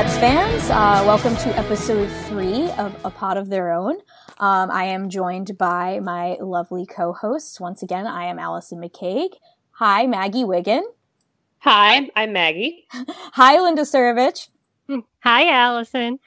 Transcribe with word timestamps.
Mets 0.00 0.16
fans. 0.16 0.70
Uh, 0.70 1.04
welcome 1.06 1.36
to 1.36 1.58
episode 1.58 2.08
three 2.24 2.70
of 2.78 2.98
A 3.04 3.10
Pod 3.10 3.36
of 3.36 3.50
Their 3.50 3.70
Own. 3.70 3.96
Um, 4.38 4.70
I 4.70 4.84
am 4.84 5.10
joined 5.10 5.58
by 5.58 6.00
my 6.00 6.38
lovely 6.40 6.86
co 6.86 7.12
hosts. 7.12 7.60
Once 7.60 7.82
again, 7.82 8.06
I 8.06 8.24
am 8.24 8.38
Allison 8.38 8.80
McCague. 8.80 9.34
Hi, 9.72 10.06
Maggie 10.06 10.44
Wiggin. 10.44 10.84
Hi, 11.58 12.08
I'm 12.16 12.32
Maggie. 12.32 12.86
Hi, 12.92 13.60
Linda 13.60 13.82
Surovich. 13.82 14.48
Hi, 15.22 15.50
Allison. 15.50 16.18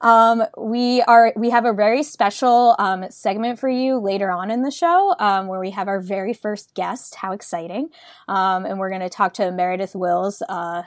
Um, 0.00 0.44
we 0.56 1.02
are 1.02 1.32
we 1.34 1.50
have 1.50 1.64
a 1.64 1.72
very 1.72 2.04
special 2.04 2.76
um, 2.78 3.10
segment 3.10 3.58
for 3.58 3.68
you 3.68 3.98
later 3.98 4.30
on 4.30 4.52
in 4.52 4.62
the 4.62 4.70
show 4.70 5.16
um, 5.18 5.48
where 5.48 5.58
we 5.58 5.70
have 5.72 5.88
our 5.88 6.00
very 6.00 6.32
first 6.32 6.74
guest. 6.74 7.16
How 7.16 7.32
exciting! 7.32 7.88
Um, 8.28 8.66
and 8.66 8.78
we're 8.78 8.90
going 8.90 9.00
to 9.00 9.08
talk 9.08 9.34
to 9.34 9.50
Meredith 9.50 9.96
Wills, 9.96 10.42
uh, 10.48 10.82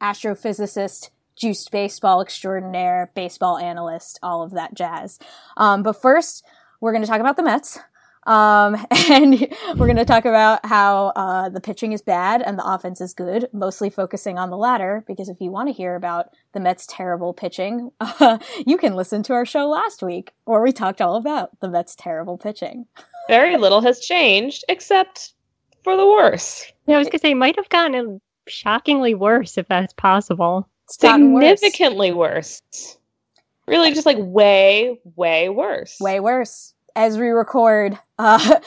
astrophysicist, 0.00 1.10
juiced 1.36 1.70
baseball 1.70 2.20
extraordinaire, 2.20 3.10
baseball 3.14 3.58
analyst, 3.58 4.18
all 4.22 4.42
of 4.42 4.52
that 4.52 4.74
jazz. 4.74 5.18
Um, 5.56 5.82
but 5.82 6.00
first, 6.00 6.44
we're 6.80 6.92
going 6.92 7.02
to 7.02 7.08
talk 7.08 7.20
about 7.20 7.36
the 7.36 7.42
Mets. 7.42 7.78
Um, 8.26 8.76
and 9.10 9.48
we're 9.76 9.86
going 9.86 9.96
to 9.96 10.04
talk 10.04 10.24
about 10.24 10.64
how 10.64 11.12
uh, 11.16 11.48
the 11.48 11.60
pitching 11.60 11.92
is 11.92 12.02
bad 12.02 12.42
and 12.42 12.58
the 12.58 12.64
offense 12.64 13.00
is 13.00 13.14
good, 13.14 13.48
mostly 13.52 13.90
focusing 13.90 14.38
on 14.38 14.50
the 14.50 14.56
latter, 14.56 15.04
because 15.06 15.28
if 15.28 15.40
you 15.40 15.50
want 15.50 15.68
to 15.68 15.72
hear 15.72 15.94
about 15.94 16.34
the 16.52 16.60
Mets' 16.60 16.86
terrible 16.86 17.32
pitching, 17.32 17.90
uh, 18.00 18.38
you 18.66 18.76
can 18.76 18.94
listen 18.94 19.22
to 19.24 19.32
our 19.32 19.46
show 19.46 19.68
last 19.68 20.02
week 20.02 20.32
where 20.44 20.60
we 20.60 20.72
talked 20.72 21.00
all 21.00 21.16
about 21.16 21.58
the 21.60 21.68
Mets' 21.68 21.96
terrible 21.96 22.36
pitching. 22.38 22.86
Very 23.28 23.56
little 23.56 23.80
has 23.80 24.00
changed, 24.00 24.64
except 24.68 25.34
for 25.84 25.96
the 25.96 26.06
worse. 26.06 26.70
Yeah, 26.86 26.96
I 26.96 26.98
was 26.98 27.06
going 27.06 27.12
to 27.12 27.18
say, 27.20 27.34
might 27.34 27.56
have 27.56 27.68
gotten 27.68 28.20
shockingly 28.50 29.14
worse 29.14 29.58
if 29.58 29.68
that's 29.68 29.92
possible. 29.94 30.68
Significantly 30.88 32.12
worse. 32.12 32.62
worse. 32.72 32.96
Really, 33.66 33.94
just 33.94 34.06
like 34.06 34.18
way, 34.18 34.98
way 35.16 35.48
worse. 35.48 35.98
Way 36.00 36.20
worse 36.20 36.74
as 36.96 37.16
we 37.18 37.28
record, 37.28 37.98
uh, 38.18 38.60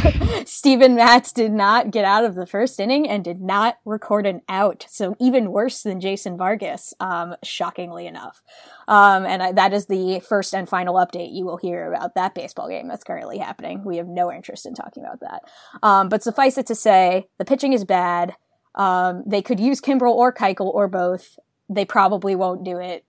Steven 0.44 0.94
Matz 0.94 1.32
did 1.32 1.52
not 1.52 1.90
get 1.90 2.04
out 2.04 2.24
of 2.24 2.34
the 2.34 2.46
first 2.46 2.80
inning 2.80 3.08
and 3.08 3.24
did 3.24 3.40
not 3.40 3.78
record 3.84 4.26
an 4.26 4.42
out. 4.48 4.86
So 4.88 5.16
even 5.18 5.52
worse 5.52 5.82
than 5.82 6.00
Jason 6.00 6.36
Vargas, 6.36 6.94
um, 7.00 7.34
shockingly 7.42 8.06
enough. 8.06 8.42
Um, 8.88 9.24
and 9.24 9.42
I, 9.42 9.52
that 9.52 9.72
is 9.72 9.86
the 9.86 10.20
first 10.20 10.54
and 10.54 10.68
final 10.68 10.94
update 10.94 11.34
you 11.34 11.44
will 11.44 11.56
hear 11.56 11.92
about 11.92 12.14
that 12.14 12.34
baseball 12.34 12.68
game 12.68 12.88
that's 12.88 13.04
currently 13.04 13.38
happening. 13.38 13.84
We 13.84 13.96
have 13.96 14.08
no 14.08 14.32
interest 14.32 14.66
in 14.66 14.74
talking 14.74 15.04
about 15.04 15.20
that. 15.20 15.42
Um, 15.82 16.08
but 16.08 16.22
suffice 16.22 16.58
it 16.58 16.66
to 16.66 16.74
say, 16.74 17.28
the 17.38 17.44
pitching 17.44 17.72
is 17.72 17.84
bad. 17.84 18.34
Um, 18.74 19.24
they 19.26 19.42
could 19.42 19.60
use 19.60 19.80
Kimbrel 19.80 20.14
or 20.14 20.32
Keuchel 20.32 20.72
or 20.72 20.88
both. 20.88 21.38
They 21.68 21.84
probably 21.84 22.34
won't 22.34 22.64
do 22.64 22.78
it 22.78 23.04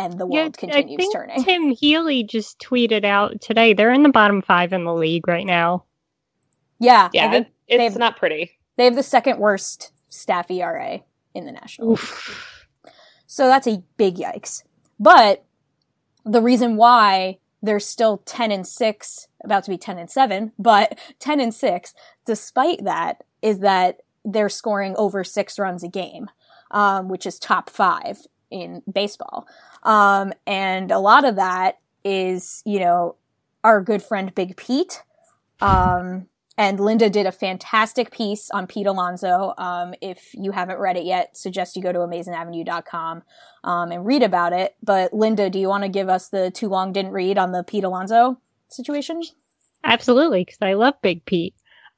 and 0.00 0.18
the 0.18 0.26
world 0.26 0.56
yeah, 0.56 0.68
continues 0.68 0.94
I 0.94 0.96
think 0.96 1.12
turning. 1.12 1.44
Tim 1.44 1.70
Healey 1.70 2.24
just 2.24 2.58
tweeted 2.58 3.04
out 3.04 3.40
today 3.42 3.74
they're 3.74 3.92
in 3.92 4.02
the 4.02 4.08
bottom 4.08 4.40
five 4.40 4.72
in 4.72 4.84
the 4.84 4.94
league 4.94 5.28
right 5.28 5.44
now. 5.44 5.84
Yeah, 6.78 7.10
yeah, 7.12 7.44
it's 7.68 7.96
not 7.96 8.16
pretty. 8.16 8.52
They 8.76 8.84
have 8.84 8.94
the 8.94 9.02
second 9.02 9.38
worst 9.38 9.92
staff 10.08 10.50
ERA 10.50 11.00
in 11.34 11.44
the 11.44 11.52
National 11.52 11.90
League. 11.90 12.00
So 13.26 13.46
that's 13.46 13.66
a 13.66 13.82
big 13.98 14.16
yikes. 14.16 14.62
But 14.98 15.44
the 16.24 16.40
reason 16.40 16.76
why 16.76 17.38
they're 17.62 17.78
still 17.78 18.18
10 18.24 18.50
and 18.50 18.66
6, 18.66 19.28
about 19.44 19.64
to 19.64 19.70
be 19.70 19.76
10 19.76 19.98
and 19.98 20.10
7, 20.10 20.52
but 20.58 20.98
10 21.18 21.40
and 21.40 21.54
6, 21.54 21.94
despite 22.24 22.84
that, 22.84 23.22
is 23.42 23.58
that 23.58 24.00
they're 24.24 24.48
scoring 24.48 24.94
over 24.96 25.24
six 25.24 25.58
runs 25.58 25.82
a 25.82 25.88
game, 25.88 26.30
um, 26.70 27.08
which 27.08 27.26
is 27.26 27.38
top 27.38 27.70
five 27.70 28.18
in 28.50 28.82
baseball. 28.90 29.46
Um, 29.82 30.32
and 30.46 30.90
a 30.90 30.98
lot 30.98 31.24
of 31.24 31.36
that 31.36 31.78
is, 32.04 32.62
you 32.64 32.80
know, 32.80 33.16
our 33.64 33.80
good 33.80 34.02
friend 34.02 34.34
Big 34.34 34.56
Pete. 34.56 35.02
Um, 35.60 36.26
and 36.56 36.78
Linda 36.78 37.08
did 37.08 37.24
a 37.24 37.32
fantastic 37.32 38.10
piece 38.10 38.50
on 38.50 38.66
Pete 38.66 38.86
Alonso. 38.86 39.54
Um, 39.56 39.94
if 40.02 40.34
you 40.34 40.52
haven't 40.52 40.78
read 40.78 40.96
it 40.98 41.04
yet, 41.04 41.36
suggest 41.36 41.74
you 41.74 41.82
go 41.82 41.92
to 41.92 42.00
amazingavenue.com 42.00 43.22
um, 43.64 43.92
and 43.92 44.04
read 44.04 44.22
about 44.22 44.52
it. 44.52 44.76
But 44.82 45.14
Linda, 45.14 45.48
do 45.48 45.58
you 45.58 45.68
want 45.68 45.84
to 45.84 45.88
give 45.88 46.10
us 46.10 46.28
the 46.28 46.50
too 46.50 46.68
long 46.68 46.92
didn't 46.92 47.12
read 47.12 47.38
on 47.38 47.52
the 47.52 47.62
Pete 47.62 47.84
Alonso 47.84 48.38
situation? 48.68 49.22
Absolutely, 49.84 50.44
because 50.44 50.58
I 50.60 50.74
love 50.74 50.94
Big 51.00 51.24
Pete. 51.24 51.54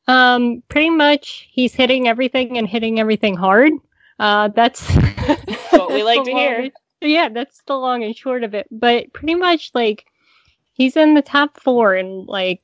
Um, 0.09 0.63
pretty 0.69 0.91
much, 0.91 1.49
he's 1.51 1.75
hitting 1.75 2.09
everything 2.09 2.59
and 2.59 2.69
hitting 2.69 2.99
everything 2.99 3.37
hard. 3.37 3.73
Uh, 4.19 4.49
that's 4.49 4.87
what 5.71 5.93
we 5.93 6.03
like 6.05 6.25
to 6.25 6.33
hear 6.33 6.71
yeah, 7.03 7.29
that's 7.29 7.63
the 7.67 7.77
long 7.77 8.05
and 8.05 8.17
short 8.17 8.45
of 8.45 8.55
it. 8.55 8.67
But 8.71 9.13
pretty 9.13 9.35
much 9.35 9.71
like 9.75 10.07
he's 10.73 10.97
in 10.97 11.15
the 11.15 11.23
top 11.23 11.61
four 11.61 11.95
and 11.95 12.27
like 12.27 12.63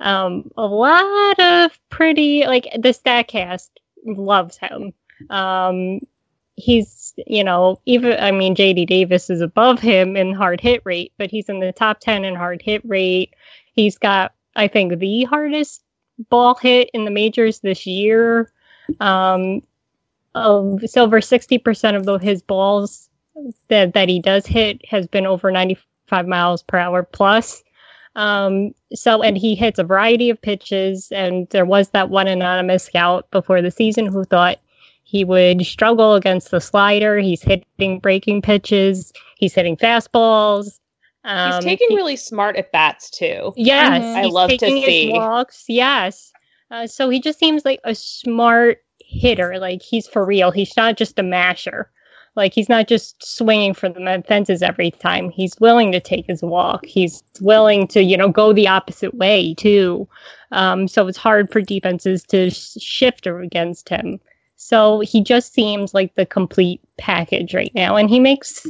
um 0.00 0.50
a 0.56 0.66
lot 0.66 1.38
of 1.38 1.78
pretty 1.90 2.46
like 2.46 2.64
the 2.74 2.90
Statcast 2.90 3.68
loves 4.04 4.56
him. 4.56 4.92
Um, 5.30 6.00
he's, 6.56 7.14
you 7.26 7.44
know, 7.44 7.80
even, 7.86 8.18
I 8.18 8.30
mean, 8.30 8.54
JD 8.54 8.86
Davis 8.86 9.30
is 9.30 9.40
above 9.40 9.80
him 9.80 10.16
in 10.16 10.32
hard 10.32 10.60
hit 10.60 10.82
rate, 10.84 11.12
but 11.18 11.30
he's 11.30 11.48
in 11.48 11.60
the 11.60 11.72
top 11.72 12.00
10 12.00 12.24
in 12.24 12.34
hard 12.34 12.62
hit 12.62 12.82
rate. 12.84 13.34
He's 13.72 13.98
got, 13.98 14.34
I 14.54 14.68
think, 14.68 14.98
the 14.98 15.24
hardest 15.24 15.82
ball 16.30 16.54
hit 16.54 16.90
in 16.94 17.04
the 17.04 17.10
majors 17.10 17.60
this 17.60 17.86
year. 17.86 18.52
Um, 19.00 19.62
of 20.34 20.80
so 20.86 21.04
over 21.04 21.20
60% 21.20 21.96
of 21.96 22.04
the, 22.04 22.18
his 22.18 22.42
balls 22.42 23.08
that, 23.68 23.94
that 23.94 24.08
he 24.08 24.20
does 24.20 24.46
hit 24.46 24.84
has 24.86 25.06
been 25.06 25.26
over 25.26 25.50
95 25.50 26.26
miles 26.26 26.62
per 26.62 26.78
hour 26.78 27.02
plus. 27.02 27.62
Um, 28.16 28.74
so, 28.94 29.22
and 29.22 29.36
he 29.36 29.54
hits 29.54 29.78
a 29.78 29.84
variety 29.84 30.30
of 30.30 30.40
pitches. 30.40 31.10
And 31.12 31.48
there 31.50 31.64
was 31.64 31.90
that 31.90 32.10
one 32.10 32.28
anonymous 32.28 32.84
scout 32.84 33.30
before 33.30 33.62
the 33.62 33.70
season 33.70 34.06
who 34.06 34.24
thought 34.24 34.58
he 35.04 35.24
would 35.24 35.64
struggle 35.64 36.14
against 36.14 36.50
the 36.50 36.60
slider. 36.60 37.18
He's 37.18 37.42
hitting 37.42 37.98
breaking 38.00 38.42
pitches, 38.42 39.12
he's 39.36 39.54
hitting 39.54 39.76
fastballs. 39.76 40.78
Um, 41.24 41.54
He's 41.54 41.64
taking 41.64 41.88
he- 41.90 41.96
really 41.96 42.16
smart 42.16 42.56
at 42.56 42.70
bats 42.72 43.10
too. 43.10 43.52
Yes, 43.56 44.02
Mhm. 44.02 44.14
I 44.16 44.22
he's 44.24 44.32
love 44.32 44.50
to 44.50 44.58
taking 44.58 44.76
his 44.76 44.86
see. 44.86 45.10
walks. 45.12 45.64
Yes, 45.68 46.32
uh, 46.70 46.86
so 46.86 47.08
he 47.08 47.20
just 47.20 47.38
seems 47.38 47.64
like 47.64 47.80
a 47.84 47.94
smart 47.94 48.78
hitter. 49.00 49.58
Like 49.58 49.82
he's 49.82 50.06
for 50.06 50.24
real. 50.24 50.50
He's 50.50 50.76
not 50.76 50.96
just 50.96 51.18
a 51.18 51.22
masher. 51.22 51.90
Like 52.36 52.52
he's 52.52 52.68
not 52.68 52.88
just 52.88 53.24
swinging 53.24 53.74
for 53.74 53.88
the 53.88 54.24
fences 54.26 54.60
every 54.60 54.90
time. 54.90 55.30
He's 55.30 55.54
willing 55.60 55.92
to 55.92 56.00
take 56.00 56.26
his 56.26 56.42
walk. 56.42 56.84
He's 56.84 57.22
willing 57.40 57.86
to, 57.88 58.02
you 58.02 58.16
know, 58.16 58.28
go 58.28 58.52
the 58.52 58.66
opposite 58.66 59.14
way 59.14 59.54
too. 59.54 60.08
Um, 60.50 60.88
so 60.88 61.06
it's 61.06 61.16
hard 61.18 61.52
for 61.52 61.60
defenses 61.60 62.24
to 62.24 62.50
sh- 62.50 62.76
shift 62.80 63.26
against 63.28 63.88
him. 63.88 64.18
So 64.56 65.00
he 65.00 65.22
just 65.22 65.52
seems 65.54 65.94
like 65.94 66.16
the 66.16 66.26
complete 66.26 66.80
package 66.98 67.54
right 67.54 67.72
now, 67.74 67.94
and 67.96 68.10
he 68.10 68.18
makes 68.18 68.66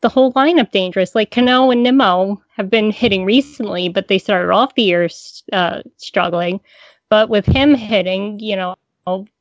the 0.00 0.08
whole 0.08 0.32
lineup 0.34 0.70
dangerous. 0.70 1.14
Like 1.14 1.30
Cano 1.30 1.70
and 1.70 1.82
Nimmo 1.82 2.40
have 2.56 2.70
been 2.70 2.90
hitting 2.90 3.24
recently, 3.24 3.88
but 3.88 4.08
they 4.08 4.18
started 4.18 4.52
off 4.52 4.74
the 4.74 4.82
year 4.82 5.08
uh, 5.52 5.82
struggling. 5.96 6.60
But 7.08 7.28
with 7.30 7.46
him 7.46 7.74
hitting, 7.74 8.38
you 8.38 8.56
know, 8.56 8.76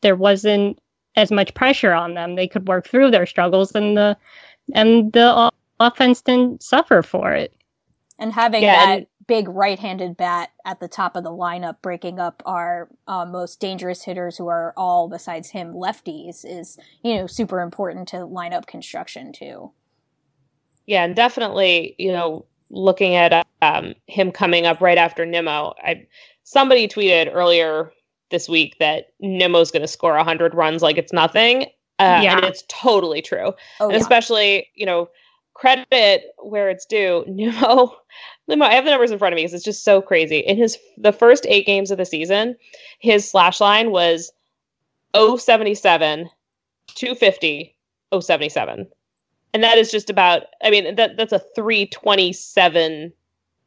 there 0.02 0.16
wasn't 0.16 0.80
as 1.16 1.32
much 1.32 1.54
pressure 1.54 1.94
on 1.94 2.14
them. 2.14 2.36
They 2.36 2.48
could 2.48 2.68
work 2.68 2.88
through 2.88 3.12
their 3.12 3.26
struggles, 3.26 3.74
and 3.76 3.98
the 3.98 4.18
and 4.74 5.12
the 5.14 5.52
offense 5.80 6.22
didn't 6.22 6.64
suffer 6.64 7.02
for 7.02 7.34
it. 7.34 7.54
and 8.20 8.34
having 8.34 8.64
Yeah, 8.64 8.86
that 8.86 8.98
and- 9.00 9.08
big 9.28 9.50
right-handed 9.50 10.16
bat 10.16 10.52
at 10.64 10.80
the 10.80 10.88
top 10.88 11.18
of 11.18 11.24
the 11.26 11.30
lineup 11.30 11.82
breaking 11.82 12.18
up 12.18 12.42
our 12.46 12.88
uh, 13.10 13.26
most 13.26 13.60
dangerous 13.60 14.04
hitters 14.04 14.38
who 14.38 14.48
are 14.48 14.74
all 14.78 15.10
besides 15.10 15.50
him 15.50 15.74
lefties 15.74 16.46
is 16.46 16.78
you 17.04 17.14
know 17.16 17.28
super 17.28 17.60
important 17.60 18.08
to 18.08 18.16
lineup 18.18 18.66
construction 18.66 19.34
too 19.34 19.70
Yeah, 20.88 21.04
and 21.04 21.16
definitely, 21.16 21.96
you 21.98 22.12
know, 22.12 22.46
looking 22.70 23.16
at 23.16 23.46
um, 23.62 23.94
him 24.08 24.32
coming 24.32 24.66
up 24.66 24.82
right 24.82 24.98
after 24.98 25.26
Nimmo, 25.26 25.74
I 25.84 26.08
somebody 26.44 26.88
tweeted 26.88 27.30
earlier 27.34 27.92
this 28.32 28.50
week 28.50 28.78
that 28.80 29.14
Nimmo's 29.20 29.72
going 29.72 29.82
to 29.82 29.88
score 29.88 30.16
100 30.16 30.54
runs 30.56 30.82
like 30.82 30.98
it's 30.98 31.14
nothing. 31.14 31.64
Uh, 32.00 32.22
Yeah. 32.24 32.38
And 32.38 32.46
it's 32.46 32.64
totally 32.68 33.22
true. 33.22 33.54
oh 33.80 33.90
yeah. 33.90 33.98
especially, 33.98 34.68
you 34.76 34.86
know, 34.86 35.10
credit 35.54 36.24
where 36.38 36.70
it's 36.70 36.86
due. 36.86 37.24
Nimmo, 37.28 37.96
Nimmo, 38.48 38.66
I 38.66 38.74
have 38.74 38.86
the 38.86 38.92
numbers 38.92 39.12
in 39.12 39.20
front 39.20 39.34
of 39.34 39.38
me 39.38 39.44
because 39.44 39.54
it's 39.54 39.66
just 39.66 39.84
so 39.84 40.02
crazy. 40.02 40.40
In 40.40 40.58
his 40.58 40.78
the 40.98 41.12
first 41.12 41.46
eight 41.50 41.66
games 41.66 41.92
of 41.92 41.98
the 41.98 42.06
season, 42.06 42.56
his 43.00 43.30
slash 43.30 43.60
line 43.60 43.92
was 43.92 44.32
077, 45.14 46.30
250, 46.96 47.76
077. 48.20 48.88
And 49.54 49.64
that 49.64 49.78
is 49.78 49.92
just 49.92 50.10
about, 50.10 50.44
I 50.64 50.70
mean, 50.70 50.96
that 50.96 51.18
that's 51.18 51.34
a 51.34 51.40
327 51.56 53.14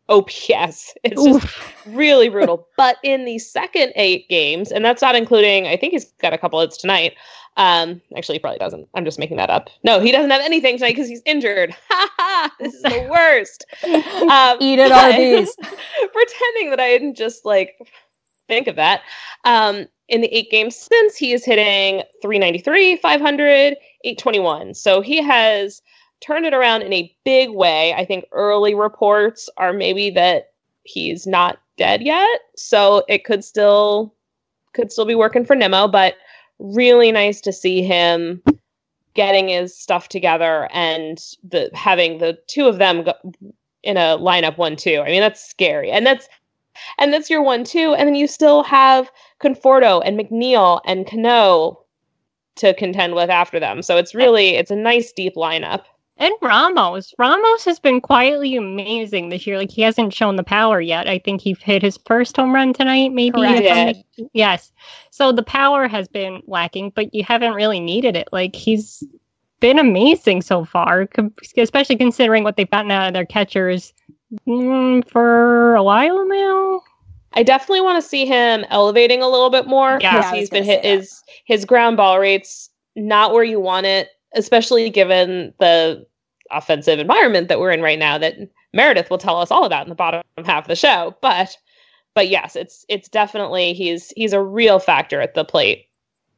OPS. 0.09 0.95
It's 1.05 1.23
just 1.25 1.59
really 1.87 2.29
brutal. 2.29 2.67
but 2.77 2.97
in 3.03 3.25
the 3.25 3.39
second 3.39 3.93
eight 3.97 4.29
games, 4.29 4.71
and 4.73 4.85
that's 4.85 5.03
not 5.03 5.15
including, 5.15 5.67
I 5.67 5.77
think 5.77 5.93
he's 5.93 6.07
got 6.21 6.33
a 6.33 6.39
couple 6.39 6.61
hits 6.61 6.77
tonight. 6.77 7.15
Um, 7.57 8.01
actually, 8.17 8.37
he 8.37 8.39
probably 8.41 8.59
doesn't. 8.59 8.89
I'm 8.95 9.05
just 9.05 9.19
making 9.19 9.37
that 9.39 9.51
up. 9.51 9.71
No, 9.83 10.01
he 10.01 10.13
doesn't 10.13 10.31
have 10.31 10.41
anything 10.41 10.77
tonight 10.79 10.93
because 10.95 11.09
he's 11.09 11.23
injured. 11.27 11.75
Ha 11.91 12.09
ha! 12.17 12.55
This 12.61 12.75
is 12.75 12.83
the 12.83 13.09
worst. 13.11 13.65
Um, 13.85 14.57
Eat 14.61 14.79
it, 14.79 14.89
but- 14.91 15.15
RBs. 15.15 15.49
pretending 16.13 16.71
that 16.71 16.81
I 16.81 16.89
didn't 16.91 17.15
just 17.17 17.45
like 17.45 17.77
think 18.49 18.67
of 18.69 18.77
that. 18.77 19.03
Um, 19.45 19.87
in 20.11 20.21
the 20.21 20.37
eight 20.37 20.51
games 20.51 20.77
since, 20.77 21.17
he 21.17 21.33
is 21.33 21.45
hitting 21.45 22.03
393, 22.21 22.97
500, 22.97 23.77
821. 24.05 24.75
So 24.75 25.01
he 25.01 25.23
has 25.23 25.81
turned 26.21 26.45
it 26.45 26.53
around 26.53 26.83
in 26.83 26.93
a 26.93 27.15
big 27.25 27.51
way. 27.51 27.95
I 27.95 28.05
think 28.05 28.25
early 28.33 28.75
reports 28.75 29.49
are 29.57 29.73
maybe 29.73 30.11
that 30.11 30.51
he's 30.83 31.27
not 31.27 31.61
dead 31.79 32.03
yet, 32.03 32.41
so 32.57 33.05
it 33.09 33.25
could 33.25 33.45
still 33.45 34.15
could 34.73 34.93
still 34.93 35.07
be 35.07 35.15
working 35.15 35.45
for 35.45 35.57
Nimmo, 35.57 35.89
but 35.89 36.15
really 36.59 37.11
nice 37.11 37.41
to 37.41 37.53
see 37.53 37.83
him 37.83 38.43
getting 39.15 39.49
his 39.49 39.77
stuff 39.77 40.09
together 40.09 40.69
and 40.73 41.19
the 41.43 41.71
having 41.75 42.19
the 42.19 42.39
two 42.47 42.67
of 42.67 42.79
them 42.79 43.03
go, 43.05 43.15
in 43.83 43.97
a 43.97 44.19
lineup 44.19 44.59
one 44.59 44.77
two. 44.77 45.01
I 45.01 45.07
mean 45.07 45.21
that's 45.21 45.45
scary, 45.45 45.91
and 45.91 46.05
that's 46.05 46.29
and 46.99 47.13
that's 47.13 47.31
your 47.31 47.43
one 47.43 47.65
two, 47.65 47.95
and 47.95 48.07
then 48.07 48.15
you 48.15 48.27
still 48.27 48.63
have 48.65 49.11
Conforto 49.41 50.03
and 50.05 50.19
McNeil 50.19 50.81
and 50.85 51.07
Cano 51.07 51.85
to 52.57 52.75
contend 52.75 53.15
with 53.15 53.31
after 53.31 53.59
them. 53.61 53.83
So 53.83 53.97
it's 53.97 54.15
really 54.15 54.57
it's 54.57 54.71
a 54.71 54.77
nice 54.77 55.13
deep 55.13 55.35
lineup. 55.37 55.83
And 56.17 56.35
Ramos. 56.43 57.15
Ramos 57.19 57.65
has 57.65 57.81
been 57.81 58.03
quietly 58.03 58.55
amazing 58.55 59.31
this 59.31 59.47
year. 59.47 59.57
Like 59.57 59.71
he 59.71 59.81
hasn't 59.81 60.13
shown 60.13 60.37
the 60.37 60.43
power 60.45 60.79
yet. 60.79 61.09
I 61.09 61.19
think 61.19 61.41
he 61.41 61.57
hit 61.59 61.81
his 61.81 61.99
first 62.05 62.37
home 62.37 62.55
run 62.55 62.75
tonight, 62.75 63.11
maybe. 63.13 63.41
Correct. 63.41 63.63
if 63.63 63.73
I'm 63.73 63.95
He 63.95 64.23
not- 64.25 64.31
Yes. 64.35 64.71
So 65.11 65.33
the 65.33 65.43
power 65.43 65.89
has 65.89 66.09
been 66.09 66.43
lacking, 66.47 66.93
but 66.95 67.15
you 67.15 67.25
haven't 67.25 67.55
really 67.55 67.81
needed 67.81 68.17
it. 68.17 68.29
Like 68.33 68.55
he's 68.55 69.03
been 69.61 69.79
amazing 69.79 70.43
so 70.43 70.65
far, 70.65 71.09
especially 71.57 71.97
considering 71.97 72.45
what 72.45 72.57
they've 72.57 72.71
gotten 72.71 72.91
out 72.91 73.09
of 73.09 73.15
their 73.15 73.25
catchers 73.27 73.95
mm, 74.49 75.09
for 75.11 75.75
a 75.75 75.83
while 75.83 76.27
now. 76.27 76.83
I 77.33 77.43
definitely 77.43 77.83
want 77.83 78.03
to 78.03 78.09
see 78.09 78.27
him 78.27 78.65
elevating 78.71 79.23
a 79.23 79.29
little 79.29 79.51
bit 79.51 79.67
more 79.67 79.99
Yeah. 80.01 80.13
because 80.17 80.33
Yeah, 80.33 80.35
he's 80.39 80.51
been 80.51 80.65
hit 80.65 80.83
say 80.83 80.89
that. 80.91 80.99
his 80.99 81.23
his 81.45 81.65
ground 81.65 81.97
ball 81.97 82.19
rates 82.19 82.71
not 82.97 83.33
where 83.33 83.45
you 83.45 83.61
want 83.61 83.87
it, 83.87 84.09
especially 84.35 84.91
given 84.91 85.55
the 85.61 86.07
offensive 86.51 86.99
environment 86.99 87.49
that 87.49 87.61
we're 87.61 87.71
in 87.71 87.83
right 87.83 87.99
now 87.99 88.19
that 88.19 88.37
Meredith 88.73 89.11
will 89.11 89.19
tell 89.19 89.37
us 89.37 89.51
all 89.51 89.65
about 89.65 89.85
in 89.87 89.89
the 89.89 89.95
bottom 89.95 90.23
half 90.45 90.65
of 90.65 90.69
the 90.69 90.77
show. 90.77 91.17
But 91.23 91.57
but 92.15 92.29
yes, 92.29 92.57
it's 92.57 92.85
it's 92.89 93.09
definitely 93.09 93.75
he's 93.75 94.13
he's 94.17 94.33
a 94.33 94.43
real 94.43 94.79
factor 94.81 95.21
at 95.21 95.35
the 95.35 95.45
plate. 95.45 95.87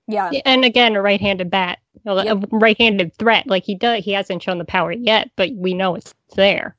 yeah 0.08 0.30
And 0.44 0.64
again, 0.64 0.94
a 0.96 1.02
right-handed 1.02 1.50
bat, 1.50 1.78
a 2.04 2.24
Yep. 2.24 2.44
right-handed 2.50 3.14
threat. 3.16 3.46
Like 3.46 3.64
he 3.64 3.74
does, 3.74 4.04
he 4.04 4.12
hasn't 4.12 4.42
shown 4.42 4.58
the 4.58 4.64
power 4.66 4.92
yet, 4.92 5.30
but 5.36 5.50
we 5.54 5.72
know 5.72 5.94
it's 5.94 6.14
there. 6.36 6.76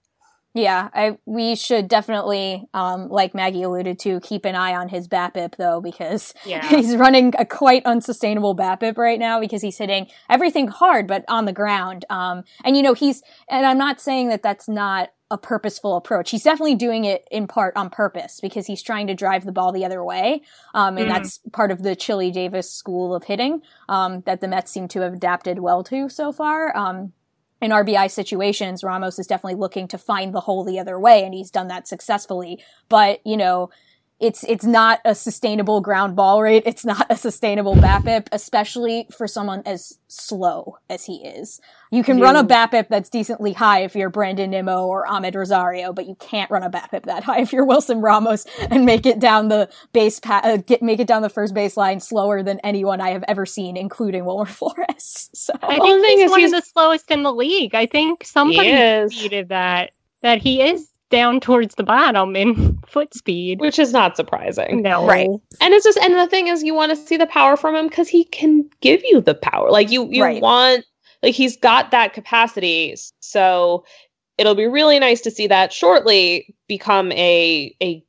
Yeah, 0.55 0.89
I 0.93 1.17
we 1.25 1.55
should 1.55 1.87
definitely, 1.87 2.67
um, 2.75 3.09
like 3.09 3.33
Maggie 3.33 3.63
alluded 3.63 3.97
to, 3.99 4.19
keep 4.19 4.45
an 4.45 4.53
eye 4.53 4.75
on 4.75 4.87
his 4.87 5.07
BABIP 5.07 5.55
though, 5.57 5.81
because 5.81 6.33
Yeah. 6.45 6.61
he's 6.69 6.95
running 6.95 7.33
a 7.39 7.45
quite 7.45 7.83
unsustainable 7.85 8.55
BABIP 8.55 8.97
right 8.97 9.17
now 9.17 9.39
because 9.39 9.63
he's 9.63 9.77
hitting 9.79 10.07
everything 10.29 10.67
hard 10.67 11.07
but 11.07 11.25
on 11.27 11.45
the 11.45 11.53
ground. 11.53 12.05
Um, 12.11 12.43
and 12.63 12.77
you 12.77 12.83
know 12.83 12.93
he's, 12.93 13.23
and 13.49 13.65
I'm 13.65 13.79
not 13.79 13.99
saying 13.99 14.29
that 14.29 14.43
that's 14.43 14.69
not 14.69 15.09
a 15.31 15.37
purposeful 15.39 15.95
approach. 15.97 16.29
He's 16.29 16.43
definitely 16.43 16.75
doing 16.75 17.05
it 17.05 17.27
in 17.31 17.47
part 17.47 17.75
on 17.75 17.89
purpose 17.89 18.39
because 18.39 18.67
he's 18.67 18.83
trying 18.83 19.07
to 19.07 19.15
drive 19.15 19.45
the 19.45 19.51
ball 19.51 19.71
the 19.71 19.83
other 19.85 20.03
way. 20.03 20.43
Um, 20.75 20.97
and 20.99 21.07
Mhm. 21.07 21.13
that's 21.13 21.39
part 21.51 21.71
of 21.71 21.81
the 21.81 21.95
Chili 21.95 22.29
Davis 22.29 22.71
school 22.71 23.15
of 23.15 23.23
hitting 23.23 23.63
um, 23.89 24.21
that 24.27 24.41
the 24.41 24.47
Mets 24.47 24.69
seem 24.71 24.87
to 24.89 25.01
have 25.01 25.13
adapted 25.13 25.57
well 25.57 25.83
to 25.85 26.09
so 26.09 26.31
far. 26.31 26.75
Um, 26.77 27.13
in 27.63 27.71
RBI 27.71 28.11
situations, 28.11 28.83
Ramos 28.83 29.17
is 29.17 29.27
definitely 29.27 29.59
looking 29.59 29.87
to 29.87 29.97
find 29.97 30.33
the 30.33 30.41
hole 30.41 30.63
the 30.63 30.79
other 30.79 30.99
way, 30.99 31.23
and 31.23 31.33
he's 31.33 31.49
done 31.49 31.67
that 31.67 31.87
successfully. 31.87 32.63
But 32.89 33.25
you 33.25 33.37
know, 33.37 33.69
it's 34.23 34.43
it's 34.45 34.65
not 34.65 34.99
a 35.05 35.13
sustainable 35.13 35.81
ground 35.81 36.15
ball 36.15 36.41
rate. 36.41 36.63
It's 36.65 36.85
not 36.85 37.05
a 37.09 37.15
sustainable 37.17 37.75
BABIP, 37.75 38.27
especially 38.31 39.07
for 39.15 39.27
someone 39.27 39.61
as 39.65 39.97
slow 40.07 40.77
as 40.89 41.05
he 41.05 41.15
is. 41.25 41.59
You 41.91 42.03
can 42.03 42.19
run 42.19 42.35
a 42.35 42.39
You- 42.41 42.47
BABIP 42.47 42.87
that's 42.89 43.09
decently 43.09 43.53
high 43.53 43.81
if 43.83 43.95
you're 43.95 44.09
Brandon 44.09 44.49
Nimmo 44.49 44.85
or 44.87 45.05
Amed 45.05 45.35
Rosario, 45.35 45.93
but 45.93 46.07
you 46.07 46.15
can't 46.15 46.49
run 46.49 46.63
a 46.63 46.69
BABIP 46.69 47.03
that 47.03 47.23
high 47.23 47.41
if 47.41 47.51
you're 47.53 47.65
Wilson 47.65 48.01
Ramos 48.01 48.45
and 48.71 48.85
make 48.85 49.05
it 49.05 49.19
down 49.19 49.49
the 49.49 49.69
base 49.91 50.19
pa- 50.19 50.41
uh, 50.43 50.57
get 50.57 50.81
make 50.81 50.99
it 50.99 51.07
down 51.07 51.21
the 51.21 51.29
first 51.29 51.53
baseline 51.53 52.01
slower 52.01 52.41
than 52.43 52.59
anyone 52.63 53.01
I 53.01 53.09
have 53.09 53.23
ever 53.27 53.45
seen, 53.45 53.75
including 53.77 54.25
Wilmer 54.25 54.45
Flores. 54.45 55.29
So 55.43 55.53
I 55.61 55.77
think 55.77 56.19
he's 56.21 56.29
one 56.31 56.39
he's- 56.39 56.53
of 56.53 56.61
the 56.61 56.65
slowest 56.67 57.11
in 57.11 57.23
the 57.23 57.33
league. 57.33 57.75
I 57.75 57.85
think 57.85 58.23
somebody 58.23 58.69
is. 58.69 59.13
tweeted 59.13 59.49
that 59.49 59.91
that 60.21 60.41
he 60.41 60.61
is 60.61 60.87
down 61.13 61.39
towards 61.39 61.75
the 61.75 61.83
bottom 61.83 62.35
in 62.35 62.77
foot 62.87 63.13
speed. 63.13 63.59
which 63.61 63.77
is 63.77 63.93
not 63.93 64.17
surprising. 64.17 64.81
No. 64.81 65.05
Right. 65.05 65.29
And 65.61 65.73
it's 65.73 65.85
just 65.85 65.99
and 65.99 66.15
the 66.15 66.27
thing 66.27 66.47
is 66.47 66.63
you 66.63 66.73
want 66.73 66.89
to 66.89 66.95
see 66.95 67.17
the 67.17 67.27
power 67.27 67.55
from 67.55 67.75
him 67.75 67.87
because 67.87 68.09
he 68.09 68.23
can 68.25 68.67
give 68.81 69.01
you 69.05 69.21
the 69.21 69.35
power. 69.35 69.69
Like 69.69 69.91
you 69.91 70.07
you 70.09 70.23
Right. 70.23 70.41
want 70.41 70.83
like 71.21 71.35
he's 71.35 71.55
got 71.55 71.91
that 71.91 72.13
capacity. 72.13 72.95
So 73.19 73.85
it'll 74.39 74.55
be 74.55 74.65
really 74.65 74.97
nice 74.99 75.21
to 75.21 75.31
see 75.31 75.45
that 75.47 75.71
shortly 75.71 76.53
become 76.67 77.11
a 77.11 77.75
a 77.81 78.03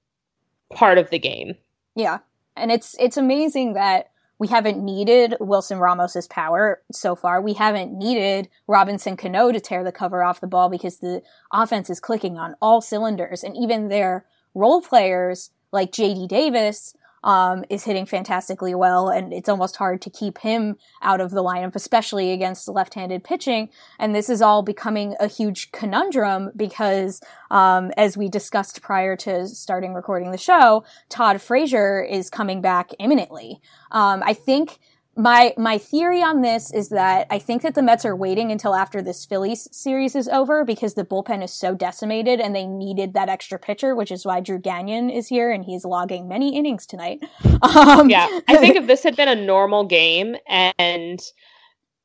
part 0.72 0.96
of 0.96 1.10
the 1.10 1.18
game. 1.18 1.54
Yeah. 1.94 2.18
And 2.56 2.72
it's 2.72 2.96
it's 2.98 3.16
amazing 3.18 3.74
that 3.74 4.10
we 4.38 4.48
haven't 4.48 4.84
needed 4.84 5.36
Wilson 5.40 5.78
Ramos's 5.78 6.26
power 6.26 6.82
so 6.92 7.14
far. 7.14 7.40
We 7.40 7.54
haven't 7.54 7.96
needed 7.96 8.48
Robinson 8.66 9.16
Cano 9.16 9.52
to 9.52 9.60
tear 9.60 9.84
the 9.84 9.92
cover 9.92 10.22
off 10.24 10.40
the 10.40 10.46
ball 10.46 10.68
because 10.68 10.98
the 10.98 11.22
offense 11.52 11.88
is 11.88 12.00
clicking 12.00 12.36
on 12.36 12.56
all 12.60 12.80
cylinders. 12.80 13.44
And 13.44 13.56
even 13.56 13.88
their 13.88 14.26
role 14.54 14.80
players 14.80 15.50
like 15.72 15.92
JD 15.92 16.28
Davis 16.28 16.94
um, 17.24 17.64
is 17.68 17.82
hitting 17.82 18.06
fantastically 18.06 18.74
well. 18.74 19.08
And 19.08 19.32
it's 19.32 19.48
almost 19.48 19.76
hard 19.76 20.00
to 20.02 20.10
keep 20.10 20.38
him 20.38 20.76
out 21.02 21.20
of 21.20 21.32
the 21.32 21.42
lineup, 21.42 21.74
especially 21.74 22.30
against 22.30 22.68
left-handed 22.68 23.24
pitching. 23.24 23.70
And 23.98 24.14
this 24.14 24.28
is 24.28 24.40
all 24.40 24.62
becoming 24.62 25.16
a 25.18 25.26
huge 25.26 25.72
conundrum 25.72 26.52
because, 26.54 27.20
um, 27.50 27.90
as 27.96 28.16
we 28.16 28.28
discussed 28.28 28.82
prior 28.82 29.16
to 29.16 29.48
starting 29.48 29.94
recording 29.94 30.30
the 30.30 30.38
show, 30.38 30.84
Todd 31.08 31.40
Frazier 31.40 32.02
is 32.02 32.30
coming 32.30 32.60
back 32.60 32.90
imminently. 33.00 33.60
Um, 33.90 34.22
I 34.24 34.34
think 34.34 34.78
my 35.16 35.54
my 35.56 35.78
theory 35.78 36.22
on 36.22 36.40
this 36.40 36.72
is 36.72 36.88
that 36.90 37.26
I 37.30 37.38
think 37.38 37.62
that 37.62 37.74
the 37.74 37.82
Mets 37.82 38.04
are 38.04 38.16
waiting 38.16 38.50
until 38.50 38.74
after 38.74 39.02
this 39.02 39.24
Phillies 39.24 39.68
series 39.72 40.14
is 40.14 40.28
over 40.28 40.64
because 40.64 40.94
the 40.94 41.04
bullpen 41.04 41.42
is 41.42 41.52
so 41.52 41.74
decimated 41.74 42.40
and 42.40 42.54
they 42.54 42.66
needed 42.66 43.14
that 43.14 43.28
extra 43.28 43.58
pitcher, 43.58 43.94
which 43.94 44.10
is 44.10 44.24
why 44.24 44.40
Drew 44.40 44.58
Gagnon 44.58 45.10
is 45.10 45.28
here 45.28 45.50
and 45.50 45.64
he's 45.64 45.84
logging 45.84 46.28
many 46.28 46.56
innings 46.56 46.86
tonight. 46.86 47.24
Um, 47.62 48.10
Yeah. 48.10 48.26
I 48.48 48.56
think 48.56 48.76
if 48.76 48.86
this 48.86 49.02
had 49.02 49.16
been 49.16 49.28
a 49.28 49.34
normal 49.34 49.84
game 49.84 50.36
and 50.46 51.20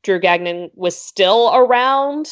Drew 0.03 0.19
Gagnon 0.19 0.71
was 0.73 0.97
still 0.97 1.51
around, 1.53 2.29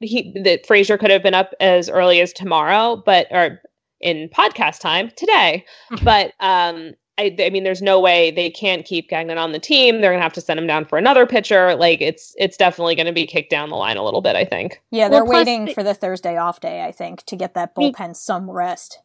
he 0.00 0.34
that 0.44 0.66
Frazier 0.66 0.98
could 0.98 1.10
have 1.10 1.22
been 1.22 1.34
up 1.34 1.52
as 1.60 1.88
early 1.88 2.20
as 2.20 2.32
tomorrow, 2.32 3.02
but 3.04 3.26
or 3.30 3.60
in 4.00 4.28
podcast 4.28 4.80
time 4.80 5.10
today. 5.16 5.64
but 6.02 6.32
um 6.40 6.92
I, 7.18 7.34
I 7.40 7.50
mean, 7.50 7.64
there's 7.64 7.82
no 7.82 7.98
way 7.98 8.30
they 8.30 8.48
can't 8.48 8.84
keep 8.86 9.08
Gagnon 9.08 9.38
on 9.38 9.50
the 9.52 9.58
team. 9.58 10.00
They're 10.00 10.12
gonna 10.12 10.22
have 10.22 10.32
to 10.34 10.40
send 10.40 10.58
him 10.60 10.66
down 10.68 10.84
for 10.84 10.96
another 10.98 11.26
pitcher. 11.26 11.74
Like 11.74 12.00
it's 12.00 12.34
it's 12.38 12.56
definitely 12.56 12.94
gonna 12.94 13.12
be 13.12 13.26
kicked 13.26 13.50
down 13.50 13.70
the 13.70 13.76
line 13.76 13.96
a 13.96 14.04
little 14.04 14.20
bit. 14.20 14.36
I 14.36 14.44
think. 14.44 14.80
yeah, 14.90 15.08
they're 15.08 15.24
Well, 15.24 15.38
waiting 15.38 15.64
the- 15.66 15.74
for 15.74 15.82
the 15.82 15.94
Thursday 15.94 16.36
off 16.36 16.60
day, 16.60 16.84
I 16.84 16.92
think, 16.92 17.24
to 17.26 17.36
get 17.36 17.54
that 17.54 17.76
Me- 17.76 17.92
bullpen 17.92 18.14
some 18.16 18.48
rest. 18.50 19.00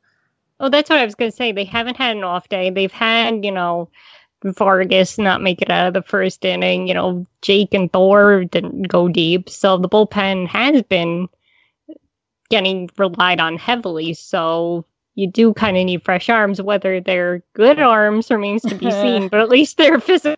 Oh, 0.60 0.70
that's 0.70 0.89
what 0.89 1.00
I 1.00 1.05
was 1.05 1.15
going 1.15 1.32
to 1.32 1.36
say. 1.36 1.51
They 1.51 1.65
haven't 1.65 1.98
had 1.98 2.15
an 2.15 2.24
off 2.24 2.48
day. 2.48 2.70
They've 2.70 2.91
had, 2.91 3.43
you 3.43 3.51
know, 3.51 3.89
Vargas 4.46 5.17
not 5.17 5.41
make 5.41 5.62
it 5.62 5.70
out 5.72 5.88
of 5.88 5.93
the 5.96 6.03
first 6.03 6.46
inning. 6.46 6.88
You 6.88 6.93
know, 6.93 7.25
Jake 7.41 7.74
and 7.74 7.91
Thor 7.91 8.46
didn't 8.46 8.84
go 8.84 9.08
deep. 9.10 9.50
So 9.50 9.77
the 9.77 9.89
bullpen 9.89 10.48
has 10.48 10.84
been 10.84 11.27
getting 12.50 12.89
relied 12.98 13.39
on 13.39 13.58
heavily. 13.58 14.13
So 14.13 14.86
you 15.15 15.29
do 15.29 15.53
kind 15.53 15.77
of 15.77 15.86
need 15.86 16.03
fresh 16.03 16.29
arms. 16.29 16.62
Whether 16.62 17.00
they're 17.01 17.43
good 17.53 17.79
arms 17.79 18.32
remains 18.32 18.62
to 18.63 18.75
be 18.75 18.89
seen, 18.91 19.27
but 19.27 19.39
at 19.39 19.50
least 19.50 19.77
they're 19.77 20.00
physical 20.00 20.38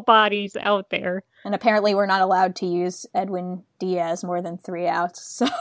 bodies 0.00 0.56
out 0.60 0.90
there. 0.90 1.22
And 1.44 1.54
apparently, 1.54 1.94
we're 1.94 2.06
not 2.06 2.22
allowed 2.22 2.56
to 2.56 2.66
use 2.66 3.06
Edwin 3.14 3.62
Diaz 3.78 4.24
more 4.24 4.42
than 4.42 4.58
three 4.58 4.86
outs. 4.86 5.42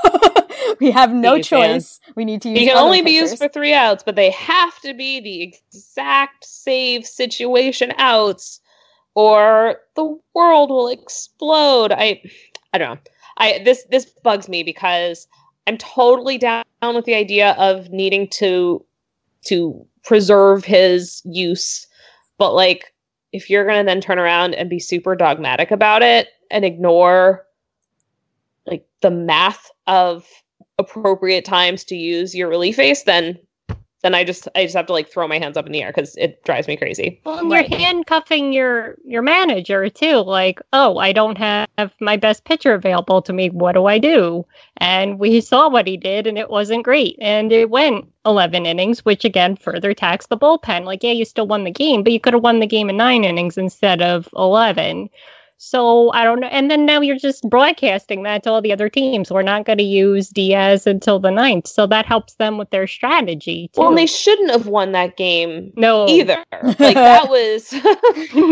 So 0.65 0.75
we 0.79 0.91
have 0.91 1.13
no 1.13 1.41
choice. 1.41 1.99
We 2.15 2.25
need 2.25 2.41
to 2.41 2.49
use. 2.49 2.59
He 2.59 2.65
can 2.65 2.77
only 2.77 3.01
be 3.01 3.11
used 3.11 3.37
for 3.37 3.47
three 3.47 3.73
outs, 3.73 4.03
but 4.03 4.15
they 4.15 4.31
have 4.31 4.79
to 4.81 4.93
be 4.93 5.19
the 5.19 5.41
exact 5.43 6.43
save 6.43 7.05
situation 7.05 7.93
outs, 7.97 8.61
or 9.13 9.77
the 9.95 10.17
world 10.33 10.71
will 10.71 10.87
explode. 10.87 11.91
I, 11.91 12.21
I 12.73 12.77
don't 12.77 12.95
know. 12.95 13.11
I 13.37 13.61
this 13.63 13.85
this 13.91 14.05
bugs 14.05 14.49
me 14.49 14.63
because 14.63 15.27
I'm 15.67 15.77
totally 15.77 16.37
down 16.37 16.63
with 16.93 17.05
the 17.05 17.15
idea 17.15 17.53
of 17.53 17.89
needing 17.89 18.27
to 18.27 18.85
to 19.45 19.85
preserve 20.03 20.63
his 20.65 21.21
use, 21.25 21.87
but 22.37 22.53
like 22.53 22.93
if 23.31 23.49
you're 23.49 23.65
gonna 23.65 23.83
then 23.83 24.01
turn 24.01 24.19
around 24.19 24.53
and 24.53 24.69
be 24.69 24.79
super 24.79 25.15
dogmatic 25.15 25.71
about 25.71 26.03
it 26.03 26.27
and 26.51 26.63
ignore 26.63 27.45
like 28.67 28.85
the 29.01 29.11
math 29.11 29.71
of 29.87 30.27
appropriate 30.77 31.45
times 31.45 31.83
to 31.85 31.95
use 31.95 32.35
your 32.35 32.49
relief 32.49 32.75
face, 32.75 33.03
then 33.03 33.37
then 34.05 34.13
I 34.13 34.23
just 34.23 34.47
I 34.53 34.63
just 34.63 34.75
have 34.75 34.85
to 34.85 34.93
like 34.93 35.09
throw 35.09 35.27
my 35.27 35.39
hands 35.39 35.57
up 35.57 35.65
in 35.65 35.71
the 35.71 35.81
air 35.81 35.89
because 35.89 36.15
it 36.15 36.43
drives 36.43 36.67
me 36.67 36.77
crazy. 36.77 37.19
Well, 37.25 37.39
and 37.39 37.49
Right. 37.49 37.67
you're 37.67 37.79
handcuffing 37.79 38.53
your 38.53 38.97
your 39.03 39.23
manager 39.23 39.89
too. 39.89 40.17
Like, 40.17 40.61
oh, 40.73 40.99
I 40.99 41.11
don't 41.11 41.37
have 41.39 41.67
my 41.99 42.15
best 42.15 42.45
pitcher 42.45 42.75
available 42.75 43.23
to 43.23 43.33
me. 43.33 43.49
What 43.49 43.71
do 43.71 43.87
I 43.87 43.97
do? 43.97 44.45
And 44.77 45.17
we 45.17 45.41
saw 45.41 45.69
what 45.69 45.87
he 45.87 45.97
did, 45.97 46.27
and 46.27 46.37
it 46.37 46.51
wasn't 46.51 46.83
great. 46.83 47.17
And 47.19 47.51
it 47.51 47.71
went 47.71 48.05
11 48.27 48.67
innings, 48.67 49.03
which 49.03 49.25
again 49.25 49.55
further 49.55 49.95
taxed 49.95 50.29
the 50.29 50.37
bullpen. 50.37 50.85
Like, 50.85 51.01
yeah, 51.01 51.11
you 51.11 51.25
still 51.25 51.47
won 51.47 51.63
the 51.63 51.71
game, 51.71 52.03
but 52.03 52.13
you 52.13 52.19
could 52.19 52.33
have 52.33 52.43
won 52.43 52.59
the 52.59 52.67
game 52.67 52.91
in 52.91 52.97
nine 52.97 53.23
innings 53.23 53.57
instead 53.57 54.03
of 54.03 54.29
11. 54.35 55.09
So 55.65 56.11
I 56.11 56.23
don't 56.23 56.39
know. 56.39 56.47
And 56.47 56.69
then 56.69 56.85
now 56.85 57.01
you're 57.01 57.17
just 57.17 57.49
broadcasting 57.49 58.21
that 58.21 58.43
to 58.43 58.51
all 58.51 58.61
the 58.61 58.71
other 58.71 58.87
teams. 58.87 59.31
We're 59.31 59.41
not 59.41 59.65
going 59.65 59.79
to 59.79 59.83
use 59.83 60.29
Diaz 60.29 60.85
until 60.85 61.19
the 61.19 61.31
ninth. 61.31 61.65
So 61.65 61.87
that 61.87 62.05
helps 62.05 62.35
them 62.35 62.59
with 62.59 62.69
their 62.69 62.85
strategy 62.85 63.71
too. 63.73 63.81
Well, 63.81 63.89
and 63.89 63.97
they 63.97 64.05
shouldn't 64.05 64.51
have 64.51 64.67
won 64.67 64.91
that 64.91 65.17
game 65.17 65.73
no, 65.75 66.07
either. 66.07 66.37
Like 66.77 66.95
that 66.95 67.29
was 67.29 67.73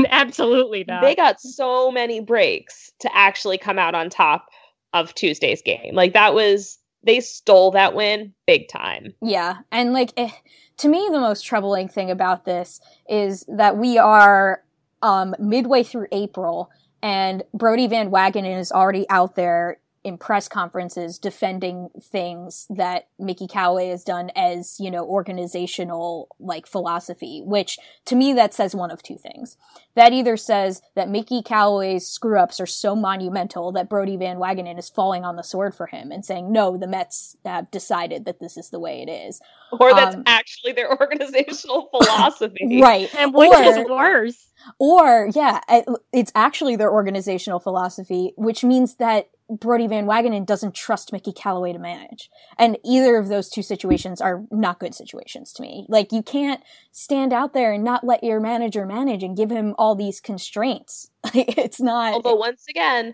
absolutely 0.10 0.86
not. 0.88 1.04
they 1.04 1.14
got 1.14 1.40
so 1.40 1.92
many 1.92 2.20
breaks 2.20 2.92
to 3.02 3.16
actually 3.16 3.60
come 3.60 3.78
out 3.78 3.94
on 3.94 4.10
top 4.10 4.48
of 4.94 5.14
Tuesday's 5.14 5.62
game. 5.62 5.94
Like 5.94 6.14
that 6.14 6.34
was 6.34 6.80
they 7.04 7.20
stole 7.20 7.72
that 7.72 7.94
win 7.94 8.34
big 8.48 8.70
time. 8.70 9.14
Yeah, 9.22 9.58
and 9.72 9.94
like 9.94 10.14
eh, 10.18 10.32
to 10.78 10.90
me, 10.90 11.10
the 11.12 11.20
most 11.20 11.46
troubling 11.46 11.90
thing 11.90 12.10
about 12.10 12.46
this 12.46 12.82
is 13.08 13.46
that 13.48 13.78
we 13.78 14.00
are 14.00 14.64
um, 15.04 15.36
midway 15.38 15.84
through 15.84 16.08
April, 16.12 16.72
and 17.04 17.44
Brodie 17.54 17.88
Van 17.88 18.10
Wagenen 18.10 18.58
is 18.58 18.72
already 18.72 19.06
out 19.10 19.36
there 19.36 19.78
in 20.04 20.18
press 20.18 20.48
conferences 20.50 21.18
defending 21.18 21.90
things 22.02 22.68
that 22.70 23.08
Mickey 23.18 23.48
Callaway 23.48 23.88
has 23.90 24.04
done 24.04 24.32
as 24.36 24.76
you 24.80 24.92
know 24.92 25.06
organizational 25.06 26.28
like 26.40 26.68
philosophy. 26.68 27.42
Which 27.46 27.78
to 28.06 28.16
me, 28.16 28.34
that 28.34 28.54
says 28.54 28.76
one 28.76 28.92
of 28.92 29.02
two 29.04 29.18
things. 29.18 29.58
That 29.96 30.12
either 30.12 30.38
says 30.38 30.82
that 30.96 31.08
Mickey 31.10 31.44
Callaway's 31.44 32.08
screw 32.08 32.40
ups 32.40 32.60
are 32.60 32.66
so 32.66 32.96
monumental 32.96 33.72
that 33.74 33.90
Brodie 33.90 34.18
Van 34.18 34.38
Wagenen 34.38 34.80
is 34.80 34.90
falling 34.90 35.24
on 35.24 35.36
the 35.36 35.44
sword 35.44 35.76
for 35.76 35.86
him 35.86 36.12
and 36.12 36.26
saying, 36.26 36.52
no, 36.52 36.78
the 36.78 36.88
Mets 36.88 37.38
have 37.46 37.70
decided 37.70 38.26
that 38.26 38.40
this 38.40 38.58
is 38.58 38.72
the 38.72 38.80
way 38.80 39.04
it 39.08 39.12
is. 39.12 39.40
Or 39.80 39.94
that's 39.94 40.16
Um, 40.16 40.24
actually 40.26 40.72
their 40.74 40.90
organizational 41.00 41.90
philosophy. 41.92 42.80
Right. 42.82 43.14
and 43.14 43.36
which 43.36 43.52
or, 43.54 43.62
is 43.62 43.88
worse. 43.88 44.48
or, 44.80 45.30
yeah, 45.36 45.60
it- 45.70 45.86
it's 46.12 46.32
actually 46.34 46.76
their 46.76 46.92
organizational 46.92 47.60
philosophy, 47.60 48.34
which 48.36 48.64
means 48.64 48.96
that 48.96 49.30
Brodie 49.60 49.88
Van 49.88 50.06
Wagenen 50.06 50.46
doesn't 50.46 50.76
trust 50.76 51.12
Mickey 51.12 51.32
Callaway 51.32 51.74
to 51.74 51.80
manage. 51.80 52.30
And 52.58 52.78
either 52.84 53.18
of 53.18 53.28
those 53.28 53.50
two 53.50 53.62
situations 53.62 54.22
are 54.22 54.44
not 54.52 54.80
good 54.80 54.96
situations 54.96 55.54
to 55.54 55.62
me. 55.62 55.86
Like, 55.90 56.12
you 56.12 56.24
can't 56.24 56.62
stand 56.92 57.34
out 57.34 57.54
there 57.54 57.74
and 57.74 57.84
not 57.84 58.04
let 58.04 58.24
your 58.24 58.40
manager 58.40 58.86
manage 58.86 59.24
and 59.24 59.38
give 59.38 59.50
him 59.50 59.76
all 59.78 59.96
these 59.96 60.20
constraints. 60.20 61.10
it's 61.34 61.82
not. 61.82 62.14
Although 62.14 62.36
once 62.36 62.66
again, 62.70 63.14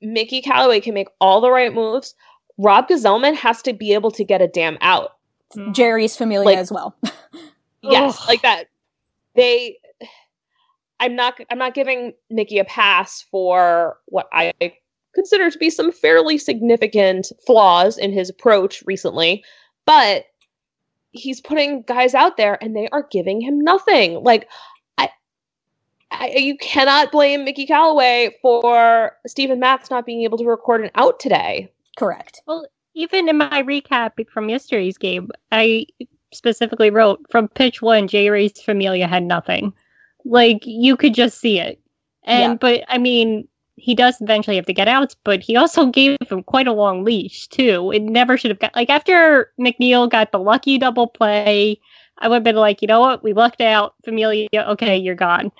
Mickey 0.00 0.40
Callaway 0.42 0.80
can 0.80 0.94
make 0.94 1.08
all 1.20 1.40
the 1.40 1.50
right 1.50 1.72
moves. 1.72 2.14
Rob 2.58 2.88
Gsellman 2.88 3.36
has 3.36 3.62
to 3.62 3.72
be 3.72 3.94
able 3.94 4.10
to 4.12 4.24
get 4.24 4.42
a 4.42 4.48
damn 4.48 4.78
out. 4.80 5.16
Mm. 5.56 5.74
Jeurys 5.74 6.16
Familia 6.16 6.46
Like- 6.46 6.58
as 6.58 6.70
well. 6.72 6.96
Yes, 7.82 8.28
like 8.28 8.42
that. 8.42 8.66
They 9.34 9.78
I'm 11.00 11.16
not 11.16 11.40
I'm 11.50 11.56
not 11.58 11.72
giving 11.74 12.12
Mickey 12.28 12.58
a 12.58 12.64
pass 12.64 13.24
for 13.30 13.96
what 14.04 14.28
I 14.32 14.52
consider 15.14 15.50
to 15.50 15.58
be 15.58 15.70
some 15.70 15.92
fairly 15.92 16.38
significant 16.38 17.32
flaws 17.46 17.98
in 17.98 18.12
his 18.12 18.30
approach 18.30 18.82
recently, 18.86 19.44
but 19.86 20.26
he's 21.12 21.40
putting 21.40 21.82
guys 21.82 22.14
out 22.14 22.36
there 22.36 22.62
and 22.62 22.76
they 22.76 22.88
are 22.92 23.06
giving 23.10 23.40
him 23.40 23.58
nothing. 23.60 24.22
Like 24.22 24.48
I, 24.98 25.08
I 26.10 26.28
you 26.36 26.56
cannot 26.58 27.12
blame 27.12 27.44
Mickey 27.44 27.66
Callaway 27.66 28.36
for 28.40 29.16
Steven 29.26 29.58
Matz 29.58 29.90
not 29.90 30.06
being 30.06 30.22
able 30.22 30.38
to 30.38 30.44
record 30.44 30.84
an 30.84 30.90
out 30.94 31.18
today. 31.20 31.72
Correct. 31.96 32.40
Well, 32.46 32.66
even 32.94 33.28
in 33.28 33.38
my 33.38 33.62
recap 33.62 34.28
from 34.30 34.48
yesterday's 34.48 34.98
game, 34.98 35.30
I 35.52 35.86
specifically 36.32 36.90
wrote 36.90 37.20
from 37.30 37.48
pitch 37.48 37.82
one, 37.82 38.06
Jeurys 38.06 38.62
Familia 38.62 39.06
had 39.06 39.24
nothing. 39.24 39.72
Like 40.24 40.64
you 40.64 40.96
could 40.96 41.14
just 41.14 41.40
see 41.40 41.58
it. 41.58 41.80
And 42.24 42.52
Yeah. 42.52 42.54
but 42.54 42.84
I 42.88 42.98
mean, 42.98 43.48
he 43.80 43.94
does 43.94 44.20
eventually 44.20 44.56
have 44.56 44.66
to 44.66 44.72
get 44.72 44.88
out, 44.88 45.14
but 45.24 45.40
he 45.40 45.56
also 45.56 45.86
gave 45.90 46.18
him 46.28 46.42
quite 46.42 46.66
a 46.66 46.72
long 46.72 47.04
leash 47.04 47.48
too. 47.48 47.90
It 47.92 48.02
never 48.02 48.36
should 48.36 48.50
have 48.50 48.60
got 48.60 48.74
like 48.76 48.90
after 48.90 49.52
McNeil 49.58 50.10
got 50.10 50.32
the 50.32 50.38
lucky 50.38 50.78
double 50.78 51.06
play, 51.06 51.80
I 52.18 52.28
would 52.28 52.36
have 52.36 52.44
been 52.44 52.56
like, 52.56 52.82
you 52.82 52.88
know 52.88 53.00
what, 53.00 53.22
we 53.22 53.32
lucked 53.32 53.60
out, 53.60 53.94
Familia. 54.04 54.48
Okay, 54.54 54.96
you're 54.96 55.14
gone. 55.14 55.50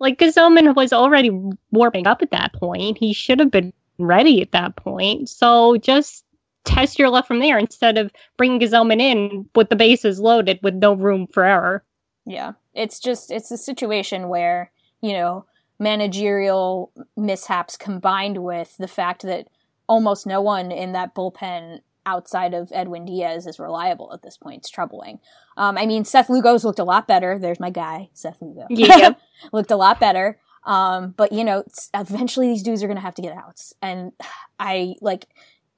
Like 0.00 0.18
Gsellman 0.18 0.74
was 0.74 0.92
already 0.92 1.30
warming 1.70 2.06
up 2.06 2.22
at 2.22 2.30
that 2.30 2.52
point. 2.52 2.98
He 2.98 3.12
should 3.12 3.40
have 3.40 3.50
been 3.50 3.72
ready 3.98 4.42
at 4.42 4.52
that 4.52 4.76
point. 4.76 5.28
So 5.28 5.76
just 5.76 6.24
test 6.64 6.98
your 6.98 7.10
luck 7.10 7.26
from 7.26 7.40
there 7.40 7.58
instead 7.58 7.98
of 7.98 8.10
bringing 8.36 8.60
Gsellman 8.60 9.00
in 9.00 9.48
with 9.54 9.68
the 9.68 9.76
bases 9.76 10.20
loaded 10.20 10.58
with 10.62 10.74
no 10.74 10.94
room 10.94 11.26
for 11.26 11.44
error. 11.44 11.84
Yeah. 12.26 12.52
It's 12.74 12.98
just 12.98 13.30
it's 13.30 13.50
a 13.50 13.58
situation 13.58 14.28
where, 14.28 14.70
you 15.00 15.12
know, 15.12 15.46
managerial 15.78 16.92
mishaps 17.16 17.76
combined 17.76 18.38
with 18.42 18.76
the 18.78 18.88
fact 18.88 19.22
that 19.22 19.48
almost 19.88 20.26
no 20.26 20.40
one 20.40 20.70
in 20.72 20.92
that 20.92 21.14
bullpen 21.14 21.80
outside 22.06 22.52
of 22.54 22.70
Edwin 22.74 23.04
Diaz 23.06 23.46
is 23.46 23.58
reliable 23.58 24.12
at 24.12 24.22
this 24.22 24.36
point. 24.36 24.58
It's 24.58 24.70
troubling. 24.70 25.20
Um, 25.56 25.78
I 25.78 25.86
mean, 25.86 26.04
Seth 26.04 26.28
Lugo's 26.28 26.64
looked 26.64 26.78
a 26.78 26.84
lot 26.84 27.08
better. 27.08 27.38
There's 27.38 27.60
my 27.60 27.70
guy, 27.70 28.10
Seth 28.12 28.38
Lugo. 28.40 28.66
Yeah. 28.70 29.14
looked 29.52 29.70
a 29.70 29.76
lot 29.76 30.00
better. 30.00 30.38
Um, 30.64 31.14
but 31.16 31.32
you 31.32 31.44
know, 31.44 31.60
it's- 31.60 31.90
eventually 31.94 32.48
these 32.48 32.62
dudes 32.62 32.82
are 32.82 32.86
going 32.86 32.96
to 32.96 33.02
have 33.02 33.14
to 33.16 33.22
get 33.22 33.36
outs. 33.36 33.72
And 33.82 34.12
I 34.58 34.94
like, 35.00 35.26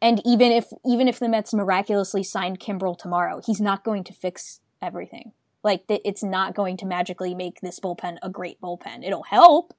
and 0.03 0.21
even 0.27 0.53
if, 0.53 0.67
even 0.85 1.09
if 1.09 1.19
the 1.19 1.29
Mets 1.29 1.55
miraculously 1.55 2.23
signed 2.23 2.61
Kimbrel 2.61 2.99
tomorrow, 2.99 3.41
he's 3.45 3.61
not 3.61 3.85
going 3.85 4.05
to 4.05 4.13
fix 4.13 4.61
everything. 4.83 5.33
Like, 5.63 5.87
th- 5.89 6.03
it's 6.05 6.23
not 6.23 6.55
going 6.55 6.77
to 6.79 6.87
magically 6.87 7.35
make 7.35 7.61
this 7.61 7.81
bullpen 7.81 8.19
a 8.23 8.29
great 8.29 8.61
bullpen. 8.61 9.05
It'll 9.05 9.25
help, 9.25 9.75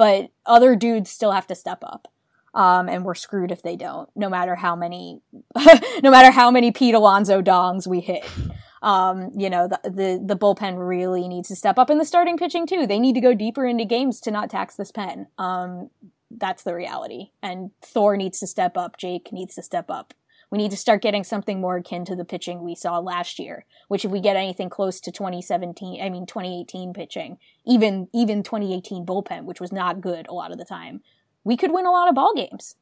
but 0.00 0.30
other 0.46 0.76
dudes 0.76 1.10
still 1.10 1.30
have 1.30 1.46
to 1.46 1.54
step 1.54 1.80
up. 1.82 2.08
Um, 2.54 2.88
and 2.88 3.04
we're 3.04 3.14
screwed 3.14 3.50
if 3.50 3.62
they 3.62 3.76
don't, 3.76 4.08
no 4.16 4.30
matter 4.30 4.54
how 4.56 4.74
many, 4.74 5.20
no 6.02 6.10
matter 6.10 6.30
how 6.30 6.50
many 6.50 6.72
Pete 6.72 6.94
Alonso 6.94 7.42
dongs 7.42 7.86
we 7.86 8.00
hit. 8.00 8.24
Um, 8.80 9.30
you 9.36 9.50
know, 9.50 9.68
the, 9.68 9.78
the, 9.84 10.22
the 10.24 10.38
bullpen 10.38 10.76
really 10.78 11.28
needs 11.28 11.48
to 11.48 11.54
step 11.54 11.78
up 11.78 11.90
in 11.90 11.98
the 11.98 12.06
starting 12.06 12.38
pitching 12.38 12.66
too. 12.66 12.86
They 12.86 12.98
need 12.98 13.14
to 13.16 13.20
go 13.20 13.34
deeper 13.34 13.66
into 13.66 13.84
games 13.84 14.20
to 14.22 14.30
not 14.30 14.48
tax 14.48 14.74
this 14.74 14.90
pen. 14.90 15.26
Um, 15.36 15.90
that's 16.30 16.62
the 16.62 16.74
reality. 16.74 17.32
And 17.42 17.70
Thor 17.82 18.16
needs 18.16 18.40
to 18.40 18.46
step 18.46 18.78
up. 18.78 18.96
Jake 18.96 19.30
needs 19.34 19.54
to 19.56 19.62
step 19.62 19.90
up. 19.90 20.14
We 20.50 20.58
need 20.58 20.72
to 20.72 20.76
start 20.76 21.02
getting 21.02 21.22
something 21.22 21.60
more 21.60 21.76
akin 21.76 22.04
to 22.06 22.16
the 22.16 22.24
pitching 22.24 22.62
we 22.62 22.74
saw 22.74 22.98
last 22.98 23.38
year, 23.38 23.64
which 23.88 24.04
if 24.04 24.10
we 24.10 24.20
get 24.20 24.36
anything 24.36 24.68
close 24.68 25.00
to 25.00 25.12
2017, 25.12 26.02
I 26.02 26.10
mean 26.10 26.26
2018 26.26 26.92
pitching, 26.92 27.38
even 27.64 28.08
even 28.12 28.42
2018 28.42 29.06
bullpen, 29.06 29.44
which 29.44 29.60
was 29.60 29.70
not 29.70 30.00
good 30.00 30.26
a 30.28 30.34
lot 30.34 30.50
of 30.50 30.58
the 30.58 30.64
time, 30.64 31.02
we 31.44 31.56
could 31.56 31.72
win 31.72 31.86
a 31.86 31.90
lot 31.90 32.08
of 32.08 32.16
ball 32.16 32.34
games. 32.34 32.74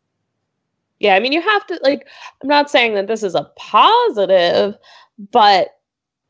Yeah, 0.98 1.14
I 1.14 1.20
mean, 1.20 1.32
you 1.32 1.42
have 1.42 1.66
to 1.66 1.78
like. 1.82 2.08
I'm 2.42 2.48
not 2.48 2.70
saying 2.70 2.94
that 2.94 3.06
this 3.06 3.22
is 3.22 3.34
a 3.34 3.50
positive, 3.56 4.76
but 5.30 5.78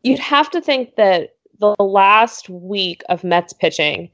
you'd 0.03 0.19
have 0.19 0.51
to 0.51 0.61
think 0.61 0.97
that 0.97 1.37
the 1.61 1.75
last 1.79 2.49
week 2.49 3.03
of 3.09 3.25
Mets 3.25 3.53
pitching, 3.53 4.11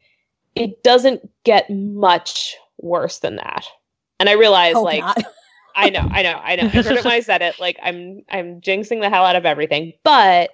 it 0.55 0.83
doesn't 0.83 1.29
get 1.45 1.69
much 1.71 2.57
worse 2.79 3.19
than 3.19 3.37
that. 3.37 3.67
And 4.21 4.29
I 4.29 4.33
realize, 4.33 4.75
Hope 4.75 4.85
like. 4.85 5.05
I 5.75 5.91
know, 5.91 6.07
I 6.11 6.23
know, 6.23 6.41
I 6.43 6.57
know. 6.57 6.63
I 6.67 6.69
heard 6.69 6.87
it 6.87 7.05
when 7.05 7.13
I 7.13 7.21
said 7.21 7.43
it. 7.43 7.59
Like, 7.59 7.79
I'm, 7.83 8.23
I'm 8.31 8.61
jinxing 8.61 9.01
the 9.01 9.11
hell 9.11 9.25
out 9.25 9.37
of 9.37 9.47
everything. 9.47 9.93
But 10.03 10.51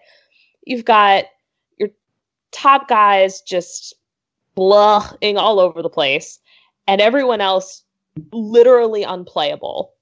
you've 0.65 0.85
got 0.85 1.25
your 1.79 1.91
top 2.53 2.89
guys 2.89 3.41
just 3.43 3.95
blahing 4.57 5.37
all 5.37 5.61
over 5.61 5.83
the 5.83 5.91
place, 5.91 6.39
and 6.87 7.01
everyone 7.01 7.41
else 7.41 7.83
literally 8.33 9.03
unplayable. 9.03 9.93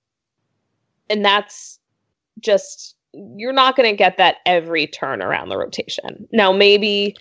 And 1.11 1.25
that's 1.25 1.79
just 2.41 2.97
you're 3.13 3.53
not 3.53 3.77
going 3.77 3.91
to 3.91 3.97
get 3.97 4.19
that 4.19 4.37
every 4.47 4.87
turn 4.87 5.23
around 5.23 5.49
the 5.49 5.57
rotation. 5.57 6.29
Now 6.33 6.53
maybe 6.53 7.17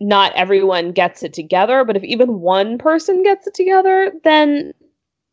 not 0.00 0.32
everyone 0.34 0.92
gets 0.92 1.22
it 1.22 1.34
together, 1.34 1.84
but 1.84 1.96
if 1.96 2.02
even 2.02 2.40
one 2.40 2.78
person 2.78 3.22
gets 3.22 3.46
it 3.46 3.54
together, 3.54 4.12
then 4.24 4.72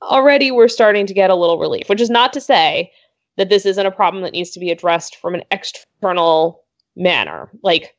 already 0.02 0.52
we're 0.52 0.68
starting 0.68 1.06
to 1.08 1.14
get 1.14 1.30
a 1.30 1.36
little 1.36 1.60
relief, 1.60 1.90
which 1.90 2.02
is 2.02 2.10
not 2.10 2.34
to 2.34 2.42
say 2.42 2.92
that 3.38 3.50
this 3.50 3.66
isn't 3.66 3.86
a 3.86 3.92
problem 3.92 4.24
that 4.24 4.34
needs 4.34 4.52
to 4.52 4.60
be 4.60 4.72
addressed 4.72 5.16
from 5.16 5.36
an 5.36 5.44
external 5.52 6.64
manner. 6.96 7.50
Like 7.64 7.96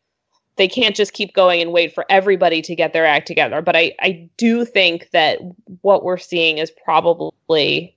they 0.56 0.68
can't 0.68 0.96
just 0.96 1.12
keep 1.12 1.34
going 1.34 1.62
and 1.62 1.72
wait 1.72 1.94
for 1.94 2.04
everybody 2.10 2.60
to 2.62 2.74
get 2.74 2.92
their 2.92 3.06
act 3.06 3.26
together. 3.26 3.62
But 3.62 3.76
I, 3.76 3.94
I 4.00 4.28
do 4.36 4.64
think 4.64 5.08
that 5.12 5.38
what 5.82 6.04
we're 6.04 6.18
seeing 6.18 6.58
is 6.58 6.72
probably 6.84 7.96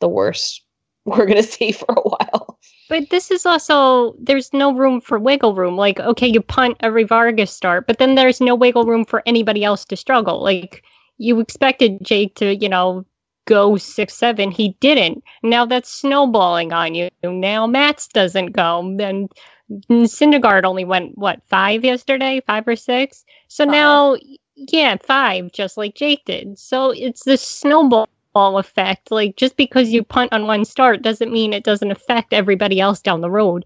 the 0.00 0.08
worst 0.08 0.62
we're 1.04 1.26
going 1.26 1.36
to 1.36 1.42
see 1.42 1.70
for 1.70 1.92
a 1.94 2.00
while. 2.00 2.58
But 2.88 3.10
this 3.10 3.30
is 3.30 3.44
also 3.44 4.14
there's 4.18 4.52
no 4.52 4.74
room 4.74 5.00
for 5.02 5.18
wiggle 5.18 5.54
room. 5.54 5.76
Like, 5.76 6.00
okay, 6.00 6.26
you 6.26 6.40
punt 6.40 6.78
every 6.80 7.04
Vargas 7.04 7.50
start, 7.50 7.86
but 7.86 7.98
then 7.98 8.14
there's 8.14 8.40
no 8.40 8.54
wiggle 8.54 8.84
room 8.84 9.04
for 9.04 9.22
anybody 9.26 9.64
else 9.64 9.84
to 9.86 9.96
struggle. 9.96 10.42
Like 10.42 10.82
you 11.18 11.40
expected 11.40 11.98
Jake 12.02 12.34
to, 12.36 12.56
you 12.56 12.68
know, 12.68 13.04
go 13.46 13.76
six 13.76 14.14
seven. 14.14 14.50
He 14.50 14.76
didn't. 14.80 15.22
Now 15.42 15.66
that's 15.66 15.90
snowballing 15.90 16.72
on 16.72 16.94
you. 16.94 17.08
Now 17.22 17.66
Matz 17.66 18.08
doesn't 18.08 18.52
go. 18.52 18.94
Then 18.96 19.28
Syndergaard 19.70 20.64
only 20.64 20.84
went 20.84 21.16
what 21.16 21.40
five 21.46 21.84
yesterday, 21.84 22.42
five 22.46 22.66
or 22.68 22.76
six. 22.76 23.24
So 23.48 23.64
Five. 23.64 23.72
now, 23.72 24.16
yeah, 24.56 24.96
five, 25.02 25.52
just 25.52 25.76
like 25.76 25.94
Jake 25.94 26.24
did. 26.24 26.58
So 26.58 26.90
it's 26.90 27.24
this 27.24 27.42
snowball 27.42 28.08
effect. 28.34 29.10
Like 29.10 29.36
just 29.36 29.56
because 29.56 29.90
you 29.90 30.02
punt 30.02 30.32
on 30.32 30.46
one 30.46 30.64
start 30.64 31.02
doesn't 31.02 31.32
mean 31.32 31.52
it 31.52 31.64
doesn't 31.64 31.90
affect 31.90 32.32
everybody 32.32 32.80
else 32.80 33.00
down 33.00 33.20
the 33.20 33.30
road. 33.30 33.64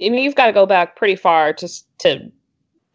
I 0.00 0.08
mean, 0.10 0.22
you've 0.22 0.36
got 0.36 0.46
to 0.46 0.52
go 0.52 0.66
back 0.66 0.96
pretty 0.96 1.16
far 1.16 1.52
just 1.52 1.86
to 2.00 2.30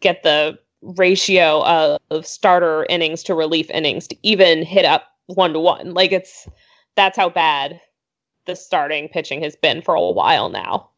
get 0.00 0.22
the 0.22 0.58
ratio 0.82 1.64
of, 1.64 2.00
of 2.10 2.26
starter 2.26 2.86
innings 2.88 3.22
to 3.24 3.34
relief 3.34 3.70
innings 3.70 4.06
to 4.08 4.16
even 4.22 4.64
hit 4.64 4.84
up 4.84 5.13
one 5.26 5.52
to 5.52 5.60
one. 5.60 5.94
Like 5.94 6.12
it's 6.12 6.48
that's 6.96 7.16
how 7.16 7.28
bad 7.28 7.80
the 8.46 8.56
starting 8.56 9.08
pitching 9.08 9.42
has 9.42 9.56
been 9.56 9.82
for 9.82 9.94
a 9.94 10.10
while 10.10 10.48
now. 10.48 10.90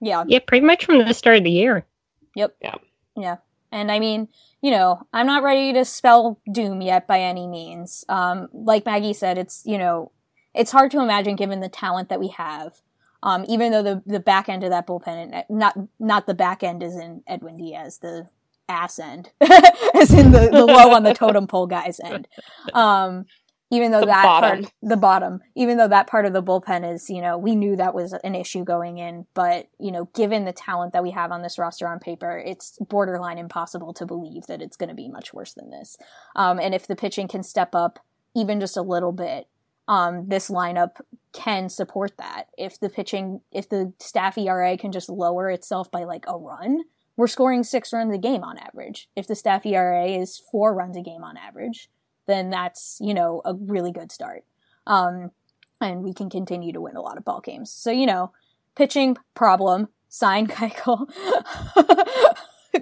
Yeah. 0.00 0.24
Yeah, 0.26 0.40
pretty 0.46 0.66
much 0.66 0.84
from 0.84 0.98
the 0.98 1.14
start 1.14 1.38
of 1.38 1.44
the 1.44 1.50
year. 1.50 1.86
Yep. 2.34 2.56
Yeah. 2.60 2.74
Yeah. 3.16 3.36
And 3.70 3.90
I 3.90 3.98
mean, 3.98 4.28
you 4.62 4.70
know, 4.70 5.02
I'm 5.12 5.26
not 5.26 5.42
ready 5.42 5.72
to 5.74 5.84
spell 5.84 6.40
doom 6.50 6.80
yet 6.80 7.06
by 7.06 7.20
any 7.20 7.46
means. 7.46 8.04
Um, 8.08 8.48
like 8.52 8.86
Maggie 8.86 9.12
said, 9.12 9.38
it's, 9.38 9.62
you 9.64 9.78
know, 9.78 10.12
it's 10.54 10.72
hard 10.72 10.90
to 10.92 11.00
imagine 11.00 11.36
given 11.36 11.60
the 11.60 11.68
talent 11.68 12.08
that 12.08 12.20
we 12.20 12.28
have. 12.28 12.80
Um, 13.22 13.44
even 13.48 13.72
though 13.72 13.82
the, 13.82 14.02
the 14.06 14.20
back 14.20 14.48
end 14.48 14.62
of 14.62 14.70
that 14.70 14.86
bullpen, 14.86 15.44
not, 15.50 15.76
not 15.98 16.26
the 16.26 16.34
back 16.34 16.62
end 16.62 16.82
is 16.82 16.94
in 16.94 17.22
Edwin 17.26 17.56
Diaz, 17.56 17.98
the 17.98 18.28
ass 18.68 18.98
end, 18.98 19.32
as 19.40 20.12
in 20.12 20.30
the, 20.30 20.48
the 20.52 20.64
low 20.64 20.94
on 20.94 21.02
the 21.02 21.14
totem 21.14 21.46
pole 21.46 21.66
guy's 21.66 22.00
end. 22.00 22.28
Um, 22.74 23.26
even 23.70 23.90
though 23.90 24.00
The 24.00 24.06
that 24.06 24.22
bottom. 24.22 24.62
part, 24.62 24.72
the 24.82 24.96
bottom, 24.96 25.40
even 25.54 25.76
though 25.76 25.88
that 25.88 26.06
part 26.06 26.24
of 26.24 26.32
the 26.32 26.42
bullpen 26.42 26.90
is, 26.90 27.10
you 27.10 27.20
know, 27.20 27.36
we 27.36 27.54
knew 27.54 27.76
that 27.76 27.94
was 27.94 28.14
an 28.24 28.34
issue 28.34 28.64
going 28.64 28.98
in, 28.98 29.26
but, 29.34 29.68
you 29.78 29.92
know, 29.92 30.06
given 30.14 30.44
the 30.44 30.52
talent 30.52 30.92
that 30.94 31.02
we 31.02 31.10
have 31.10 31.30
on 31.32 31.42
this 31.42 31.58
roster 31.58 31.86
on 31.86 31.98
paper, 31.98 32.38
it's 32.38 32.78
borderline 32.88 33.36
impossible 33.38 33.92
to 33.94 34.06
believe 34.06 34.46
that 34.46 34.62
it's 34.62 34.76
going 34.76 34.88
to 34.88 34.94
be 34.94 35.08
much 35.08 35.34
worse 35.34 35.52
than 35.52 35.70
this. 35.70 35.98
Um, 36.34 36.58
and 36.58 36.74
if 36.74 36.86
the 36.86 36.96
pitching 36.96 37.28
can 37.28 37.42
step 37.42 37.74
up 37.74 37.98
even 38.34 38.58
just 38.60 38.76
a 38.76 38.82
little 38.82 39.12
bit, 39.12 39.48
um, 39.86 40.28
this 40.28 40.50
lineup 40.50 41.00
can 41.32 41.68
support 41.68 42.16
that. 42.18 42.44
If 42.56 42.78
the 42.80 42.88
pitching, 42.88 43.40
if 43.52 43.68
the 43.68 43.92
staff 43.98 44.36
ERA 44.38 44.76
can 44.76 44.92
just 44.92 45.08
lower 45.08 45.50
itself 45.50 45.90
by 45.90 46.04
like 46.04 46.24
a 46.26 46.36
run, 46.36 46.82
we're 47.16 47.26
scoring 47.26 47.64
six 47.64 47.92
runs 47.92 48.14
a 48.14 48.18
game 48.18 48.44
on 48.44 48.58
average. 48.58 49.08
If 49.16 49.26
the 49.26 49.34
staff 49.34 49.66
ERA 49.66 50.06
is 50.06 50.40
four 50.52 50.74
runs 50.74 50.96
a 50.96 51.00
game 51.02 51.24
on 51.24 51.36
average, 51.36 51.90
then 52.28 52.50
that's, 52.50 52.98
you 53.00 53.14
know, 53.14 53.42
a 53.44 53.54
really 53.54 53.90
good 53.90 54.12
start. 54.12 54.44
Um, 54.86 55.32
and 55.80 56.04
we 56.04 56.14
can 56.14 56.30
continue 56.30 56.72
to 56.72 56.80
win 56.80 56.94
a 56.94 57.00
lot 57.00 57.16
of 57.16 57.24
ball 57.24 57.40
games. 57.40 57.72
So, 57.72 57.90
you 57.90 58.06
know, 58.06 58.32
pitching 58.76 59.16
problem, 59.34 59.88
sign 60.08 60.46
Keuchel 60.48 61.08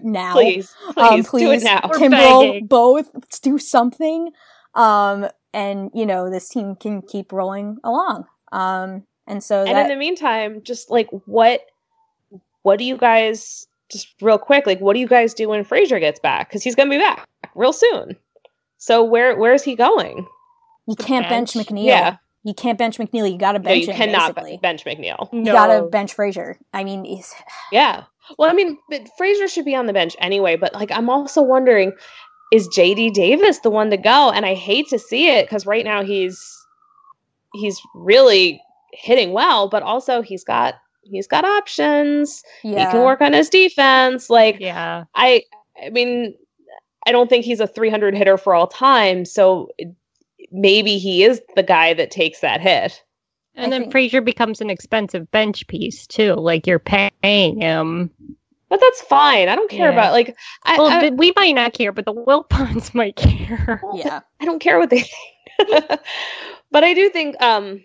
now. 0.02 0.34
Please, 0.34 0.74
please, 0.92 0.96
um, 0.98 1.16
do 1.16 1.22
please, 1.22 1.62
it 1.62 1.64
now. 1.64 1.88
We're 1.88 1.98
Kimbrel, 1.98 2.68
both 2.68 3.08
let's 3.14 3.40
do 3.40 3.58
something. 3.58 4.30
Um, 4.74 5.28
and 5.54 5.90
you 5.94 6.04
know, 6.04 6.28
this 6.30 6.48
team 6.48 6.76
can 6.76 7.00
keep 7.00 7.32
rolling 7.32 7.78
along. 7.82 8.26
Um, 8.52 9.04
and 9.26 9.42
so 9.42 9.60
And 9.60 9.74
that, 9.74 9.82
in 9.82 9.88
the 9.88 9.96
meantime, 9.96 10.62
just 10.62 10.90
like 10.90 11.08
what 11.24 11.62
what 12.62 12.78
do 12.78 12.84
you 12.84 12.96
guys 12.96 13.66
just 13.88 14.08
real 14.20 14.38
quick, 14.38 14.66
like 14.66 14.80
what 14.80 14.94
do 14.94 15.00
you 15.00 15.06
guys 15.06 15.34
do 15.34 15.48
when 15.48 15.64
Frazier 15.64 16.00
gets 16.00 16.20
back? 16.20 16.48
Because 16.48 16.62
he's 16.62 16.74
gonna 16.74 16.90
be 16.90 16.98
back 16.98 17.26
real 17.54 17.72
soon. 17.72 18.16
So 18.86 19.02
where 19.02 19.36
where 19.36 19.52
is 19.52 19.64
he 19.64 19.74
going? 19.74 20.26
you 20.86 20.94
can't 20.94 21.28
bench, 21.28 21.54
bench. 21.54 21.66
McNeil. 21.66 21.84
Yeah. 21.86 22.16
You 22.44 22.54
can't 22.54 22.78
bench 22.78 22.98
McNeil. 22.98 23.28
You 23.30 23.36
got 23.36 23.52
to 23.52 23.58
No, 23.58 23.64
bench 23.64 23.86
you 23.86 23.92
him. 23.92 23.96
cannot 23.96 24.36
basically. 24.36 24.58
bench 24.58 24.84
McNeil. 24.84 25.28
You 25.32 25.44
got 25.46 25.66
to 25.66 25.82
bench 25.88 26.14
Frazier. 26.14 26.56
I 26.72 26.84
mean, 26.84 27.04
he's, 27.04 27.34
Yeah. 27.72 28.04
Well, 28.38 28.48
I 28.48 28.52
mean, 28.52 28.78
but 28.88 29.08
Frazier 29.18 29.48
should 29.48 29.64
be 29.64 29.74
on 29.74 29.86
the 29.86 29.92
bench 29.92 30.14
anyway. 30.20 30.54
But 30.54 30.72
like, 30.72 30.92
I'm 30.92 31.10
also 31.10 31.42
wondering 31.42 31.92
is 32.52 32.68
JD 32.68 33.12
Davis 33.14 33.58
the 33.58 33.70
one 33.70 33.90
to 33.90 33.96
go? 33.96 34.30
And 34.30 34.46
I 34.46 34.54
hate 34.54 34.86
to 34.90 34.98
see 35.00 35.28
it 35.30 35.46
because 35.46 35.66
right 35.66 35.84
now 35.84 36.04
he's 36.04 36.40
he's 37.54 37.80
really 37.96 38.60
hitting 38.92 39.32
well, 39.32 39.68
but 39.68 39.82
also 39.82 40.22
he's 40.22 40.44
got 40.44 40.74
he's 41.02 41.26
got 41.26 41.44
options. 41.44 42.44
Yeah. 42.62 42.86
He 42.86 42.92
can 42.92 43.04
work 43.04 43.20
on 43.20 43.32
his 43.32 43.48
defense. 43.48 44.30
Like 44.30 44.60
Yeah. 44.60 45.04
I 45.16 45.42
I 45.84 45.90
mean 45.90 46.36
I 47.06 47.12
don't 47.12 47.28
think 47.30 47.44
he's 47.44 47.60
a 47.60 47.66
300 47.66 48.14
hitter 48.16 48.36
for 48.36 48.54
all 48.54 48.66
time, 48.66 49.24
so 49.24 49.70
maybe 50.50 50.98
he 50.98 51.24
is 51.24 51.40
the 51.54 51.62
guy 51.62 51.94
that 51.94 52.10
takes 52.10 52.40
that 52.40 52.60
hit. 52.60 53.02
And 53.54 53.66
I 53.66 53.70
then 53.70 53.82
think- 53.82 53.92
Frazier 53.92 54.20
becomes 54.20 54.60
an 54.60 54.68
expensive 54.70 55.30
bench 55.30 55.66
piece 55.66 56.06
too. 56.06 56.34
Like 56.34 56.66
you're 56.66 56.78
paying 56.78 57.60
him. 57.60 58.10
But 58.68 58.80
that's 58.80 59.00
fine. 59.02 59.48
I 59.48 59.54
don't 59.54 59.70
care 59.70 59.90
Yeah. 59.90 59.92
about 59.92 60.12
like 60.12 60.36
I, 60.64 60.76
Well, 60.76 60.88
I, 60.88 61.10
we 61.10 61.32
might 61.36 61.54
not 61.54 61.72
care, 61.72 61.92
but 61.92 62.04
the 62.04 62.12
Wilpons 62.12 62.92
might 62.94 63.14
care. 63.16 63.80
Yeah. 63.94 64.20
I 64.40 64.44
don't 64.44 64.58
care 64.58 64.78
what 64.78 64.90
they 64.90 65.02
think. 65.02 65.78
but 66.70 66.84
I 66.84 66.92
do 66.92 67.08
think 67.10 67.40
um 67.40 67.82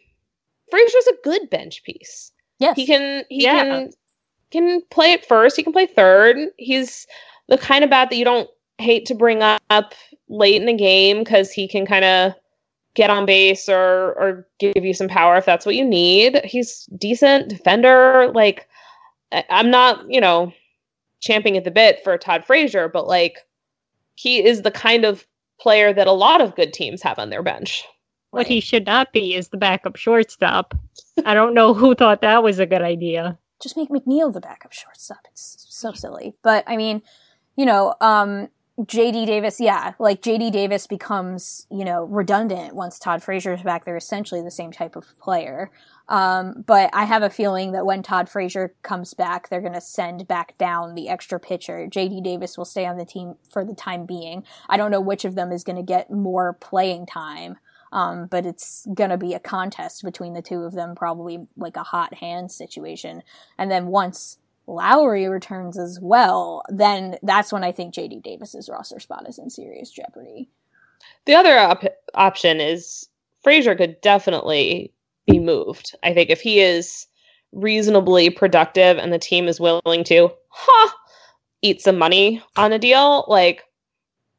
Frazier's 0.71 1.07
a 1.07 1.13
good 1.23 1.49
bench 1.49 1.83
piece. 1.83 2.31
Yes. 2.59 2.75
He 2.75 2.85
can 2.87 3.23
he 3.29 3.43
Yeah. 3.43 3.61
can 3.63 3.91
can 4.49 4.81
play 4.89 5.13
at 5.13 5.25
first, 5.25 5.55
he 5.55 5.63
can 5.63 5.71
play 5.71 5.85
third. 5.85 6.35
He's 6.57 7.05
the 7.47 7.57
kind 7.57 7.83
of 7.83 7.89
bat 7.89 8.09
that 8.09 8.17
you 8.17 8.25
don't 8.25 8.49
hate 8.81 9.05
to 9.07 9.15
bring 9.15 9.41
up 9.41 9.93
late 10.29 10.55
in 10.59 10.65
the 10.65 10.73
game 10.73 11.19
because 11.19 11.51
he 11.51 11.67
can 11.67 11.85
kind 11.85 12.05
of 12.05 12.33
get 12.93 13.09
on 13.09 13.25
base 13.25 13.69
or 13.69 14.13
or 14.19 14.47
give 14.59 14.83
you 14.83 14.93
some 14.93 15.07
power 15.07 15.37
if 15.37 15.45
that's 15.45 15.65
what 15.65 15.75
you 15.75 15.85
need. 15.85 16.43
He's 16.43 16.85
decent 16.97 17.47
defender. 17.49 18.31
Like 18.33 18.67
I- 19.31 19.45
I'm 19.49 19.71
not, 19.71 20.03
you 20.09 20.19
know, 20.19 20.51
champing 21.21 21.55
at 21.57 21.63
the 21.63 21.71
bit 21.71 22.03
for 22.03 22.17
Todd 22.17 22.43
Frazier, 22.45 22.89
but 22.89 23.07
like 23.07 23.37
he 24.15 24.43
is 24.43 24.61
the 24.63 24.71
kind 24.71 25.05
of 25.05 25.25
player 25.59 25.93
that 25.93 26.07
a 26.07 26.11
lot 26.11 26.41
of 26.41 26.55
good 26.55 26.73
teams 26.73 27.01
have 27.01 27.19
on 27.19 27.29
their 27.29 27.43
bench. 27.43 27.83
What 28.31 28.47
he 28.47 28.59
should 28.61 28.85
not 28.85 29.11
be 29.13 29.35
is 29.35 29.49
the 29.49 29.57
backup 29.57 29.95
shortstop. 29.97 30.73
I 31.25 31.33
don't 31.33 31.53
know 31.53 31.73
who 31.73 31.93
thought 31.95 32.21
that 32.21 32.43
was 32.43 32.59
a 32.59 32.65
good 32.65 32.81
idea. 32.81 33.37
just 33.61 33.75
make 33.77 33.89
McNeil 33.89 34.33
the 34.33 34.39
backup 34.39 34.71
shortstop. 34.73 35.19
It's 35.29 35.65
so 35.69 35.91
silly. 35.91 36.33
But 36.41 36.63
I 36.65 36.77
mean, 36.77 37.01
you 37.57 37.65
know, 37.65 37.93
um, 38.01 38.47
JD 38.85 39.27
Davis, 39.27 39.59
yeah, 39.59 39.93
like 39.99 40.21
JD 40.21 40.51
Davis 40.51 40.87
becomes, 40.87 41.67
you 41.69 41.85
know, 41.85 42.05
redundant 42.05 42.73
once 42.73 42.97
Todd 42.97 43.21
Frazier 43.21 43.53
is 43.53 43.61
back. 43.61 43.85
They're 43.85 43.97
essentially 43.97 44.41
the 44.41 44.51
same 44.51 44.71
type 44.71 44.95
of 44.95 45.17
player. 45.19 45.71
Um, 46.09 46.63
but 46.65 46.89
I 46.93 47.05
have 47.05 47.21
a 47.21 47.29
feeling 47.29 47.73
that 47.73 47.85
when 47.85 48.01
Todd 48.01 48.27
Frazier 48.27 48.73
comes 48.81 49.13
back, 49.13 49.49
they're 49.49 49.61
going 49.61 49.73
to 49.73 49.81
send 49.81 50.27
back 50.27 50.57
down 50.57 50.95
the 50.95 51.09
extra 51.09 51.39
pitcher. 51.39 51.87
JD 51.89 52.23
Davis 52.23 52.57
will 52.57 52.65
stay 52.65 52.85
on 52.85 52.97
the 52.97 53.05
team 53.05 53.35
for 53.51 53.63
the 53.63 53.75
time 53.75 54.05
being. 54.05 54.43
I 54.67 54.77
don't 54.77 54.91
know 54.91 55.01
which 55.01 55.25
of 55.25 55.35
them 55.35 55.51
is 55.51 55.63
going 55.63 55.77
to 55.77 55.83
get 55.83 56.09
more 56.09 56.53
playing 56.53 57.05
time. 57.05 57.57
Um, 57.93 58.27
but 58.27 58.45
it's 58.45 58.87
gonna 58.93 59.17
be 59.17 59.33
a 59.33 59.39
contest 59.39 60.05
between 60.05 60.31
the 60.31 60.41
two 60.41 60.63
of 60.63 60.71
them, 60.71 60.95
probably 60.95 61.45
like 61.57 61.75
a 61.75 61.83
hot 61.83 62.13
hand 62.13 62.49
situation. 62.49 63.21
And 63.57 63.69
then 63.69 63.87
once 63.87 64.37
Lowrie 64.67 65.29
returns 65.29 65.77
as 65.77 65.99
well, 66.01 66.63
then 66.69 67.17
that's 67.23 67.51
when 67.51 67.63
I 67.63 67.71
think 67.71 67.93
JD 67.93 68.23
Davis's 68.23 68.69
roster 68.69 68.99
spot 68.99 69.27
is 69.27 69.37
in 69.37 69.49
serious 69.49 69.89
jeopardy. 69.91 70.49
The 71.25 71.35
other 71.35 71.57
op- 71.57 71.97
option 72.13 72.61
is 72.61 73.07
Frazier 73.41 73.75
could 73.75 73.99
definitely 74.01 74.93
be 75.27 75.39
moved. 75.39 75.95
I 76.03 76.13
think 76.13 76.29
if 76.29 76.41
he 76.41 76.59
is 76.59 77.07
reasonably 77.51 78.29
productive 78.29 78.97
and 78.97 79.11
the 79.11 79.19
team 79.19 79.47
is 79.47 79.59
willing 79.59 80.03
to, 80.05 80.29
huh, 80.49 80.91
eat 81.61 81.81
some 81.81 81.97
money 81.97 82.41
on 82.55 82.71
a 82.71 82.79
deal, 82.79 83.25
like 83.27 83.63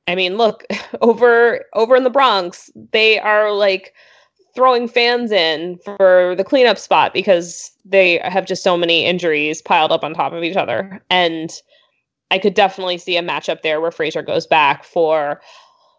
I 0.09 0.15
mean, 0.15 0.37
look, 0.37 0.65
over 1.01 1.65
over 1.75 1.97
in 1.97 2.05
the 2.05 2.11
Bronx, 2.11 2.71
they 2.93 3.19
are 3.19 3.53
like 3.53 3.95
throwing 4.55 4.87
fans 4.88 5.33
in 5.33 5.79
for 5.85 6.35
the 6.37 6.45
cleanup 6.45 6.79
spot 6.79 7.15
because 7.15 7.71
they 7.85 8.19
have 8.25 8.47
just 8.47 8.62
so 8.62 8.77
many 8.77 9.05
injuries 9.05 9.62
piled 9.62 9.93
up 9.93 10.05
on 10.05 10.15
top 10.15 10.33
of 10.33 10.43
each 10.43 10.57
other. 10.57 11.03
And 11.11 11.51
I 12.31 12.38
could 12.38 12.55
definitely 12.55 12.99
see 12.99 13.17
a 13.17 13.23
matchup 13.23 13.62
there 13.62 13.81
where 13.81 13.91
Frazier 13.91 14.23
goes 14.23 14.47
back 14.47 14.85
for 14.85 15.41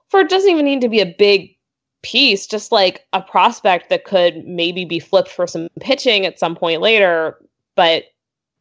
for 0.10 0.20
it 0.20 0.30
doesn't 0.30 0.50
even 0.50 0.66
need 0.66 0.82
to 0.82 0.90
be 0.90 1.00
a 1.00 1.16
big 1.18 1.56
piece, 2.04 2.46
just 2.46 2.72
like 2.72 3.06
a 3.14 3.22
prospect 3.22 3.90
that 3.90 4.04
could 4.04 4.46
maybe 4.46 4.86
be 4.86 5.00
flipped 5.00 5.30
for 5.30 5.48
some 5.48 5.68
pitching 5.80 6.26
at 6.26 6.38
some 6.38 6.56
point 6.56 6.82
later. 6.82 7.38
But 7.76 8.06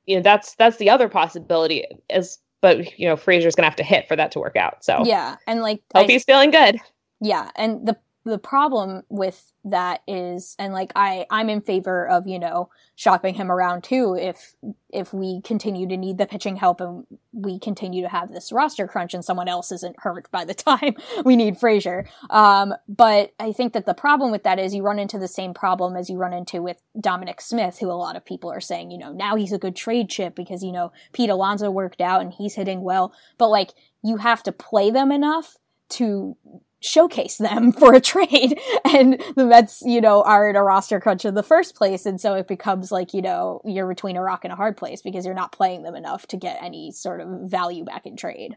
you 0.06 0.16
know, 0.16 0.22
that's 0.22 0.54
that's 0.54 0.78
the 0.78 0.88
other 0.90 1.08
possibility 1.08 1.84
is 2.10 2.38
but 2.60 2.98
you 2.98 3.06
know, 3.08 3.16
Frazier's 3.16 3.54
gonna 3.54 3.68
have 3.68 3.76
to 3.76 3.82
hit 3.82 4.06
for 4.08 4.16
that 4.16 4.32
to 4.32 4.38
work 4.38 4.56
out. 4.56 4.84
So 4.84 5.02
Yeah, 5.04 5.36
and 5.46 5.60
like 5.60 5.82
hope 5.94 6.08
I- 6.08 6.12
he's 6.12 6.24
feeling 6.24 6.50
good. 6.50 6.80
yeah 7.20 7.50
and 7.56 7.86
the 7.86 7.96
the 8.24 8.38
problem 8.38 9.02
with 9.08 9.52
that 9.64 10.02
is 10.06 10.54
and 10.58 10.72
like 10.72 10.92
i 10.96 11.26
i'm 11.30 11.48
in 11.48 11.60
favor 11.60 12.08
of 12.08 12.26
you 12.26 12.38
know 12.38 12.68
shopping 12.94 13.34
him 13.34 13.50
around 13.50 13.82
too 13.82 14.16
if 14.18 14.54
if 14.92 15.12
we 15.12 15.40
continue 15.40 15.88
to 15.88 15.96
need 15.96 16.18
the 16.18 16.26
pitching 16.26 16.56
help 16.56 16.80
and 16.80 17.06
we 17.32 17.58
continue 17.58 18.02
to 18.02 18.08
have 18.08 18.28
this 18.28 18.52
roster 18.52 18.86
crunch 18.86 19.14
and 19.14 19.24
someone 19.24 19.48
else 19.48 19.72
isn't 19.72 19.96
hurt 19.98 20.30
by 20.30 20.44
the 20.44 20.54
time 20.54 20.94
we 21.24 21.34
need 21.34 21.58
Frazier. 21.58 22.06
Um, 22.30 22.74
but 22.88 23.32
I 23.40 23.52
think 23.52 23.72
that 23.72 23.86
the 23.86 23.94
problem 23.94 24.30
with 24.30 24.44
that 24.44 24.58
is 24.58 24.74
you 24.74 24.82
run 24.82 24.98
into 24.98 25.18
the 25.18 25.28
same 25.28 25.54
problem 25.54 25.96
as 25.96 26.10
you 26.10 26.18
run 26.18 26.32
into 26.32 26.62
with 26.62 26.82
Dominic 27.00 27.40
Smith, 27.40 27.78
who 27.78 27.90
a 27.90 27.92
lot 27.92 28.16
of 28.16 28.24
people 28.24 28.50
are 28.50 28.60
saying, 28.60 28.90
you 28.90 28.98
know, 28.98 29.12
now 29.12 29.34
he's 29.36 29.52
a 29.52 29.58
good 29.58 29.74
trade 29.74 30.10
chip 30.10 30.34
because, 30.34 30.62
you 30.62 30.72
know, 30.72 30.92
Pete 31.12 31.30
Alonso 31.30 31.70
worked 31.70 32.00
out 32.00 32.20
and 32.20 32.32
he's 32.32 32.54
hitting 32.54 32.82
well. 32.82 33.14
But 33.38 33.48
like, 33.48 33.70
you 34.04 34.18
have 34.18 34.42
to 34.42 34.52
play 34.52 34.90
them 34.90 35.10
enough 35.10 35.56
to 35.90 36.36
showcase 36.82 37.36
them 37.38 37.72
for 37.78 37.94
a 37.94 38.00
trade 38.00 38.58
and 38.84 39.22
the 39.36 39.44
Mets, 39.44 39.82
you 39.84 40.00
know, 40.00 40.22
are 40.22 40.48
in 40.48 40.56
a 40.56 40.62
roster 40.62 41.00
crunch 41.00 41.24
in 41.24 41.34
the 41.34 41.42
first 41.42 41.74
place 41.74 42.06
and 42.06 42.20
so 42.20 42.34
it 42.34 42.48
becomes 42.48 42.92
like, 42.92 43.14
you 43.14 43.22
know, 43.22 43.60
you're 43.64 43.88
between 43.88 44.16
a 44.16 44.22
rock 44.22 44.44
and 44.44 44.52
a 44.52 44.56
hard 44.56 44.76
place 44.76 45.02
because 45.02 45.24
you're 45.24 45.34
not 45.34 45.52
playing 45.52 45.82
them 45.82 45.94
enough 45.94 46.26
to 46.26 46.36
get 46.36 46.62
any 46.62 46.90
sort 46.90 47.20
of 47.20 47.28
value 47.42 47.84
back 47.84 48.06
in 48.06 48.16
trade. 48.16 48.56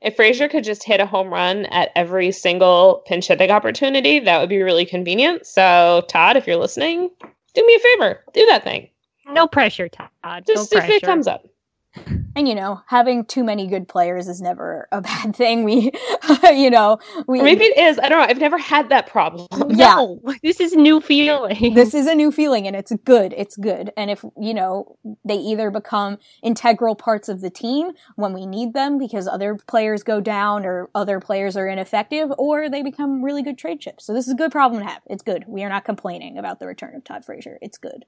If 0.00 0.16
Frazier 0.16 0.48
could 0.48 0.64
just 0.64 0.84
hit 0.84 1.00
a 1.00 1.06
home 1.06 1.32
run 1.32 1.64
at 1.66 1.90
every 1.96 2.30
single 2.30 3.02
pinch 3.06 3.28
hitting 3.28 3.50
opportunity, 3.50 4.18
that 4.18 4.38
would 4.38 4.50
be 4.50 4.60
really 4.60 4.84
convenient. 4.84 5.46
So, 5.46 6.04
Todd, 6.08 6.36
if 6.36 6.46
you're 6.46 6.56
listening, 6.56 7.08
do 7.54 7.66
me 7.66 7.74
a 7.74 7.78
favor, 7.78 8.24
do 8.34 8.44
that 8.46 8.64
thing. 8.64 8.90
No 9.26 9.46
pressure, 9.46 9.88
Todd. 9.88 10.10
Just 10.46 10.72
no 10.72 10.78
if 10.78 10.84
pressure. 10.84 10.92
it 10.92 11.02
comes 11.02 11.26
up. 11.26 11.46
And 12.36 12.48
you 12.48 12.54
know, 12.54 12.82
having 12.86 13.24
too 13.24 13.44
many 13.44 13.66
good 13.66 13.88
players 13.88 14.28
is 14.28 14.40
never 14.40 14.88
a 14.90 15.00
bad 15.00 15.34
thing. 15.34 15.64
We, 15.64 15.92
you 16.44 16.70
know, 16.70 16.98
we 17.26 17.40
Or 17.40 17.44
maybe 17.44 17.64
it 17.64 17.78
is. 17.78 17.98
I 17.98 18.08
don't 18.08 18.18
know. 18.18 18.26
I've 18.28 18.38
never 18.38 18.58
had 18.58 18.88
that 18.88 19.06
problem. 19.06 19.48
Yeah. 19.74 19.94
No, 19.94 20.20
this 20.42 20.60
is 20.60 20.74
new 20.74 21.00
feeling. 21.00 21.74
this 21.74 21.94
is 21.94 22.06
a 22.06 22.14
new 22.14 22.30
feeling 22.30 22.66
and 22.66 22.76
it's 22.76 22.92
good. 23.04 23.34
It's 23.36 23.56
good. 23.56 23.90
And 23.96 24.10
if, 24.10 24.24
you 24.38 24.54
know, 24.54 24.98
they 25.24 25.34
either 25.34 25.70
become 25.70 26.18
integral 26.42 26.94
parts 26.94 27.28
of 27.28 27.40
the 27.40 27.50
team 27.50 27.92
when 28.14 28.32
we 28.32 28.46
need 28.46 28.72
them 28.72 28.98
because 28.98 29.26
other 29.26 29.56
players 29.66 30.02
go 30.02 30.20
down 30.20 30.64
or 30.64 30.90
other 30.94 31.18
players 31.18 31.56
are 31.56 31.66
ineffective, 31.66 32.30
or 32.38 32.68
they 32.68 32.82
become 32.82 33.24
really 33.24 33.42
good 33.42 33.58
trade 33.58 33.80
chips. 33.80 34.04
So 34.04 34.12
this 34.12 34.26
is 34.26 34.34
a 34.34 34.36
good 34.36 34.52
problem 34.52 34.82
to 34.82 34.88
have. 34.88 35.02
It's 35.06 35.22
good. 35.22 35.44
We 35.48 35.64
are 35.64 35.68
not 35.68 35.84
complaining 35.84 36.38
about 36.38 36.60
the 36.60 36.66
return 36.66 36.94
of 36.94 37.02
Todd 37.02 37.24
Frazier. 37.24 37.58
It's 37.60 37.78
good. 37.78 38.04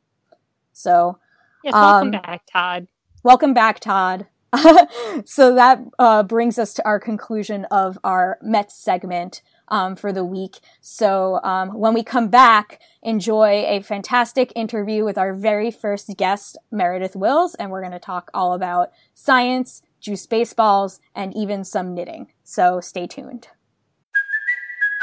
So 0.73 1.19
yes, 1.65 1.73
welcome 1.73 2.15
um, 2.15 2.23
back, 2.23 2.43
Todd. 2.53 2.87
Welcome 3.27 3.53
back, 3.53 3.81
Todd. 3.81 4.29
so 5.25 5.53
that 5.57 5.81
uh, 5.99 6.23
brings 6.23 6.61
us 6.61 6.73
to 6.73 6.85
our 6.87 7.01
conclusion 7.01 7.65
of 7.73 7.99
our 8.05 8.39
Mets 8.41 8.77
segment 8.77 9.43
um, 9.67 9.97
for 9.97 10.13
the 10.13 10.25
week. 10.25 10.61
So 10.81 11.41
um, 11.43 11.71
when 11.71 11.93
we 11.93 12.05
come 12.05 12.29
back, 12.29 12.81
enjoy 13.03 13.65
a 13.67 13.83
fantastic 13.83 14.53
interview 14.55 15.05
with 15.05 15.19
our 15.19 15.35
very 15.35 15.73
first 15.73 16.17
guest, 16.17 16.57
Meredith 16.71 17.17
Wills, 17.17 17.57
and 17.57 17.73
we're 17.73 17.81
going 17.81 17.91
to 17.91 17.99
talk 17.99 18.31
all 18.33 18.53
about 18.53 18.93
science, 19.13 19.83
juice 20.01 20.25
baseballs, 20.25 21.01
and 21.13 21.37
even 21.37 21.65
some 21.65 21.95
knitting. 21.95 22.29
So 22.45 22.81
stay 22.81 23.09
tuned. 23.09 23.49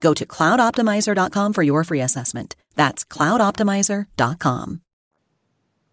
Go 0.00 0.14
to 0.14 0.26
cloudoptimizer.com 0.26 1.52
for 1.52 1.62
your 1.62 1.84
free 1.84 2.00
assessment. 2.00 2.56
That's 2.74 3.04
cloudoptimizer.com. 3.04 4.80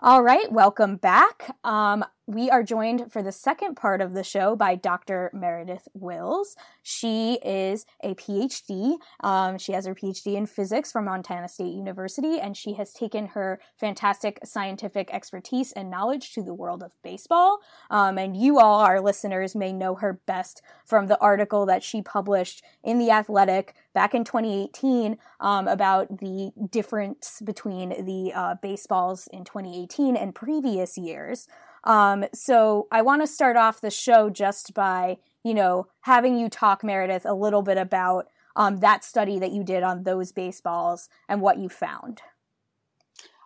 All 0.01 0.23
right, 0.23 0.51
welcome 0.51 0.97
back. 0.97 1.55
Um, 1.63 2.05
we 2.27 2.49
are 2.49 2.63
joined 2.63 3.11
for 3.11 3.21
the 3.21 3.31
second 3.31 3.75
part 3.75 4.01
of 4.01 4.13
the 4.13 4.23
show 4.23 4.55
by 4.55 4.75
Dr. 4.75 5.29
Meredith 5.33 5.87
Wills. 5.93 6.55
She 6.81 7.39
is 7.43 7.85
a 8.03 8.15
PhD. 8.15 8.97
Um, 9.19 9.59
she 9.59 9.73
has 9.73 9.85
her 9.85 9.93
PhD 9.93 10.35
in 10.35 10.47
physics 10.47 10.91
from 10.91 11.05
Montana 11.05 11.47
State 11.47 11.73
University, 11.73 12.39
and 12.39 12.57
she 12.57 12.73
has 12.73 12.93
taken 12.93 13.27
her 13.27 13.59
fantastic 13.79 14.39
scientific 14.43 15.13
expertise 15.13 15.71
and 15.71 15.91
knowledge 15.91 16.33
to 16.33 16.41
the 16.41 16.53
world 16.53 16.81
of 16.81 16.93
baseball. 17.03 17.59
Um, 17.91 18.17
and 18.17 18.35
you 18.35 18.59
all, 18.59 18.79
our 18.79 19.01
listeners, 19.01 19.55
may 19.55 19.71
know 19.71 19.95
her 19.95 20.19
best 20.25 20.63
from 20.83 21.07
the 21.07 21.19
article 21.19 21.65
that 21.67 21.83
she 21.83 22.01
published 22.01 22.63
in 22.83 22.97
The 22.97 23.11
Athletic 23.11 23.75
back 23.93 24.15
in 24.15 24.23
2018 24.23 25.17
um, 25.39 25.67
about 25.67 26.19
the 26.19 26.51
difference 26.69 27.41
between 27.45 27.89
the 28.05 28.33
uh, 28.33 28.55
baseballs 28.61 29.27
in 29.31 29.45
2018 29.45 30.15
and 30.15 30.33
previous 30.33 30.97
years. 30.97 31.47
Um, 31.85 32.25
so 32.33 32.87
I 32.91 33.01
want 33.01 33.21
to 33.21 33.27
start 33.27 33.57
off 33.57 33.81
the 33.81 33.91
show 33.91 34.29
just 34.29 34.73
by, 34.73 35.17
you 35.43 35.53
know, 35.53 35.87
having 36.01 36.37
you 36.37 36.49
talk, 36.49 36.83
Meredith, 36.83 37.25
a 37.25 37.33
little 37.33 37.61
bit 37.61 37.77
about 37.77 38.27
um, 38.55 38.77
that 38.77 39.03
study 39.03 39.39
that 39.39 39.51
you 39.51 39.63
did 39.63 39.83
on 39.83 40.03
those 40.03 40.31
baseballs 40.31 41.09
and 41.29 41.41
what 41.41 41.57
you 41.57 41.69
found. 41.69 42.21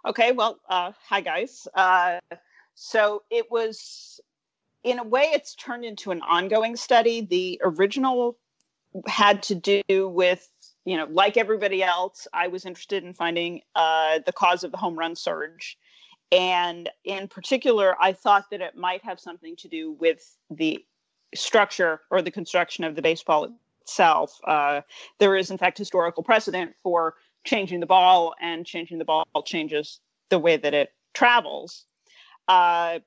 Okay, 0.06 0.32
well, 0.32 0.60
uh, 0.70 0.94
hi 1.08 1.20
guys. 1.20 1.68
Uh, 1.74 2.20
so 2.76 3.24
it 3.30 3.52
was, 3.52 4.22
in 4.84 5.00
a 5.00 5.04
way, 5.04 5.24
it's 5.34 5.56
turned 5.56 5.84
into 5.84 6.12
an 6.12 6.22
ongoing 6.22 6.78
study. 6.78 7.22
The 7.22 7.60
original 7.64 8.38
had 9.08 9.44
to 9.44 9.56
do 9.56 10.08
with, 10.08 10.48
you 10.86 10.96
know, 10.96 11.08
like 11.12 11.36
everybody 11.36 11.84
else, 11.84 12.28
I 12.34 12.48
was 12.48 12.66
interested 12.66 13.04
in 13.04 13.14
finding 13.14 13.62
uh, 13.76 14.20
the 14.26 14.32
cause 14.32 14.64
of 14.64 14.72
the 14.72 14.78
home 14.78 14.98
run 14.98 15.16
surge 15.16 15.78
and 16.32 16.90
in 17.04 17.28
particular, 17.28 17.96
I 18.00 18.14
thought 18.14 18.50
that 18.52 18.62
it 18.62 18.76
might 18.76 19.04
have 19.04 19.20
something 19.20 19.56
to 19.58 19.68
do 19.68 19.94
with 19.94 20.38
the 20.50 20.86
structure 21.34 22.02
or 22.12 22.22
the 22.22 22.32
construction 22.32 22.84
of 22.84 22.96
the 22.96 23.02
baseball 23.02 23.52
itself. 23.82 24.40
Uh, 24.44 24.82
there 25.20 25.36
is, 25.36 25.50
in 25.50 25.58
fact, 25.58 25.78
historical 25.78 26.24
precedent 26.24 26.76
for 26.84 27.16
changing 27.44 27.80
the 27.80 27.86
ball, 27.86 28.36
and 28.42 28.66
changing 28.66 29.00
the 29.00 29.06
ball 29.06 29.26
changes 29.46 30.00
the 30.30 30.38
way 30.38 30.58
that 30.58 30.74
it 30.74 30.94
travels. 31.14 31.86
Uh, 32.48 33.00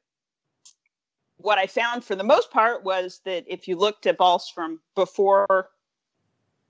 what 1.36 1.58
I 1.58 1.66
found 1.66 2.04
for 2.04 2.14
the 2.14 2.24
most 2.24 2.50
part 2.50 2.84
was 2.84 3.20
that 3.24 3.44
if 3.46 3.68
you 3.68 3.76
looked 3.76 4.06
at 4.06 4.16
balls 4.16 4.48
from 4.48 4.80
before 4.94 5.70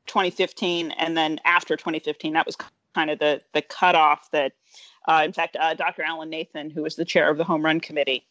2015 0.06 0.90
and 0.92 1.16
then 1.16 1.38
after 1.44 1.76
2015, 1.76 2.32
that 2.32 2.46
was 2.46 2.56
kind 2.94 3.10
of 3.10 3.18
the 3.18 3.40
the 3.52 3.62
cutoff 3.62 4.30
that 4.32 4.52
uh, 5.06 5.22
in 5.24 5.32
fact, 5.32 5.56
uh, 5.58 5.74
Dr. 5.74 6.02
Alan 6.02 6.30
Nathan, 6.30 6.70
who 6.70 6.82
was 6.82 6.96
the 6.96 7.04
chair 7.04 7.30
of 7.30 7.38
the 7.38 7.44
home 7.44 7.64
run 7.64 7.80
committee, 7.80 8.26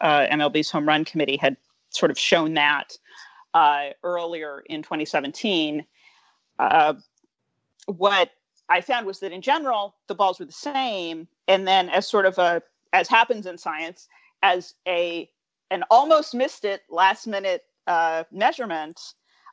uh, 0.00 0.26
MLB's 0.26 0.70
home 0.70 0.86
run 0.86 1.04
committee, 1.04 1.36
had 1.36 1.56
sort 1.90 2.10
of 2.10 2.18
shown 2.18 2.54
that 2.54 2.96
uh, 3.54 3.90
earlier 4.02 4.62
in 4.66 4.82
2017. 4.82 5.84
Uh, 6.58 6.94
what 7.86 8.30
I 8.68 8.80
found 8.80 9.06
was 9.06 9.20
that 9.20 9.32
in 9.32 9.42
general, 9.42 9.94
the 10.06 10.14
balls 10.14 10.38
were 10.38 10.46
the 10.46 10.52
same. 10.52 11.28
And 11.46 11.66
then, 11.66 11.88
as 11.88 12.06
sort 12.06 12.26
of 12.26 12.38
a, 12.38 12.62
as 12.92 13.08
happens 13.08 13.46
in 13.46 13.58
science, 13.58 14.08
as 14.42 14.74
a 14.86 15.30
an 15.70 15.84
almost 15.90 16.34
missed 16.34 16.64
it 16.64 16.82
last 16.88 17.26
minute 17.26 17.64
uh, 17.86 18.24
measurement, 18.30 19.00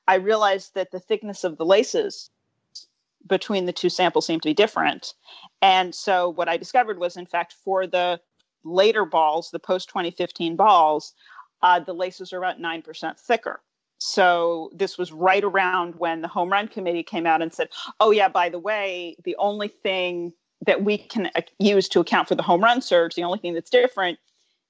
I 0.08 0.16
realized 0.16 0.76
that 0.76 0.92
the 0.92 1.00
thickness 1.00 1.44
of 1.44 1.58
the 1.58 1.66
laces 1.66 2.30
between 3.28 3.66
the 3.66 3.74
two 3.74 3.90
samples 3.90 4.26
seemed 4.26 4.42
to 4.44 4.50
be 4.50 4.54
different. 4.54 5.14
And 5.62 5.94
so 5.94 6.30
what 6.30 6.50
I 6.50 6.58
discovered 6.58 7.00
was, 7.00 7.18
in 7.18 7.26
fact, 7.26 7.54
for 7.64 7.88
the 7.88 8.20
later 8.64 9.06
balls, 9.06 9.50
the 9.52 9.60
post 9.60 9.90
2015 9.90 10.56
balls, 10.56 11.14
uh, 11.62 11.80
the 11.80 11.94
laces 11.94 12.34
are 12.34 12.38
about 12.38 12.60
9% 12.60 13.20
thicker. 13.20 13.62
So 13.98 14.70
this 14.74 14.98
was 14.98 15.12
right 15.12 15.44
around 15.44 15.96
when 15.96 16.22
the 16.22 16.28
home 16.28 16.52
run 16.52 16.68
committee 16.68 17.04
came 17.04 17.26
out 17.26 17.42
and 17.42 17.54
said, 17.54 17.70
oh, 18.00 18.12
yeah, 18.12 18.28
by 18.28 18.50
the 18.50 18.60
way, 18.60 19.16
the 19.24 19.36
only 19.38 19.70
thing 19.70 20.34
that 20.66 20.84
we 20.84 20.98
can 20.98 21.32
uh, 21.36 21.42
use 21.60 21.88
to 21.90 22.00
account 22.00 22.28
for 22.28 22.36
the 22.36 22.44
home 22.44 22.64
run 22.64 22.82
surge, 22.82 23.16
the 23.16 23.24
only 23.24 23.40
thing 23.40 23.54
that's 23.54 23.70
different 23.70 24.20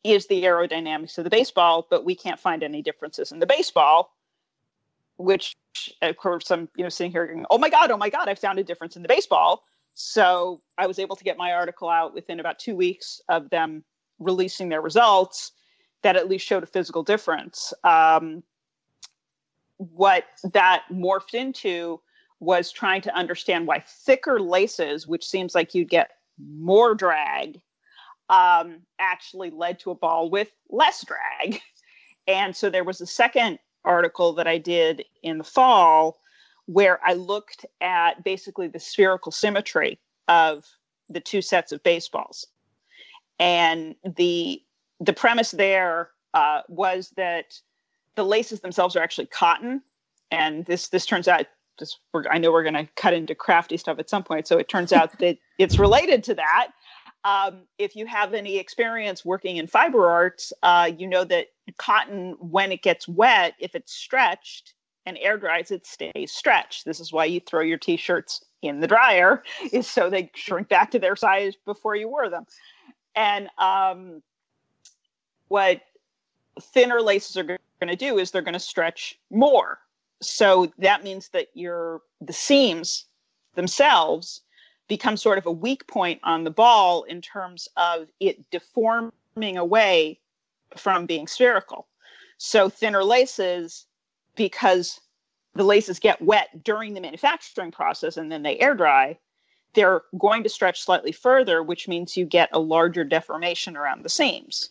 is 0.03 0.27
the 0.27 0.43
aerodynamics 0.43 1.17
of 1.17 1.23
the 1.23 1.29
baseball, 1.29 1.87
but 1.89 2.05
we 2.05 2.15
can't 2.15 2.39
find 2.39 2.63
any 2.63 2.81
differences 2.81 3.31
in 3.31 3.39
the 3.39 3.47
baseball 3.47 4.14
which 5.17 5.55
of 6.01 6.17
course 6.17 6.51
I'm 6.51 6.69
you 6.75 6.83
know 6.83 6.89
sitting 6.89 7.11
here 7.11 7.27
going, 7.27 7.45
oh 7.49 7.57
my 7.57 7.69
god, 7.69 7.91
oh 7.91 7.97
my 7.97 8.09
god, 8.09 8.29
I 8.29 8.35
found 8.35 8.59
a 8.59 8.63
difference 8.63 8.95
in 8.95 9.01
the 9.01 9.07
baseball. 9.07 9.63
So 9.93 10.59
I 10.77 10.87
was 10.87 10.99
able 10.99 11.15
to 11.15 11.23
get 11.23 11.37
my 11.37 11.53
article 11.53 11.89
out 11.89 12.13
within 12.13 12.39
about 12.39 12.59
two 12.59 12.75
weeks 12.75 13.21
of 13.29 13.49
them 13.49 13.83
releasing 14.19 14.69
their 14.69 14.81
results 14.81 15.53
that 16.03 16.15
at 16.15 16.29
least 16.29 16.45
showed 16.45 16.63
a 16.63 16.67
physical 16.67 17.01
difference. 17.01 17.73
Um, 17.83 18.43
what 19.77 20.25
that 20.53 20.83
morphed 20.91 21.33
into 21.33 22.01
was 22.39 22.71
trying 22.71 23.01
to 23.01 23.15
understand 23.15 23.67
why 23.67 23.79
thicker 23.79 24.39
laces, 24.39 25.07
which 25.07 25.25
seems 25.25 25.55
like 25.55 25.73
you'd 25.73 25.89
get 25.89 26.11
more 26.37 26.93
drag, 26.93 27.61
um, 28.29 28.81
actually 28.99 29.49
led 29.49 29.79
to 29.79 29.91
a 29.91 29.95
ball 29.95 30.29
with 30.29 30.51
less 30.69 31.05
drag. 31.05 31.61
And 32.27 32.55
so 32.55 32.71
there 32.71 32.83
was 32.83 33.01
a 33.01 33.05
second 33.05 33.59
article 33.85 34.33
that 34.33 34.47
I 34.47 34.57
did 34.57 35.05
in 35.23 35.37
the 35.37 35.43
fall 35.43 36.19
where 36.65 36.99
I 37.05 37.13
looked 37.13 37.65
at 37.81 38.23
basically 38.23 38.67
the 38.67 38.79
spherical 38.79 39.31
symmetry 39.31 39.99
of 40.27 40.65
the 41.09 41.19
two 41.19 41.41
sets 41.41 41.71
of 41.71 41.83
baseballs. 41.83 42.47
And 43.39 43.95
the 44.03 44.61
the 44.99 45.13
premise 45.13 45.51
there 45.51 46.09
uh, 46.33 46.61
was 46.69 47.11
that 47.17 47.59
the 48.15 48.23
laces 48.23 48.61
themselves 48.61 48.95
are 48.95 49.03
actually 49.03 49.27
cotton, 49.27 49.81
and 50.31 50.65
this 50.65 50.87
this 50.87 51.05
turns 51.05 51.27
out 51.27 51.45
just 51.77 51.99
I 52.29 52.37
know 52.37 52.51
we're 52.51 52.63
going 52.63 52.75
to 52.75 52.87
cut 52.95 53.13
into 53.13 53.35
crafty 53.35 53.77
stuff 53.77 53.99
at 53.99 54.09
some 54.09 54.23
point, 54.23 54.47
so 54.47 54.57
it 54.57 54.69
turns 54.69 54.93
out 54.93 55.19
that 55.19 55.37
it's 55.57 55.77
related 55.77 56.23
to 56.25 56.35
that. 56.35 56.69
Um, 57.25 57.63
if 57.79 57.95
you 57.95 58.05
have 58.05 58.35
any 58.35 58.59
experience 58.59 59.25
working 59.25 59.57
in 59.57 59.65
fiber 59.65 60.11
arts, 60.11 60.53
uh, 60.61 60.91
you 60.95 61.07
know 61.07 61.23
that 61.23 61.47
cotton, 61.77 62.35
when 62.39 62.71
it 62.71 62.83
gets 62.83 63.07
wet, 63.07 63.55
if 63.59 63.73
it's 63.73 63.91
stretched 63.91 64.75
and 65.07 65.17
air 65.19 65.35
dries, 65.35 65.71
it 65.71 65.87
stays 65.87 66.31
stretched. 66.31 66.85
This 66.85 66.99
is 66.99 67.11
why 67.11 67.25
you 67.25 67.39
throw 67.39 67.61
your 67.61 67.79
t-shirts 67.79 68.45
in 68.61 68.79
the 68.79 68.87
dryer, 68.87 69.41
is 69.71 69.87
so 69.87 70.07
they 70.07 70.29
shrink 70.35 70.69
back 70.69 70.91
to 70.91 70.99
their 70.99 71.15
size 71.15 71.55
before 71.65 71.95
you 71.95 72.07
wear 72.07 72.29
them. 72.29 72.45
And 73.15 73.49
um, 73.57 74.21
what 75.47 75.81
thinner 76.61 77.01
laces 77.01 77.37
are 77.37 77.43
going 77.43 77.57
to 77.87 77.95
do 77.95 78.19
is 78.19 78.29
they're 78.29 78.43
going 78.43 78.53
to 78.53 78.59
stretch 78.59 79.17
more. 79.31 79.79
So 80.21 80.71
that 80.77 81.03
means 81.03 81.29
that 81.29 81.47
your 81.55 82.01
the 82.21 82.33
seams 82.33 83.05
themselves 83.55 84.41
become 84.87 85.17
sort 85.17 85.37
of 85.37 85.45
a 85.45 85.51
weak 85.51 85.87
point 85.87 86.19
on 86.23 86.43
the 86.43 86.51
ball 86.51 87.03
in 87.03 87.21
terms 87.21 87.67
of 87.77 88.07
it 88.19 88.49
deforming 88.51 89.57
away 89.57 90.19
from 90.77 91.05
being 91.05 91.27
spherical. 91.27 91.87
So 92.37 92.69
thinner 92.69 93.03
laces, 93.03 93.85
because 94.35 94.99
the 95.55 95.63
laces 95.63 95.99
get 95.99 96.21
wet 96.21 96.63
during 96.63 96.93
the 96.93 97.01
manufacturing 97.01 97.71
process 97.71 98.17
and 98.17 98.31
then 98.31 98.43
they 98.43 98.59
air 98.59 98.75
dry, 98.75 99.17
they're 99.73 100.03
going 100.17 100.43
to 100.43 100.49
stretch 100.49 100.81
slightly 100.81 101.11
further, 101.11 101.63
which 101.63 101.87
means 101.87 102.15
you 102.15 102.25
get 102.25 102.49
a 102.51 102.59
larger 102.59 103.03
deformation 103.03 103.75
around 103.75 104.03
the 104.03 104.09
seams. 104.09 104.69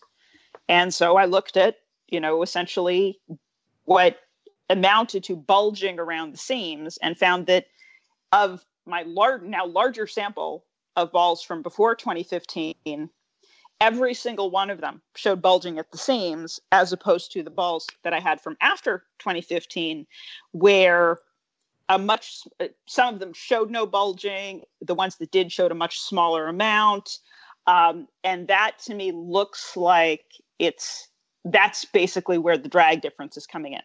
And 0.68 0.92
so 0.92 1.16
I 1.16 1.24
looked 1.26 1.56
at, 1.56 1.76
you 2.08 2.20
know, 2.20 2.42
essentially 2.42 3.18
what 3.84 4.18
amounted 4.70 5.24
to 5.24 5.36
bulging 5.36 5.98
around 5.98 6.32
the 6.32 6.38
seams 6.38 6.98
and 6.98 7.18
found 7.18 7.46
that 7.46 7.66
of 8.32 8.64
my 8.86 9.02
large 9.02 9.42
now 9.42 9.66
larger 9.66 10.06
sample 10.06 10.64
of 10.96 11.12
balls 11.12 11.42
from 11.42 11.62
before 11.62 11.94
2015 11.94 13.10
every 13.80 14.14
single 14.14 14.50
one 14.50 14.70
of 14.70 14.80
them 14.80 15.02
showed 15.16 15.42
bulging 15.42 15.78
at 15.78 15.90
the 15.90 15.98
seams 15.98 16.60
as 16.70 16.92
opposed 16.92 17.32
to 17.32 17.42
the 17.42 17.50
balls 17.50 17.86
that 18.02 18.12
i 18.12 18.20
had 18.20 18.40
from 18.40 18.56
after 18.60 19.04
2015 19.18 20.06
where 20.52 21.18
a 21.88 21.98
much 21.98 22.42
uh, 22.60 22.66
some 22.86 23.14
of 23.14 23.20
them 23.20 23.32
showed 23.32 23.70
no 23.70 23.86
bulging 23.86 24.62
the 24.80 24.94
ones 24.94 25.16
that 25.16 25.30
did 25.30 25.52
showed 25.52 25.72
a 25.72 25.74
much 25.74 25.98
smaller 25.98 26.48
amount. 26.48 27.18
Um, 27.66 28.08
and 28.22 28.48
that 28.48 28.78
to 28.86 28.94
me 28.94 29.12
looks 29.12 29.76
like 29.76 30.24
it's 30.58 31.08
that's 31.44 31.84
basically 31.84 32.38
where 32.38 32.56
the 32.56 32.68
drag 32.68 33.02
difference 33.02 33.36
is 33.36 33.46
coming 33.46 33.74
in 33.74 33.82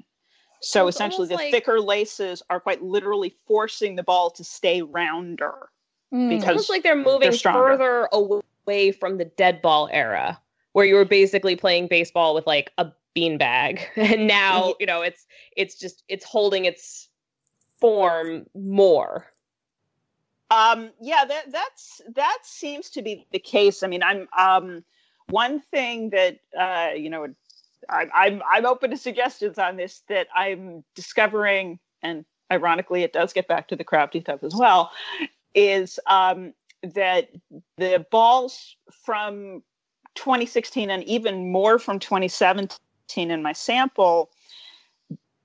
so 0.62 0.88
It's 0.88 0.98
essentially 0.98 1.28
the 1.28 1.36
like- 1.36 1.52
thicker 1.52 1.80
laces 1.80 2.42
are 2.50 2.60
quite 2.60 2.82
literally 2.82 3.36
forcing 3.48 3.96
the 3.96 4.04
ball 4.04 4.30
to 4.32 4.44
stay 4.44 4.82
rounder 4.82 5.70
Mm. 6.14 6.32
It's 6.32 6.42
because 6.42 6.50
almost 6.50 6.70
like 6.70 6.84
they're 6.84 6.96
moving 6.96 7.32
stronger. 7.32 7.60
further 7.78 8.10
away 8.12 8.92
from 8.92 9.18
the 9.18 9.26
dead 9.26 9.62
ball 9.62 9.90
era, 9.92 10.42
where 10.74 10.86
you 10.86 10.96
were 10.96 11.06
basically 11.06 11.56
playing 11.56 11.88
baseball 11.88 12.34
with 12.34 12.48
like 12.48 12.72
a 12.78 12.92
beanbag, 13.16 13.82
and 13.96 14.28
now 14.28 14.74
you 14.80 14.86
know 14.86 15.02
it's 15.02 15.28
it's 15.56 15.76
just 15.76 16.04
it's 16.08 16.26
holding 16.26 16.66
its 16.66 17.10
form 17.80 18.46
more. 18.56 19.28
Um, 20.52 20.90
yeah, 21.00 21.26
that 21.26 21.52
that's 21.52 22.02
that 22.16 22.40
seems 22.42 22.90
to 22.92 23.04
be 23.04 23.28
the 23.32 23.40
case. 23.40 23.84
I 23.84 23.88
mean, 23.88 24.02
I'm 24.02 24.28
um, 24.36 24.84
one 25.30 25.60
thing 25.60 26.10
that 26.10 26.40
uh, 26.60 26.94
you 26.96 27.12
know, 27.12 27.28
I, 27.88 28.08
I'm 28.14 28.42
I'm 28.50 28.66
open 28.66 28.92
to 28.92 28.98
suggestions 28.98 29.58
on 29.58 29.78
this 29.78 30.04
that 30.10 30.28
I'm 30.36 30.84
discovering, 30.96 31.80
and 32.02 32.26
ironically, 32.52 33.04
it 33.04 33.14
does 33.14 33.34
get 33.34 33.48
back 33.48 33.68
to 33.70 33.76
the 33.76 33.84
crafty 33.84 34.22
stuff 34.22 34.44
as 34.44 34.56
well. 34.56 34.92
Is 35.56 36.00
um, 36.08 36.54
that 36.84 37.30
the 37.78 38.06
balls 38.12 38.76
from 39.06 39.64
2016 40.16 40.90
and 40.90 41.04
even 41.04 41.52
more 41.52 41.80
from 41.80 42.00
2017 42.00 42.78
in 43.32 43.42
my 43.42 43.54
sample 43.54 44.32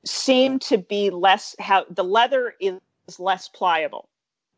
seem 0.05 0.59
to 0.59 0.77
be 0.77 1.11
less 1.11 1.57
how 1.59 1.85
the 1.89 2.05
leather 2.05 2.55
is 2.61 2.81
less 3.19 3.49
pliable 3.49 4.09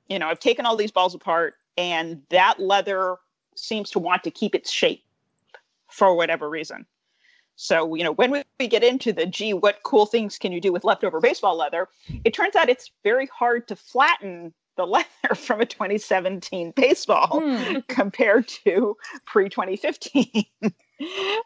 you 0.09 0.19
know, 0.19 0.29
I've 0.29 0.41
taken 0.41 0.67
all 0.67 0.77
these 0.77 0.91
balls 0.91 1.15
apart, 1.15 1.55
and 1.77 2.23
that 2.31 2.61
leather 2.61 3.17
seems 3.57 3.91
to 3.91 3.99
want 3.99 4.25
to 4.25 4.31
keep 4.31 4.55
its 4.55 4.71
shape 4.71 5.03
for 5.91 6.15
whatever 6.15 6.49
reason. 6.49 6.87
So, 7.57 7.95
you 7.95 8.05
know, 8.05 8.13
when 8.13 8.31
we, 8.59 8.69
get 8.69 8.85
into 8.85 9.13
the 9.13 9.27
gee, 9.27 9.55
what 9.55 9.83
cool 9.83 10.07
things 10.07 10.39
can 10.39 10.53
you 10.53 10.61
do 10.61 10.73
with 10.73 10.85
leftover 10.85 11.21
baseball 11.21 11.57
leather? 11.57 11.89
It 12.25 12.35
turns 12.35 12.55
out 12.55 12.69
it's 12.69 12.91
very 13.03 13.27
hard 13.27 13.67
to 13.69 13.77
flatten 13.77 14.53
the 14.77 14.87
leather 14.87 15.35
from 15.35 15.63
a 15.63 15.67
2017 15.67 16.73
baseball 16.77 17.43
compared 17.89 18.47
to 18.49 18.97
pre 19.25 19.49
2015. 19.49 20.45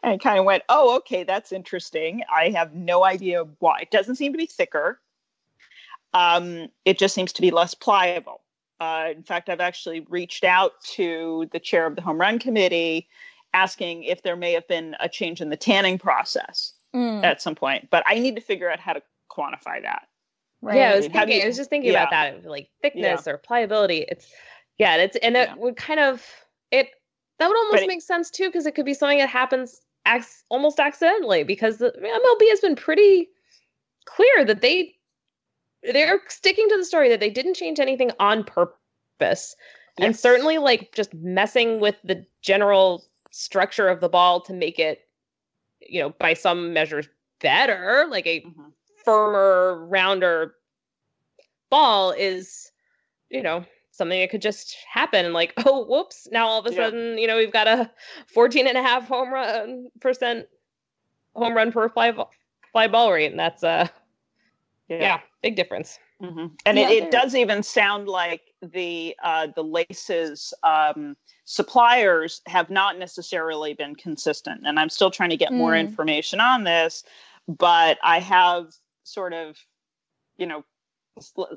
and 0.03 0.21
kind 0.21 0.39
of 0.39 0.45
went, 0.45 0.63
oh, 0.69 0.97
okay, 0.97 1.23
that's 1.23 1.51
interesting. 1.51 2.23
I 2.33 2.49
have 2.49 2.73
no 2.73 3.03
idea 3.03 3.43
why. 3.59 3.79
It 3.81 3.91
doesn't 3.91 4.15
seem 4.15 4.33
to 4.33 4.37
be 4.37 4.45
thicker. 4.45 4.99
Um, 6.13 6.67
it 6.83 6.97
just 6.97 7.15
seems 7.15 7.33
to 7.33 7.41
be 7.41 7.51
less 7.51 7.73
pliable. 7.73 8.41
Uh, 8.81 9.09
in 9.15 9.23
fact, 9.23 9.49
I've 9.49 9.61
actually 9.61 10.01
reached 10.09 10.43
out 10.43 10.73
to 10.93 11.47
the 11.51 11.59
chair 11.59 11.85
of 11.85 11.95
the 11.95 12.01
home 12.01 12.19
run 12.19 12.39
committee 12.39 13.07
asking 13.53 14.03
if 14.03 14.23
there 14.23 14.35
may 14.35 14.53
have 14.53 14.67
been 14.67 14.95
a 14.99 15.09
change 15.09 15.41
in 15.41 15.49
the 15.49 15.57
tanning 15.57 15.97
process 15.97 16.73
Mm. 16.93 17.23
at 17.23 17.41
some 17.41 17.55
point, 17.55 17.87
but 17.89 18.03
I 18.05 18.19
need 18.19 18.35
to 18.35 18.41
figure 18.41 18.69
out 18.69 18.79
how 18.79 18.91
to 18.93 19.01
quantify 19.29 19.81
that. 19.81 20.09
Right. 20.61 20.75
Yeah, 20.77 20.91
I 20.91 20.95
was 20.97 21.07
thinking. 21.07 21.37
you- 21.37 21.43
I 21.43 21.47
was 21.47 21.55
just 21.57 21.69
thinking 21.69 21.91
yeah. 21.93 22.03
about 22.03 22.11
that, 22.11 22.45
like 22.45 22.69
thickness 22.81 23.27
or 23.27 23.37
pliability. 23.37 24.05
It's 24.09 24.29
yeah, 24.77 24.97
it's 24.97 25.15
and 25.17 25.37
it 25.37 25.55
would 25.57 25.77
kind 25.77 25.99
of 26.01 26.25
it 26.69 26.89
that 27.39 27.47
would 27.47 27.57
almost 27.57 27.83
it- 27.83 27.87
make 27.87 28.01
sense 28.01 28.29
too 28.29 28.47
because 28.49 28.65
it 28.65 28.75
could 28.75 28.85
be 28.85 28.93
something 28.93 29.19
that 29.19 29.29
happens 29.29 29.81
ac- 30.05 30.43
almost 30.49 30.79
accidentally 30.81 31.43
because 31.43 31.77
the 31.77 31.91
MLB 31.97 32.49
has 32.49 32.59
been 32.59 32.75
pretty 32.75 33.29
clear 34.05 34.43
that 34.45 34.59
they 34.61 34.93
they're 35.83 36.19
sticking 36.27 36.67
to 36.69 36.77
the 36.77 36.85
story 36.85 37.07
that 37.09 37.19
they 37.21 37.29
didn't 37.29 37.53
change 37.55 37.79
anything 37.79 38.11
on 38.19 38.43
purpose 38.43 39.55
and 39.97 40.15
certainly 40.15 40.57
like 40.57 40.91
just 40.93 41.13
messing 41.15 41.79
with 41.79 41.95
the 42.03 42.25
general 42.41 43.03
structure 43.31 43.87
of 43.87 43.99
the 44.01 44.09
ball 44.09 44.41
to 44.41 44.53
make 44.53 44.77
it 44.79 45.07
you 45.81 45.99
know 46.01 46.09
by 46.19 46.33
some 46.33 46.73
measures 46.73 47.07
better 47.41 48.05
like 48.09 48.27
a 48.27 48.41
Mm-hmm. 48.45 48.69
firmer 49.03 49.85
rounder 49.87 50.55
ball 51.69 52.11
is 52.11 52.71
you 53.29 53.41
know 53.41 53.65
something 53.91 54.19
that 54.19 54.29
could 54.29 54.41
just 54.41 54.75
happen 54.89 55.25
and 55.25 55.33
like 55.33 55.53
oh 55.65 55.85
whoops 55.85 56.27
now 56.31 56.47
all 56.47 56.59
of 56.59 56.65
a 56.65 56.71
Yeah. 56.71 56.85
sudden 56.85 57.17
you 57.17 57.27
know 57.27 57.37
we've 57.37 57.53
got 57.53 57.67
a 57.67 57.89
14 58.27 58.67
and 58.67 58.77
a 58.77 58.83
half 58.83 59.07
home 59.07 59.33
run 59.33 59.87
percent 59.99 60.47
home 61.35 61.55
run 61.55 61.71
per 61.71 61.87
fly, 61.89 62.11
vo- 62.11 62.29
fly 62.71 62.87
ball 62.87 63.11
rate 63.11 63.31
and 63.31 63.39
that's 63.39 63.63
uh 63.63 63.87
yeah, 64.89 65.21
big 65.41 65.55
difference 65.55 65.97
Mhm. 66.21 66.51
And 66.65 66.77
Yeah, 66.77 66.89
it, 66.89 67.03
it 67.03 67.11
does 67.11 67.33
even 67.33 67.63
sound 67.63 68.07
like 68.07 68.50
the 68.61 69.15
uh, 69.23 69.47
the 69.55 69.63
laces 69.63 70.53
um, 70.63 71.15
suppliers 71.45 72.41
have 72.47 72.69
not 72.69 72.97
necessarily 72.97 73.73
been 73.73 73.95
consistent. 73.95 74.61
And 74.65 74.79
I'm 74.79 74.89
still 74.89 75.11
trying 75.11 75.31
to 75.31 75.37
get 75.37 75.51
more 75.51 75.71
Mm. 75.71 75.81
information 75.81 76.39
on 76.39 76.63
this, 76.63 77.03
but 77.47 77.97
I 78.03 78.19
have 78.19 78.73
sort 79.03 79.33
of, 79.33 79.57
you 80.37 80.45
know, 80.45 80.63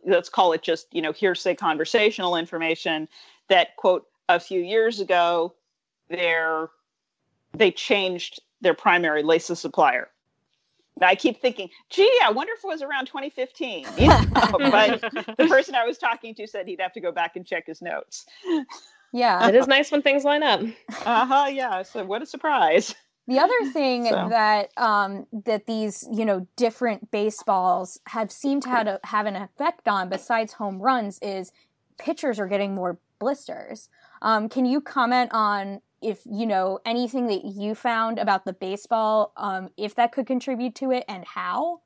let's 0.05 0.29
call 0.29 0.53
it 0.53 0.63
just 0.63 0.87
you 0.93 1.03
know 1.03 1.13
hearsay 1.13 1.55
conversational 1.55 2.37
information 2.37 3.09
that 3.49 3.77
quote 3.77 4.07
a 4.29 4.41
few 4.41 4.61
years 4.61 5.01
ago 5.01 5.55
they're 6.09 6.69
they 7.57 7.71
changed 7.71 8.41
their 8.61 8.75
primary 8.75 9.23
laces 9.23 9.61
supplier. 9.61 10.09
Now, 11.01 11.09
I 11.09 11.15
keep 11.17 11.41
thinking, 11.41 11.71
gee, 11.91 12.21
I 12.25 12.31
wonder 12.31 12.53
if 12.57 12.63
it 12.65 12.67
was 12.67 12.83
around 12.83 13.07
2015. 13.07 13.87
You 13.99 14.09
know? 14.09 14.25
but 14.59 15.01
the 15.37 15.47
person 15.49 15.75
I 15.75 15.85
was 15.85 15.99
talking 15.99 16.35
to 16.37 16.47
said 16.47 16.69
he'd 16.69 16.81
have 16.81 16.93
to 16.93 17.01
go 17.01 17.11
back 17.11 17.37
and 17.37 17.45
check 17.45 17.67
his 17.67 17.83
notes. 17.83 18.27
Yeah. 19.13 19.49
it 19.49 19.55
is 19.55 19.67
nice 19.69 19.91
when 19.93 20.03
things 20.03 20.25
line 20.25 20.43
up 20.43 20.61
Uh 21.07 21.25
huh. 21.27 21.47
Yeah. 21.49 21.83
So 21.83 22.05
what 22.05 22.23
a 22.23 22.27
surprise. 22.27 22.95
The 23.27 23.39
other 23.39 23.73
thing 23.73 24.05
So- 24.07 24.29
that 24.29 24.71
um, 24.77 25.27
that 25.47 25.67
these 25.67 26.07
you 26.13 26.25
know 26.25 26.47
different 26.57 27.11
baseballs 27.11 27.99
have 28.09 28.31
seemed 28.31 28.63
to 28.65 28.69
have, 28.69 28.87
a, 28.87 29.01
have 29.05 29.27
an 29.27 29.37
effect 29.37 29.89
on, 29.89 30.09
besides 30.11 30.53
home 30.55 30.81
runs, 30.81 31.19
is 31.23 31.51
pitchers 31.99 32.39
are 32.39 32.47
getting 32.47 32.75
more 32.75 32.99
blisters. 33.19 33.89
Um, 34.21 34.49
can 34.49 34.67
you 34.67 34.81
comment 34.81 35.31
on 35.33 35.81
if 36.05 36.21
you 36.25 36.47
know 36.47 36.81
anything 36.85 37.27
that 37.29 37.45
you 37.45 37.75
found 37.75 38.19
about 38.19 38.45
the 38.45 38.53
baseball, 38.53 39.33
um, 39.37 39.71
if 39.77 39.95
that 39.97 40.13
could 40.13 40.27
contribute 40.27 40.75
to 40.77 40.93
it, 40.93 41.05
and 41.09 41.25
how? 41.25 41.81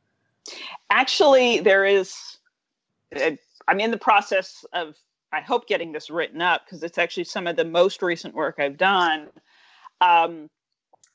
Actually, 0.90 1.61
there 1.61 1.85
is. 1.85 2.38
uh, 3.14 3.33
I'm 3.66 3.81
in 3.81 3.90
the 3.90 3.98
process 3.98 4.64
of. 4.72 4.96
I 5.31 5.42
hope 5.42 5.68
getting 5.68 5.92
this 5.92 6.09
written 6.09 6.40
up 6.40 6.64
because 6.64 6.83
it's 6.83 6.96
actually 6.96 7.24
some 7.24 7.46
of 7.46 7.57
the 7.57 7.64
most 7.64 8.00
recent 8.00 8.35
work 8.35 8.57
I've 8.59 8.78
done. 8.78 9.28
Um, 10.00 10.48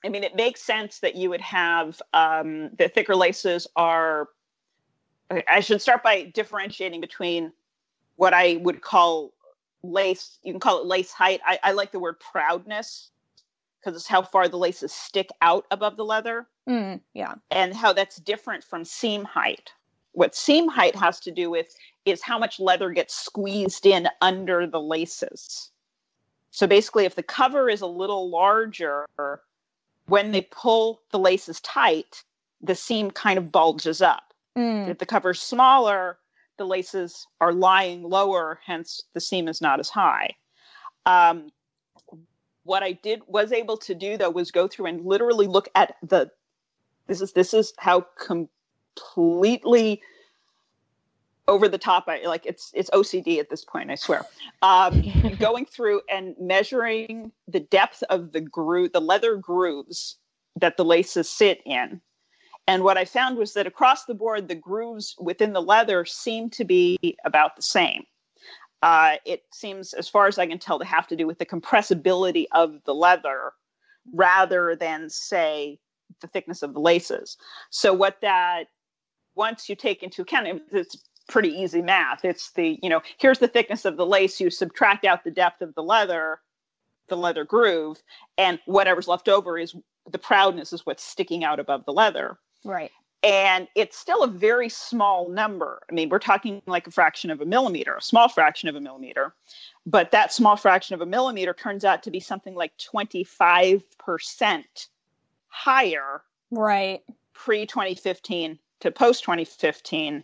I 0.05 0.09
mean, 0.09 0.23
it 0.23 0.35
makes 0.35 0.61
sense 0.61 0.99
that 0.99 1.15
you 1.15 1.31
would 1.31 1.41
have 1.41 1.99
um, 2.13 2.69
the 2.77 2.89
thicker 2.89 3.15
laces 3.15 3.67
are. 3.75 4.27
I 5.47 5.61
should 5.61 5.81
start 5.81 6.03
by 6.03 6.25
differentiating 6.25 7.01
between 7.01 7.53
what 8.17 8.35
I 8.35 8.57
would 8.61 8.81
call 8.81 9.33
lace. 9.83 10.39
You 10.43 10.53
can 10.53 10.59
call 10.59 10.79
it 10.81 10.85
lace 10.87 11.11
height. 11.11 11.41
I, 11.45 11.59
I 11.63 11.71
like 11.73 11.91
the 11.91 11.99
word 11.99 12.19
proudness 12.19 13.11
because 13.79 13.95
it's 13.95 14.07
how 14.07 14.21
far 14.21 14.47
the 14.47 14.57
laces 14.57 14.93
stick 14.93 15.29
out 15.41 15.65
above 15.71 15.97
the 15.97 16.05
leather 16.05 16.47
Mm, 16.67 17.01
yeah. 17.13 17.35
and 17.51 17.73
how 17.75 17.91
that's 17.91 18.15
different 18.17 18.63
from 18.63 18.85
seam 18.85 19.25
height. 19.25 19.71
What 20.13 20.35
seam 20.35 20.69
height 20.69 20.95
has 20.95 21.19
to 21.21 21.31
do 21.31 21.49
with 21.49 21.75
is 22.05 22.21
how 22.21 22.39
much 22.39 22.59
leather 22.59 22.91
gets 22.91 23.13
squeezed 23.15 23.85
in 23.85 24.07
under 24.21 24.65
the 24.65 24.79
laces. 24.79 25.71
So 26.51 26.67
basically, 26.67 27.05
if 27.05 27.15
the 27.15 27.23
cover 27.23 27.69
is 27.69 27.81
a 27.81 27.87
little 27.87 28.29
larger, 28.29 29.05
when 30.05 30.31
they 30.31 30.41
pull 30.51 31.01
the 31.11 31.19
laces 31.19 31.59
tight, 31.61 32.23
the 32.61 32.75
seam 32.75 33.11
kind 33.11 33.37
of 33.37 33.51
bulges 33.51 34.01
up. 34.01 34.33
Mm. 34.57 34.87
If 34.87 34.99
the 34.99 35.05
cover's 35.05 35.41
smaller, 35.41 36.17
the 36.57 36.65
laces 36.65 37.27
are 37.41 37.53
lying 37.53 38.03
lower, 38.03 38.59
hence 38.65 39.03
the 39.13 39.21
seam 39.21 39.47
is 39.47 39.61
not 39.61 39.79
as 39.79 39.89
high. 39.89 40.31
Um, 41.05 41.51
what 42.63 42.83
I 42.83 42.93
did 42.93 43.21
was 43.27 43.51
able 43.51 43.77
to 43.77 43.93
do 43.95 44.17
though 44.17 44.29
was 44.29 44.51
go 44.51 44.67
through 44.67 44.87
and 44.87 45.05
literally 45.05 45.47
look 45.47 45.69
at 45.75 45.95
the 46.01 46.31
this 47.07 47.21
is 47.21 47.33
this 47.33 47.53
is 47.53 47.73
how 47.77 48.05
completely 48.17 50.01
over 51.47 51.67
the 51.67 51.77
top 51.77 52.05
I 52.07 52.25
like 52.25 52.45
it's 52.45 52.71
it's 52.73 52.89
OCD 52.91 53.39
at 53.39 53.49
this 53.49 53.65
point 53.65 53.91
I 53.91 53.95
swear 53.95 54.25
um, 54.61 55.03
going 55.39 55.65
through 55.65 56.01
and 56.09 56.35
measuring 56.39 57.31
the 57.47 57.59
depth 57.59 58.01
of 58.09 58.31
the 58.31 58.41
groove 58.41 58.93
the 58.93 59.01
leather 59.01 59.35
grooves 59.35 60.17
that 60.55 60.77
the 60.77 60.85
laces 60.85 61.29
sit 61.29 61.61
in 61.65 61.99
And 62.67 62.83
what 62.83 62.97
I 62.97 63.05
found 63.05 63.37
was 63.37 63.53
that 63.53 63.67
across 63.67 64.05
the 64.05 64.13
board, 64.13 64.47
the 64.47 64.55
grooves 64.55 65.15
within 65.19 65.53
the 65.53 65.61
leather 65.61 66.05
seem 66.05 66.49
to 66.51 66.63
be 66.63 66.97
about 67.25 67.55
the 67.55 67.61
same. 67.61 68.03
Uh, 68.81 69.15
it 69.25 69.43
seems, 69.53 69.93
as 69.93 70.09
far 70.09 70.27
as 70.27 70.37
I 70.37 70.47
can 70.47 70.59
tell, 70.59 70.79
to 70.79 70.85
have 70.85 71.07
to 71.07 71.15
do 71.15 71.27
with 71.27 71.39
the 71.39 71.45
compressibility 71.45 72.45
of 72.51 72.83
the 72.85 72.93
leather 72.93 73.53
rather 74.13 74.75
than, 74.75 75.09
say, 75.09 75.79
the 76.21 76.27
thickness 76.27 76.63
of 76.63 76.73
the 76.73 76.79
laces. 76.79 77.37
So, 77.69 77.93
what 77.93 78.19
that, 78.21 78.65
once 79.35 79.69
you 79.69 79.75
take 79.75 80.03
into 80.03 80.21
account, 80.21 80.61
it's 80.71 80.97
pretty 81.29 81.49
easy 81.49 81.81
math. 81.81 82.25
It's 82.25 82.51
the, 82.51 82.77
you 82.81 82.89
know, 82.89 83.01
here's 83.17 83.39
the 83.39 83.47
thickness 83.47 83.85
of 83.85 83.97
the 83.97 84.05
lace, 84.05 84.39
you 84.39 84.49
subtract 84.49 85.05
out 85.05 85.23
the 85.23 85.31
depth 85.31 85.61
of 85.61 85.73
the 85.75 85.83
leather, 85.83 86.39
the 87.07 87.17
leather 87.17 87.45
groove, 87.45 88.01
and 88.37 88.59
whatever's 88.65 89.07
left 89.07 89.29
over 89.29 89.57
is 89.57 89.75
the 90.09 90.17
proudness 90.17 90.73
is 90.73 90.85
what's 90.85 91.03
sticking 91.03 91.43
out 91.43 91.59
above 91.59 91.85
the 91.85 91.93
leather. 91.93 92.37
Right. 92.63 92.91
And 93.23 93.69
it's 93.75 93.97
still 93.97 94.23
a 94.23 94.27
very 94.27 94.67
small 94.67 95.29
number. 95.29 95.81
I 95.89 95.93
mean, 95.93 96.09
we're 96.09 96.19
talking 96.19 96.61
like 96.65 96.87
a 96.87 96.91
fraction 96.91 97.31
of 97.31 97.39
a 97.39 97.45
millimeter, 97.45 97.95
a 97.95 98.01
small 98.01 98.27
fraction 98.27 98.67
of 98.67 98.75
a 98.75 98.81
millimeter. 98.81 99.33
But 99.85 100.11
that 100.11 100.33
small 100.33 100.57
fraction 100.57 100.93
of 100.93 101.01
a 101.01 101.05
millimeter 101.05 101.53
turns 101.53 101.85
out 101.85 102.03
to 102.03 102.11
be 102.11 102.19
something 102.19 102.53
like 102.53 102.77
25% 102.77 104.63
higher. 105.47 106.21
Right. 106.51 107.01
Pre 107.33 107.65
2015 107.65 108.59
to 108.81 108.91
post 108.91 109.23
2015, 109.23 110.23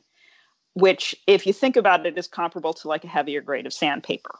which, 0.73 1.15
if 1.25 1.47
you 1.47 1.53
think 1.53 1.77
about 1.77 2.05
it, 2.05 2.17
is 2.17 2.27
comparable 2.27 2.73
to 2.73 2.89
like 2.89 3.05
a 3.05 3.07
heavier 3.07 3.41
grade 3.41 3.65
of 3.65 3.71
sandpaper. 3.71 4.35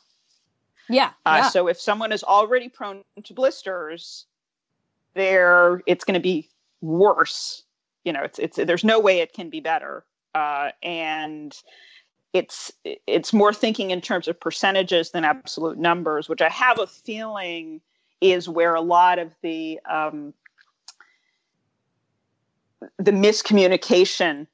Yeah. 0.89 1.11
Uh, 1.25 1.41
yeah. 1.43 1.49
So 1.49 1.67
if 1.67 1.79
someone 1.79 2.11
is 2.11 2.23
already 2.23 2.67
prone 2.67 3.03
to 3.23 3.33
blisters, 3.33 4.25
there 5.13 5.81
it's 5.85 6.03
going 6.03 6.15
to 6.15 6.19
be 6.19 6.49
worse. 6.81 7.63
You 8.03 8.13
know, 8.13 8.23
it's 8.23 8.39
it's 8.39 8.57
there's 8.57 8.83
no 8.83 8.99
way 8.99 9.19
it 9.19 9.33
can 9.33 9.49
be 9.49 9.59
better. 9.59 10.05
Uh, 10.35 10.69
and 10.83 11.55
it's 12.33 12.71
it's 12.83 13.33
more 13.33 13.53
thinking 13.53 13.91
in 13.91 14.01
terms 14.01 14.27
of 14.27 14.39
percentages 14.39 15.11
than 15.11 15.25
absolute 15.25 15.77
numbers, 15.77 16.29
which 16.29 16.41
I 16.41 16.49
have 16.49 16.79
a 16.79 16.87
feeling 16.87 17.81
is 18.21 18.47
where 18.47 18.75
a 18.75 18.81
lot 18.81 19.19
of 19.19 19.33
the 19.41 19.79
um, 19.89 20.33
the 22.97 23.11
miscommunication, 23.11 24.47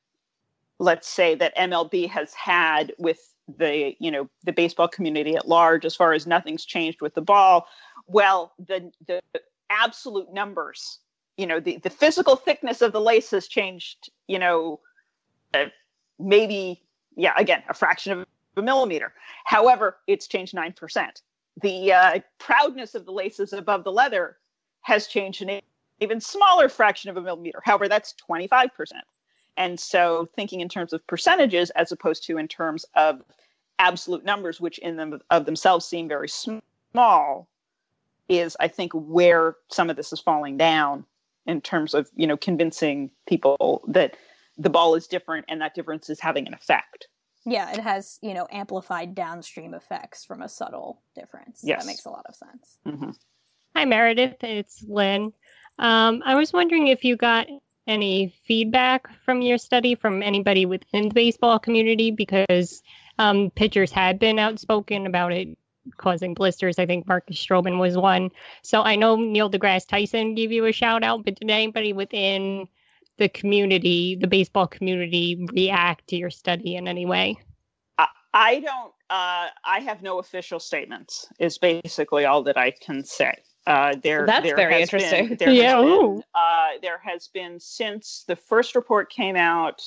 let's 0.79 1.07
say 1.07 1.35
that 1.35 1.55
MLB 1.57 2.09
has 2.09 2.33
had 2.33 2.93
with 2.97 3.33
the 3.57 3.95
you 3.99 4.09
know 4.09 4.29
the 4.43 4.53
baseball 4.53 4.87
community 4.87 5.35
at 5.35 5.47
large, 5.47 5.85
as 5.85 5.95
far 5.95 6.13
as 6.13 6.25
nothing's 6.25 6.65
changed 6.65 7.01
with 7.01 7.13
the 7.13 7.21
ball. 7.21 7.67
Well, 8.07 8.53
the 8.57 8.91
the 9.05 9.21
absolute 9.69 10.31
numbers, 10.31 10.99
you 11.37 11.45
know, 11.47 11.59
the 11.59 11.77
the 11.77 11.89
physical 11.89 12.35
thickness 12.35 12.81
of 12.81 12.91
the 12.91 13.01
lace 13.01 13.31
has 13.31 13.47
changed. 13.47 14.09
You 14.27 14.39
know, 14.39 14.79
uh, 15.53 15.65
maybe 16.19 16.81
yeah, 17.15 17.33
again, 17.37 17.63
a 17.69 17.73
fraction 17.73 18.11
of 18.13 18.27
a 18.57 18.61
millimeter. 18.61 19.13
However, 19.43 19.97
it's 20.07 20.27
changed 20.27 20.53
nine 20.53 20.73
percent. 20.73 21.21
The 21.61 21.93
uh, 21.93 22.19
proudness 22.37 22.95
of 22.95 23.05
the 23.05 23.11
laces 23.11 23.53
above 23.53 23.83
the 23.83 23.91
leather 23.91 24.37
has 24.81 25.07
changed 25.07 25.41
an 25.41 25.61
even 25.99 26.19
smaller 26.19 26.69
fraction 26.69 27.09
of 27.09 27.17
a 27.17 27.21
millimeter. 27.21 27.61
However, 27.63 27.87
that's 27.87 28.13
25%. 28.29 28.69
And 29.57 29.79
so 29.79 30.27
thinking 30.35 30.59
in 30.59 30.69
terms 30.69 30.93
of 30.93 31.05
percentages 31.07 31.69
as 31.71 31.91
opposed 31.91 32.25
to 32.25 32.37
in 32.37 32.47
terms 32.47 32.85
of 32.95 33.21
absolute 33.79 34.25
numbers, 34.25 34.59
which 34.59 34.77
in 34.79 34.97
them 34.97 35.19
of 35.29 35.45
themselves 35.45 35.85
seem 35.85 36.07
very 36.07 36.27
small, 36.29 37.47
is 38.27 38.57
I 38.59 38.67
think 38.67 38.91
where 38.93 39.55
some 39.69 39.89
of 39.89 39.95
this 39.95 40.11
is 40.11 40.19
falling 40.19 40.57
down 40.57 41.05
in 41.45 41.61
terms 41.61 41.93
of, 41.93 42.09
you 42.15 42.27
know, 42.27 42.37
convincing 42.37 43.11
people 43.27 43.83
that 43.87 44.15
the 44.57 44.69
ball 44.69 44.95
is 44.95 45.07
different 45.07 45.45
and 45.49 45.61
that 45.61 45.75
difference 45.75 46.09
is 46.09 46.19
having 46.19 46.47
an 46.47 46.53
effect. 46.53 47.07
Yeah, 47.45 47.71
it 47.71 47.79
has, 47.79 48.17
you 48.21 48.33
know, 48.33 48.47
amplified 48.51 49.13
downstream 49.13 49.73
effects 49.73 50.25
from 50.25 50.41
a 50.41 50.49
subtle 50.49 51.01
difference. 51.13 51.61
Yes. 51.63 51.83
That 51.83 51.87
makes 51.87 52.05
a 52.05 52.09
lot 52.09 52.25
of 52.27 52.35
sense. 52.35 52.77
Mm-hmm. 52.87 53.11
Hi, 53.75 53.85
Meredith. 53.85 54.43
It's 54.43 54.83
Lynn. 54.87 55.33
Um, 55.77 56.23
I 56.25 56.35
was 56.35 56.53
wondering 56.53 56.87
if 56.87 57.03
you 57.03 57.15
got 57.15 57.47
any 57.87 58.33
feedback 58.47 59.07
from 59.23 59.41
your 59.41 59.57
study 59.57 59.93
from 59.93 60.23
anybody 60.23 60.65
within 60.65 61.09
the 61.09 61.13
baseball 61.13 61.59
community 61.59 62.09
because 62.09 62.81
um, 63.19 63.51
pitchers 63.51 63.91
had 63.91 64.17
been 64.17 64.39
outspoken 64.39 65.05
about 65.05 65.31
it 65.31 65.55
causing 65.97 66.33
blisters. 66.33 66.79
I 66.79 66.85
think 66.85 67.07
Marcus 67.07 67.37
Stroman 67.37 67.79
was 67.79 67.97
one. 67.97 68.29
So 68.61 68.81
I 68.81 68.95
know 68.95 69.15
Neil 69.15 69.49
deGrasse 69.49 69.87
Tyson 69.87 70.35
gave 70.35 70.51
you 70.51 70.65
a 70.65 70.71
shout 70.71 71.03
out, 71.03 71.25
but 71.25 71.35
did 71.35 71.49
anybody 71.49 71.93
within 71.93 72.67
the 73.17 73.29
community, 73.29 74.15
the 74.15 74.27
baseball 74.27 74.67
community, 74.67 75.45
react 75.53 76.07
to 76.07 76.15
your 76.15 76.29
study 76.29 76.75
in 76.75 76.87
any 76.87 77.05
way? 77.05 77.37
I, 77.97 78.07
I 78.33 78.59
don't. 78.59 78.93
Uh, 79.09 79.47
I 79.63 79.79
have 79.81 80.01
no 80.01 80.19
official 80.19 80.59
statements. 80.59 81.27
Is 81.39 81.57
basically 81.57 82.25
all 82.25 82.43
that 82.43 82.57
I 82.57 82.71
can 82.71 83.03
say. 83.03 83.35
Uh, 83.67 83.95
there, 84.03 84.25
That's 84.25 84.45
there 84.45 84.55
very 84.55 84.81
interesting. 84.81 85.29
Been, 85.29 85.37
there 85.37 85.51
Yeah, 85.51 85.77
has 85.77 85.85
been, 85.85 86.23
uh, 86.35 86.67
there 86.81 86.99
has 87.03 87.27
been 87.29 87.59
since 87.59 88.23
the 88.27 88.35
first 88.35 88.75
report 88.75 89.09
came 89.09 89.35
out. 89.35 89.81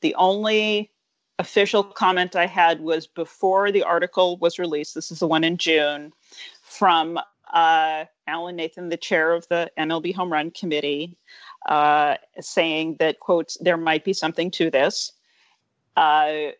The 0.00 0.14
only 0.14 0.92
official 1.38 1.84
comment 1.84 2.36
I 2.36 2.46
had 2.46 2.80
was 2.80 3.06
before 3.06 3.70
the 3.70 3.82
article 3.82 4.36
was 4.38 4.58
released. 4.58 4.94
This 4.94 5.10
is 5.10 5.20
the 5.20 5.26
one 5.26 5.44
in 5.44 5.56
June 5.56 6.12
from 6.62 7.18
uh, 7.52 8.04
Alan 8.26 8.56
Nathan, 8.56 8.88
the 8.88 8.96
chair 8.96 9.32
of 9.32 9.46
the 9.48 9.70
MLB 9.78 10.14
Home 10.14 10.32
Run 10.32 10.50
Committee, 10.50 11.16
uh, 11.66 12.16
saying 12.40 12.96
that 12.98 13.20
quotes 13.20 13.56
there 13.60 13.76
might 13.76 14.04
be 14.04 14.12
something 14.12 14.50
to 14.52 14.70
this. 14.70 15.12
Uh, 15.96 16.52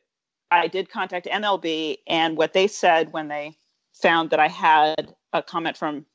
I 0.50 0.66
did 0.68 0.90
contact 0.90 1.26
MLB, 1.26 1.98
and 2.06 2.36
what 2.36 2.52
they 2.52 2.68
said 2.68 3.12
when 3.12 3.28
they 3.28 3.56
found 3.92 4.30
that 4.30 4.40
I 4.40 4.48
had 4.48 5.14
a 5.32 5.42
comment 5.42 5.76
from 5.76 6.06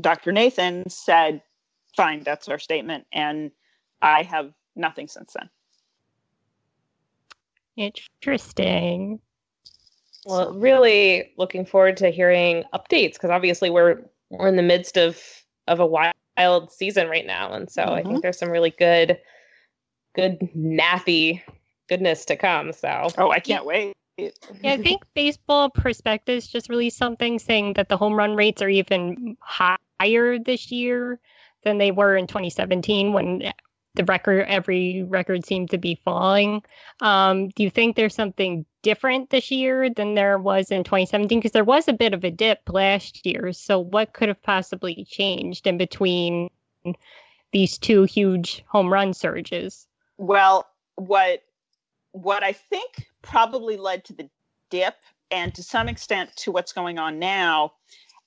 Dr. 0.00 0.30
Nathan 0.30 0.88
said, 0.88 1.42
"Fine, 1.96 2.22
that's 2.22 2.48
our 2.48 2.58
statement," 2.58 3.06
and 3.12 3.50
I 4.00 4.22
have 4.22 4.52
nothing 4.76 5.08
since 5.08 5.32
then. 5.32 5.50
Interesting. 7.80 9.20
Well, 10.26 10.52
really 10.52 11.32
looking 11.38 11.64
forward 11.64 11.96
to 11.98 12.10
hearing 12.10 12.64
updates 12.74 13.14
because 13.14 13.30
obviously 13.30 13.70
we're 13.70 14.02
we're 14.28 14.48
in 14.48 14.56
the 14.56 14.62
midst 14.62 14.98
of 14.98 15.18
of 15.66 15.80
a 15.80 15.86
wild 15.86 16.70
season 16.70 17.08
right 17.08 17.26
now, 17.26 17.54
and 17.54 17.70
so 17.70 17.82
I 17.82 18.02
think 18.02 18.08
mm-hmm. 18.08 18.18
there's 18.20 18.38
some 18.38 18.50
really 18.50 18.70
good, 18.70 19.18
good 20.14 20.40
nappy 20.54 21.40
goodness 21.88 22.26
to 22.26 22.36
come. 22.36 22.74
So 22.74 23.08
oh, 23.16 23.30
I 23.30 23.40
can't 23.40 23.64
wait. 23.64 23.94
Yeah, 24.18 24.30
I 24.64 24.76
think 24.76 25.02
Baseball 25.14 25.70
Prospectus 25.70 26.48
just 26.48 26.68
released 26.68 26.98
something 26.98 27.38
saying 27.38 27.74
that 27.74 27.88
the 27.88 27.96
home 27.96 28.12
run 28.12 28.36
rates 28.36 28.60
are 28.60 28.68
even 28.68 29.38
higher 29.40 30.38
this 30.38 30.70
year 30.70 31.18
than 31.64 31.78
they 31.78 31.92
were 31.92 32.14
in 32.14 32.26
2017 32.26 33.14
when 33.14 33.50
the 33.94 34.04
record 34.04 34.46
every 34.46 35.02
record 35.02 35.44
seemed 35.44 35.70
to 35.70 35.78
be 35.78 36.00
falling. 36.04 36.62
Um, 37.00 37.48
do 37.48 37.62
you 37.62 37.70
think 37.70 37.96
there's 37.96 38.14
something 38.14 38.64
different 38.82 39.30
this 39.30 39.50
year 39.50 39.90
than 39.90 40.14
there 40.14 40.38
was 40.38 40.70
in 40.70 40.84
2017? 40.84 41.38
Because 41.38 41.52
there 41.52 41.64
was 41.64 41.88
a 41.88 41.92
bit 41.92 42.14
of 42.14 42.24
a 42.24 42.30
dip 42.30 42.60
last 42.68 43.26
year. 43.26 43.52
So 43.52 43.78
what 43.78 44.12
could 44.12 44.28
have 44.28 44.42
possibly 44.42 45.04
changed 45.04 45.66
in 45.66 45.76
between 45.76 46.50
these 47.52 47.78
two 47.78 48.04
huge 48.04 48.64
home 48.68 48.92
run 48.92 49.12
surges? 49.12 49.86
Well, 50.18 50.66
what 50.96 51.42
what 52.12 52.42
I 52.42 52.52
think 52.52 53.06
probably 53.22 53.76
led 53.76 54.04
to 54.06 54.12
the 54.12 54.28
dip, 54.70 54.96
and 55.30 55.54
to 55.54 55.62
some 55.62 55.88
extent 55.88 56.34
to 56.36 56.52
what's 56.52 56.72
going 56.72 56.98
on 56.98 57.18
now. 57.18 57.72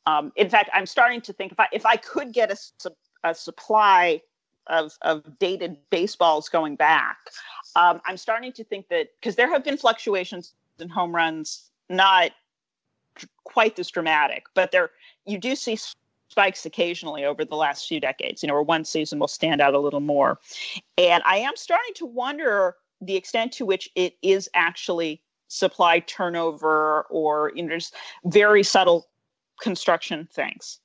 Um, 0.05 0.34
in 0.36 0.49
fact, 0.49 0.70
I'm 0.74 0.86
starting 0.86 1.22
to 1.22 1.34
think 1.34 1.51
if 1.53 1.59
I 1.59 1.68
if 1.72 1.86
I 1.86 1.95
could 1.95 2.34
get 2.34 2.51
a, 2.51 2.91
a 3.24 3.34
supply 3.34 4.22
of 4.68 4.93
of 5.01 5.39
dated 5.39 5.78
baseballs 5.89 6.49
going 6.49 6.76
back, 6.76 7.18
um, 7.76 8.01
I'm 8.05 8.18
starting 8.18 8.51
to 8.53 8.64
think 8.64 8.88
that 8.89 9.09
because 9.20 9.36
there 9.36 9.49
have 9.49 9.64
been 9.64 9.78
fluctuations 9.78 10.53
in 10.80 10.89
home 10.89 11.16
runs, 11.16 11.70
not 11.89 12.32
quite 13.43 13.76
this 13.76 13.89
dramatic, 13.89 14.45
but 14.53 14.72
there 14.72 14.91
you 15.26 15.38
do 15.38 15.55
see 15.55 15.78
spikes 16.30 16.66
occasionally 16.66 17.24
over 17.24 17.45
the 17.45 17.55
last 17.55 17.88
few 17.88 17.99
decades. 17.99 18.43
You 18.43 18.47
know, 18.47 18.53
where 18.53 18.64
one 18.64 18.86
season 18.86 19.20
will 19.20 19.28
stand 19.28 19.61
out 19.61 19.74
a 19.74 19.80
little 19.80 19.99
more, 19.99 20.39
and 20.97 21.24
I 21.26 21.38
am 21.38 21.55
starting 21.55 21.93
to 21.95 22.05
wonder 22.05 22.76
the 23.01 23.16
extent 23.16 23.51
to 23.53 23.66
which 23.66 23.89
it 23.95 24.16
is 24.22 24.49
actually 24.53 25.22
supply 25.47 25.99
turnover 25.99 27.03
or 27.09 27.51
you 27.55 27.64
know 27.64 27.76
just 27.76 27.95
very 28.26 28.64
subtle 28.64 29.07
construction 29.61 30.28
things. 30.32 30.80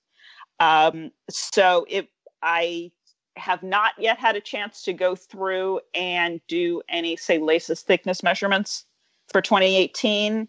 Um, 0.61 1.11
so 1.31 1.87
it 1.89 2.09
I 2.43 2.93
have 3.39 3.63
not 3.63 3.93
yet 3.99 4.19
had 4.19 4.37
a 4.37 4.41
chance 4.41 4.83
to 4.83 4.93
go 4.93 5.15
through 5.15 5.81
and 5.95 6.41
do 6.49 6.83
any 6.89 7.17
say 7.17 7.39
laces 7.39 7.83
thickness 7.83 8.23
measurements 8.23 8.85
for 9.29 9.41
2018, 9.41 10.49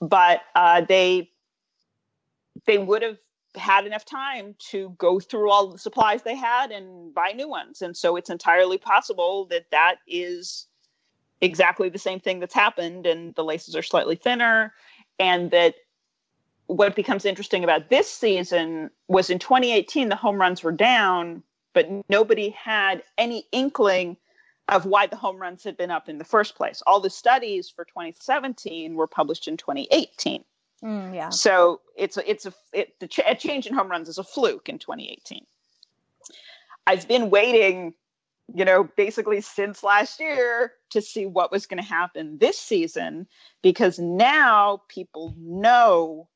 but 0.00 0.42
uh, 0.54 0.80
they 0.82 1.30
they 2.66 2.78
would 2.78 3.02
have 3.02 3.18
had 3.56 3.86
enough 3.86 4.04
time 4.04 4.54
to 4.58 4.94
go 4.98 5.20
through 5.20 5.50
all 5.50 5.68
the 5.68 5.78
supplies 5.78 6.22
they 6.22 6.34
had 6.34 6.70
and 6.70 7.14
buy 7.14 7.30
new 7.30 7.48
ones. 7.48 7.82
And 7.82 7.96
so 7.96 8.16
it's 8.16 8.30
entirely 8.30 8.78
possible 8.78 9.46
that 9.46 9.70
that 9.70 9.96
is 10.08 10.66
exactly 11.40 11.88
the 11.88 11.98
same 11.98 12.20
thing 12.20 12.40
that's 12.40 12.54
happened 12.54 13.06
and 13.06 13.34
the 13.34 13.44
laces 13.44 13.76
are 13.76 13.82
slightly 13.82 14.16
thinner 14.16 14.72
and 15.18 15.50
that 15.50 15.74
what 16.66 16.96
becomes 16.96 17.24
interesting 17.24 17.62
about 17.62 17.90
this 17.90 18.10
season 18.10 18.90
was 19.08 19.30
in 19.30 19.38
2018 19.38 20.08
the 20.08 20.16
home 20.16 20.40
runs 20.40 20.62
were 20.62 20.72
down 20.72 21.42
but 21.74 21.88
nobody 22.08 22.50
had 22.50 23.02
any 23.18 23.46
inkling 23.52 24.16
of 24.68 24.86
why 24.86 25.06
the 25.06 25.16
home 25.16 25.36
runs 25.36 25.62
had 25.62 25.76
been 25.76 25.90
up 25.90 26.08
in 26.08 26.16
the 26.16 26.24
first 26.24 26.56
place. 26.56 26.82
All 26.86 27.00
the 27.00 27.10
studies 27.10 27.68
for 27.68 27.84
2017 27.84 28.94
were 28.94 29.06
published 29.06 29.46
in 29.48 29.56
2018 29.56 30.44
Mm, 30.82 31.14
yeah. 31.14 31.30
so 31.30 31.80
it's 31.96 32.18
a, 32.18 32.30
it's 32.30 32.44
a 32.44 32.52
it, 32.74 32.98
the 33.00 33.08
ch- 33.08 33.20
a 33.24 33.34
change 33.34 33.66
in 33.66 33.72
home 33.72 33.90
runs 33.90 34.08
is 34.08 34.18
a 34.18 34.24
fluke 34.24 34.68
in 34.68 34.78
2018 34.78 35.46
i've 36.86 37.08
been 37.08 37.30
waiting 37.30 37.94
you 38.52 38.64
know, 38.64 38.84
basically 38.96 39.40
since 39.40 39.82
last 39.82 40.20
year 40.20 40.72
to 40.90 41.00
see 41.00 41.26
what 41.26 41.50
was 41.50 41.66
going 41.66 41.82
to 41.82 41.88
happen 41.88 42.38
this 42.38 42.58
season 42.58 43.26
because 43.62 43.98
now 43.98 44.82
people 44.88 45.34
know 45.38 46.28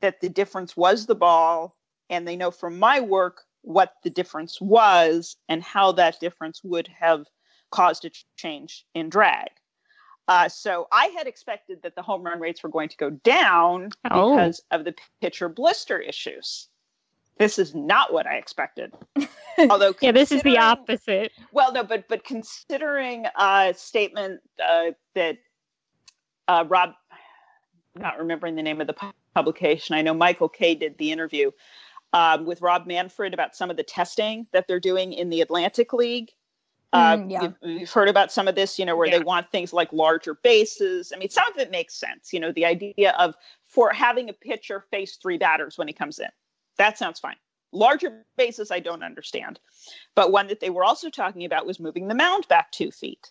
that 0.00 0.20
the 0.20 0.28
difference 0.28 0.76
was 0.76 1.06
the 1.06 1.14
ball 1.14 1.76
and 2.08 2.26
they 2.26 2.36
know 2.36 2.50
from 2.50 2.78
my 2.78 3.00
work 3.00 3.42
what 3.62 3.92
the 4.04 4.10
difference 4.10 4.60
was 4.60 5.36
and 5.48 5.62
how 5.62 5.92
that 5.92 6.18
difference 6.20 6.62
would 6.64 6.88
have 6.88 7.26
caused 7.70 8.04
a 8.04 8.10
change 8.36 8.84
in 8.94 9.08
drag. 9.08 9.48
Uh, 10.28 10.48
so 10.48 10.86
I 10.92 11.06
had 11.16 11.26
expected 11.26 11.82
that 11.82 11.94
the 11.96 12.02
home 12.02 12.22
run 12.22 12.38
rates 12.40 12.62
were 12.62 12.68
going 12.68 12.88
to 12.88 12.96
go 12.96 13.10
down 13.10 13.90
Oh. 14.10 14.36
because 14.36 14.60
of 14.70 14.84
the 14.84 14.94
pitcher 15.20 15.48
blister 15.48 15.98
issues. 15.98 16.68
This 17.38 17.58
is 17.58 17.74
not 17.74 18.12
what 18.12 18.26
I 18.26 18.34
expected. 18.36 18.92
Although 19.58 19.94
Yeah, 20.00 20.12
this 20.12 20.30
is 20.30 20.42
the 20.42 20.58
opposite. 20.58 21.32
well, 21.52 21.72
no, 21.72 21.82
but 21.82 22.06
but 22.08 22.22
considering 22.22 23.26
a 23.38 23.72
statement 23.76 24.40
uh, 24.64 24.92
that 25.14 25.38
uh, 26.48 26.64
Rob, 26.68 26.90
not 27.96 28.18
remembering 28.18 28.56
the 28.56 28.62
name 28.62 28.80
of 28.80 28.86
the 28.86 28.94
publication, 29.34 29.94
I 29.94 30.02
know 30.02 30.14
Michael 30.14 30.48
Kay 30.48 30.74
did 30.74 30.98
the 30.98 31.12
interview 31.12 31.50
um, 32.12 32.44
with 32.44 32.60
Rob 32.60 32.86
Manfred 32.86 33.34
about 33.34 33.54
some 33.54 33.70
of 33.70 33.76
the 33.76 33.82
testing 33.82 34.46
that 34.52 34.66
they're 34.66 34.80
doing 34.80 35.12
in 35.12 35.30
the 35.30 35.40
Atlantic 35.40 35.92
League. 35.92 36.32
Uh, 36.92 37.16
Mm, 37.16 37.30
yeah. 37.30 37.42
you've, 37.42 37.54
you've 37.62 37.90
heard 37.92 38.08
about 38.08 38.32
some 38.32 38.48
of 38.48 38.56
this, 38.56 38.78
you 38.78 38.84
know, 38.84 38.96
where 38.96 39.08
they 39.08 39.20
want 39.20 39.50
things 39.50 39.72
like 39.72 39.92
larger 39.92 40.34
bases. 40.34 41.12
I 41.14 41.18
mean, 41.18 41.28
some 41.28 41.44
of 41.52 41.58
it 41.58 41.70
makes 41.70 41.94
sense. 41.94 42.32
You 42.32 42.40
know, 42.40 42.50
the 42.50 42.64
idea 42.64 43.12
of 43.12 43.36
for 43.66 43.90
having 43.90 44.28
a 44.28 44.32
pitcher 44.32 44.84
face 44.90 45.16
three 45.16 45.38
batters 45.38 45.78
when 45.78 45.86
he 45.86 45.94
comes 45.94 46.18
in, 46.18 46.28
that 46.78 46.98
sounds 46.98 47.20
fine. 47.20 47.36
Larger 47.70 48.26
bases, 48.36 48.72
I 48.72 48.80
don't 48.80 49.04
understand. 49.04 49.60
But 50.16 50.32
one 50.32 50.48
that 50.48 50.58
they 50.58 50.70
were 50.70 50.82
also 50.82 51.10
talking 51.10 51.44
about 51.44 51.64
was 51.64 51.78
moving 51.78 52.08
the 52.08 52.16
mound 52.16 52.48
back 52.48 52.72
two 52.72 52.90
feet. 52.90 53.30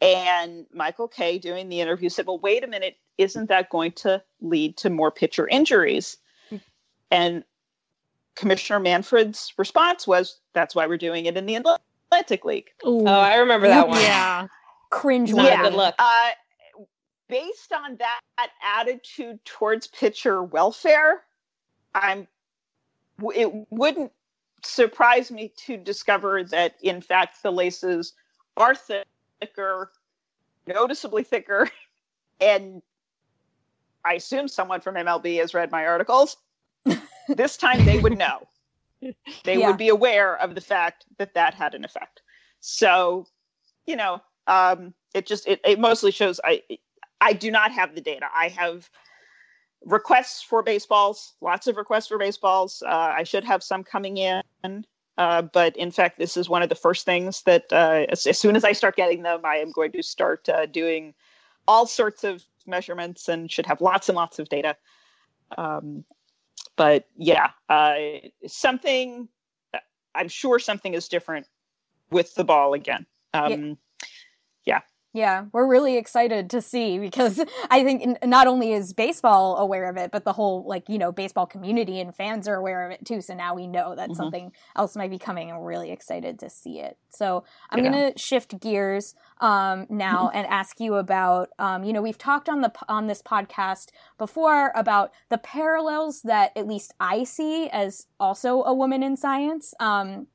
And 0.00 0.64
Michael 0.72 1.08
Kay, 1.08 1.38
doing 1.38 1.68
the 1.68 1.82
interview, 1.82 2.08
said, 2.08 2.26
Well, 2.26 2.38
wait 2.38 2.64
a 2.64 2.66
minute, 2.66 2.96
isn't 3.18 3.50
that 3.50 3.68
going 3.68 3.92
to 3.92 4.22
lead 4.40 4.78
to 4.78 4.88
more 4.88 5.10
pitcher 5.10 5.46
injuries? 5.46 6.16
And 7.10 7.44
Commissioner 8.40 8.80
Manfred's 8.80 9.52
response 9.58 10.06
was, 10.06 10.40
That's 10.54 10.74
why 10.74 10.86
we're 10.86 10.96
doing 10.96 11.26
it 11.26 11.36
in 11.36 11.44
the 11.44 11.56
Atlantic 11.56 12.42
League. 12.46 12.70
Oh, 12.82 13.04
I 13.04 13.36
remember 13.36 13.68
that 13.68 13.86
one. 13.86 14.00
Yeah. 14.00 14.46
Cringe. 14.88 15.34
Not 15.34 15.52
a 15.52 15.62
good 15.62 15.74
look. 15.74 15.94
Uh, 15.98 16.30
based 17.28 17.70
on 17.74 17.98
that 17.98 18.48
attitude 18.64 19.44
towards 19.44 19.88
pitcher 19.88 20.42
welfare, 20.42 21.20
I'm. 21.94 22.26
It 23.34 23.52
wouldn't 23.68 24.10
surprise 24.64 25.30
me 25.30 25.52
to 25.66 25.76
discover 25.76 26.42
that, 26.44 26.76
in 26.80 27.02
fact, 27.02 27.42
the 27.42 27.52
laces 27.52 28.14
are 28.56 28.74
thicker, 28.74 29.92
noticeably 30.66 31.24
thicker, 31.24 31.68
and 32.40 32.80
I 34.02 34.14
assume 34.14 34.48
someone 34.48 34.80
from 34.80 34.94
MLB 34.94 35.40
has 35.40 35.52
read 35.52 35.70
my 35.70 35.84
articles. 35.84 36.38
This 37.28 37.56
time, 37.56 37.84
they 37.84 37.98
would 37.98 38.16
know. 38.18 38.48
They 39.44 39.56
Yeah. 39.56 39.68
would 39.68 39.78
be 39.78 39.88
aware 39.88 40.36
of 40.36 40.54
the 40.54 40.60
fact 40.60 41.06
that 41.18 41.34
that 41.34 41.54
had 41.54 41.74
an 41.74 41.84
effect. 41.84 42.20
So, 42.60 43.26
you 43.86 43.96
know, 43.96 44.20
um, 44.46 44.92
it 45.14 45.26
just 45.26 45.46
it, 45.48 45.60
it 45.64 45.78
mostly 45.78 46.10
shows 46.10 46.40
I 46.44 46.62
I 47.20 47.32
do 47.32 47.50
not 47.50 47.72
have 47.72 47.94
the 47.94 48.00
data. 48.00 48.26
I 48.34 48.48
have 48.48 48.90
requests 49.84 50.42
for 50.42 50.62
baseballs, 50.62 51.34
lots 51.40 51.66
of 51.66 51.76
requests 51.76 52.08
for 52.08 52.18
baseballs. 52.18 52.82
Uh, 52.82 53.14
I 53.16 53.22
should 53.22 53.44
have 53.44 53.62
some 53.62 53.82
coming 53.82 54.18
in, 54.18 54.84
uh, 55.16 55.42
but 55.42 55.76
in 55.76 55.90
fact, 55.90 56.18
this 56.18 56.36
is 56.36 56.48
one 56.48 56.62
of 56.62 56.68
the 56.68 56.74
first 56.74 57.06
things 57.06 57.42
that 57.42 57.64
uh, 57.72 58.06
as, 58.10 58.26
as 58.26 58.38
soon 58.38 58.56
as 58.56 58.64
I 58.64 58.72
start 58.72 58.96
getting 58.96 59.22
them, 59.22 59.40
I 59.44 59.56
am 59.56 59.70
going 59.70 59.92
to 59.92 60.02
start 60.02 60.48
uh, 60.48 60.66
doing 60.66 61.14
all 61.66 61.86
sorts 61.86 62.24
of 62.24 62.44
measurements 62.66 63.28
and 63.28 63.50
should 63.50 63.66
have 63.66 63.80
lots 63.80 64.08
and 64.08 64.16
lots 64.16 64.38
of 64.38 64.48
data. 64.48 64.76
Um, 65.56 66.04
but 66.76 67.06
yeah, 67.16 67.50
uh, 67.68 67.94
something. 68.46 69.28
I'm 70.14 70.28
sure 70.28 70.58
something 70.58 70.94
is 70.94 71.08
different 71.08 71.46
with 72.10 72.34
the 72.34 72.42
ball 72.42 72.74
again. 72.74 73.06
Um, 73.32 73.52
yeah. 73.52 73.74
Yeah, 74.66 74.80
we're 75.52 75.66
really 75.66 75.96
excited 75.96 76.50
to 76.50 76.60
see 76.62 76.98
because 76.98 77.42
I 77.70 77.82
think 77.84 78.18
not 78.24 78.46
only 78.46 78.72
is 78.72 78.92
baseball 78.92 79.56
aware 79.56 79.88
of 79.90 79.96
it, 79.96 80.10
but 80.10 80.24
the 80.24 80.32
whole 80.32 80.64
like 80.66 80.88
you 80.88 80.98
know 80.98 81.10
baseball 81.12 81.46
community 81.46 82.00
and 82.00 82.14
fans 82.14 82.46
are 82.46 82.54
aware 82.54 82.86
of 82.86 82.92
it 82.92 83.04
too. 83.04 83.20
So 83.20 83.34
now 83.34 83.54
we 83.54 83.66
know 83.66 83.94
that 83.96 84.10
Mhm. 84.10 84.16
something 84.16 84.52
else 84.76 84.94
might 84.96 85.10
be 85.10 85.18
coming, 85.18 85.50
and 85.50 85.58
we're 85.58 85.68
really 85.68 85.90
excited 85.90 86.38
to 86.40 86.48
see 86.50 86.80
it. 86.80 86.96
So 87.10 87.44
I'm 87.70 87.80
Yeah. 87.82 87.90
gonna 87.90 88.12
shift 88.18 88.60
gears 88.60 89.14
um, 89.40 89.86
now 89.90 90.30
and 90.32 90.46
ask 90.46 90.78
you 90.80 90.94
about 90.94 91.48
um, 91.58 91.82
you 91.84 91.92
know 91.92 92.02
we've 92.02 92.18
talked 92.18 92.48
on 92.48 92.60
the 92.60 92.72
on 92.88 93.06
this 93.08 93.22
podcast 93.22 93.88
before 94.18 94.72
about 94.74 95.12
the 95.28 95.38
parallels 95.38 96.22
that 96.22 96.52
at 96.56 96.66
least 96.66 96.94
I 97.00 97.24
see 97.24 97.68
as 97.70 98.06
also 98.20 98.62
a 98.62 98.72
woman 98.74 99.02
in 99.02 99.16
science. 99.16 99.74
Um, 99.80 100.28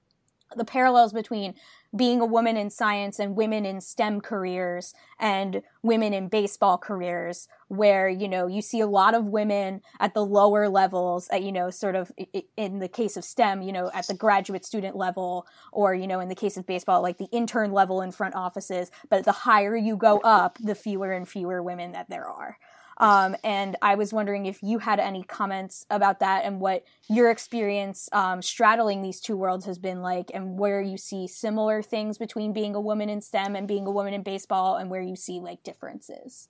the 0.56 0.64
parallels 0.66 1.12
between 1.12 1.56
being 1.96 2.20
a 2.20 2.26
woman 2.26 2.58
in 2.58 2.70
science 2.70 3.20
and 3.20 3.36
women 3.36 3.66
in 3.66 3.80
STEM 3.80 4.22
careers 4.22 4.94
and 5.20 5.62
women 5.82 6.14
in 6.14 6.28
baseball 6.28 6.78
careers, 6.78 7.48
where, 7.68 8.10
you 8.10 8.28
know, 8.28 8.48
you 8.48 8.62
see 8.62 8.80
a 8.80 8.88
lot 8.88 9.14
of 9.14 9.28
women 9.28 9.82
at 10.00 10.14
the 10.14 10.26
lower 10.26 10.68
levels, 10.68 11.28
at, 11.30 11.42
you 11.42 11.52
know, 11.52 11.70
sort 11.70 11.96
of 11.96 12.12
in 12.58 12.80
the 12.80 12.88
case 12.88 13.16
of 13.18 13.24
STEM, 13.24 13.62
you 13.62 13.72
know, 13.72 13.90
at 13.94 14.08
the 14.08 14.14
graduate 14.14 14.66
student 14.66 14.96
level, 14.96 15.48
or, 15.72 15.96
you 15.96 16.08
know, 16.08 16.20
in 16.20 16.30
the 16.30 16.36
case 16.36 16.58
of 16.58 16.66
baseball, 16.66 17.02
like 17.02 17.18
the 17.18 17.30
intern 17.32 17.72
level 17.72 18.02
in 18.02 18.12
front 18.12 18.36
offices. 18.36 18.92
But 19.10 19.24
the 19.26 19.32
higher 19.32 19.76
you 19.76 19.96
go 19.96 20.20
up, 20.20 20.58
the 20.60 20.76
fewer 20.76 21.12
and 21.12 21.28
fewer 21.28 21.64
women 21.64 21.94
that 21.94 22.10
there 22.10 22.28
are. 22.28 22.58
Um, 22.98 23.36
and 23.44 23.76
I 23.82 23.96
was 23.96 24.14
wondering 24.14 24.46
if 24.46 24.64
you 24.64 24.80
had 24.80 25.00
any 25.00 25.24
comments 25.24 25.86
about 25.90 26.20
that 26.20 26.46
and 26.46 26.60
what 26.60 26.86
your 27.10 27.30
experience 27.30 28.08
um, 28.14 28.42
straddling 28.42 29.02
these 29.02 29.20
two 29.20 29.36
worlds 29.36 29.66
has 29.66 29.78
been 29.78 30.02
like, 30.02 30.32
and 30.34 30.58
where 30.58 30.82
you 30.82 30.98
see 30.98 31.28
similar 31.28 31.82
things 31.82 32.18
between 32.18 32.54
being 32.54 32.74
a 32.76 32.82
woman 32.82 33.10
in 33.10 33.22
STEM 33.22 33.56
and 33.56 33.68
being 33.68 33.86
a 33.86 33.92
woman 33.92 34.14
in 34.14 34.24
baseball, 34.24 34.78
and 34.78 34.90
where 34.90 35.02
you 35.02 35.16
see 35.16 35.40
like 35.40 35.62
differences. 35.64 36.48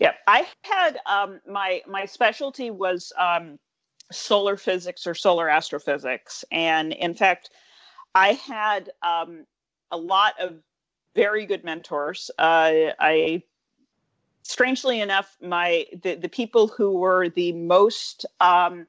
Yeah, 0.00 0.12
I 0.26 0.46
had 0.62 0.98
um, 1.06 1.40
my 1.46 1.82
my 1.86 2.06
specialty 2.06 2.70
was 2.70 3.12
um, 3.18 3.58
solar 4.12 4.56
physics 4.56 5.06
or 5.06 5.14
solar 5.14 5.48
astrophysics, 5.48 6.44
and 6.50 6.92
in 6.92 7.14
fact, 7.14 7.50
I 8.14 8.32
had 8.34 8.90
um, 9.02 9.46
a 9.90 9.96
lot 9.96 10.34
of 10.40 10.56
very 11.14 11.46
good 11.46 11.64
mentors. 11.64 12.30
Uh, 12.38 12.90
I 12.98 13.42
strangely 14.44 15.00
enough, 15.00 15.36
my 15.42 15.86
the, 16.02 16.14
the 16.14 16.28
people 16.28 16.68
who 16.68 16.92
were 16.92 17.28
the 17.28 17.52
most 17.52 18.24
um, 18.40 18.86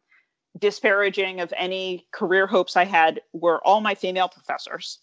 disparaging 0.59 1.39
of 1.39 1.51
any 1.57 2.05
career 2.11 2.45
hopes 2.45 2.77
I 2.77 2.85
had 2.85 3.21
were 3.33 3.65
all 3.65 3.81
my 3.81 3.95
female 3.95 4.27
professors. 4.27 4.99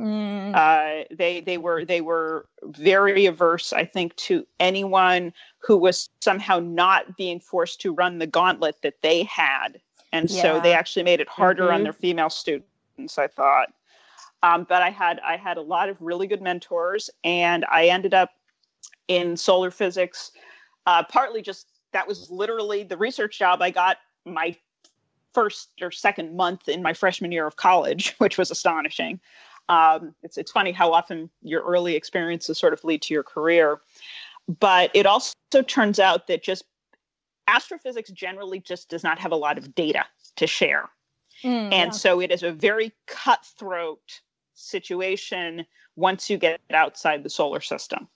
Mm. 0.00 0.54
Uh, 0.54 1.04
they 1.10 1.40
they 1.40 1.56
were 1.56 1.84
they 1.84 2.02
were 2.02 2.46
very 2.62 3.24
averse, 3.26 3.72
I 3.72 3.86
think, 3.86 4.14
to 4.16 4.46
anyone 4.60 5.32
who 5.58 5.78
was 5.78 6.10
somehow 6.20 6.60
not 6.60 7.16
being 7.16 7.40
forced 7.40 7.80
to 7.80 7.94
run 7.94 8.18
the 8.18 8.26
gauntlet 8.26 8.76
that 8.82 9.00
they 9.02 9.24
had, 9.24 9.80
and 10.12 10.30
so 10.30 10.60
they 10.60 10.74
actually 10.74 11.02
made 11.02 11.20
it 11.20 11.28
harder 11.28 11.72
on 11.72 11.80
Mhm. 11.80 11.84
their 11.84 11.92
female 11.94 12.28
students. 12.28 13.16
I 13.16 13.26
thought, 13.26 13.72
um, 14.42 14.64
but 14.68 14.82
I 14.82 14.90
had 14.90 15.18
I 15.20 15.38
had 15.38 15.56
a 15.56 15.62
lot 15.62 15.88
of 15.88 15.96
really 16.00 16.26
good 16.26 16.42
mentors, 16.42 17.08
and 17.24 17.64
I 17.70 17.86
ended 17.86 18.12
up 18.12 18.32
in 19.08 19.36
solar 19.36 19.70
physics, 19.70 20.32
uh, 20.86 21.02
partly 21.04 21.42
just 21.42 21.68
that 21.92 22.06
was 22.06 22.30
literally 22.30 22.82
the 22.82 22.96
research 22.96 23.38
job 23.38 23.62
I 23.62 23.70
got 23.70 23.98
my 24.24 24.56
first 25.32 25.70
or 25.80 25.90
second 25.90 26.36
month 26.36 26.68
in 26.68 26.82
my 26.82 26.92
freshman 26.92 27.32
year 27.32 27.46
of 27.46 27.56
college, 27.56 28.14
which 28.18 28.38
was 28.38 28.50
astonishing. 28.50 29.20
Um, 29.68 30.14
it's 30.22 30.38
it's 30.38 30.52
funny 30.52 30.72
how 30.72 30.92
often 30.92 31.28
your 31.42 31.62
early 31.62 31.96
experiences 31.96 32.58
sort 32.58 32.72
of 32.72 32.84
lead 32.84 33.02
to 33.02 33.14
your 33.14 33.24
career, 33.24 33.80
but 34.60 34.90
it 34.94 35.06
also 35.06 35.34
turns 35.66 35.98
out 35.98 36.28
that 36.28 36.42
just 36.42 36.64
astrophysics 37.48 38.10
generally 38.10 38.60
just 38.60 38.88
does 38.88 39.02
not 39.02 39.18
have 39.18 39.32
a 39.32 39.36
lot 39.36 39.58
of 39.58 39.74
data 39.74 40.04
to 40.36 40.46
share. 40.46 40.88
Mm, 41.42 41.72
and 41.72 41.72
yeah. 41.72 41.90
so 41.90 42.20
it 42.20 42.30
is 42.30 42.42
a 42.42 42.52
very 42.52 42.92
cutthroat 43.06 44.20
situation 44.54 45.66
once 45.96 46.30
you 46.30 46.38
get 46.38 46.60
outside 46.70 47.22
the 47.22 47.30
solar 47.30 47.60
system. 47.60 48.08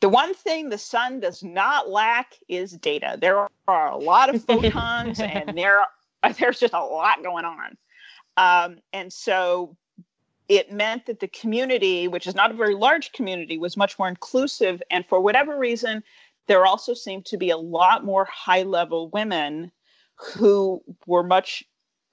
The 0.00 0.08
one 0.08 0.34
thing 0.34 0.68
the 0.68 0.78
sun 0.78 1.20
does 1.20 1.42
not 1.42 1.88
lack 1.88 2.34
is 2.48 2.72
data. 2.72 3.18
There 3.20 3.48
are 3.66 3.90
a 3.90 3.96
lot 3.96 4.32
of 4.32 4.44
photons, 4.44 5.20
and 5.20 5.48
there 5.58 5.84
there's 6.38 6.60
just 6.60 6.74
a 6.74 6.84
lot 6.84 7.22
going 7.22 7.44
on. 7.44 7.76
Um, 8.36 8.78
and 8.92 9.12
so 9.12 9.76
it 10.48 10.72
meant 10.72 11.06
that 11.06 11.20
the 11.20 11.28
community, 11.28 12.08
which 12.08 12.26
is 12.26 12.34
not 12.34 12.50
a 12.50 12.54
very 12.54 12.74
large 12.74 13.12
community, 13.12 13.58
was 13.58 13.76
much 13.76 13.98
more 13.98 14.08
inclusive. 14.08 14.82
And 14.90 15.04
for 15.06 15.20
whatever 15.20 15.58
reason, 15.58 16.02
there 16.46 16.64
also 16.64 16.94
seemed 16.94 17.26
to 17.26 17.36
be 17.36 17.50
a 17.50 17.56
lot 17.56 18.04
more 18.04 18.24
high 18.24 18.62
level 18.62 19.10
women 19.10 19.70
who 20.14 20.82
were 21.06 21.22
much, 21.22 21.62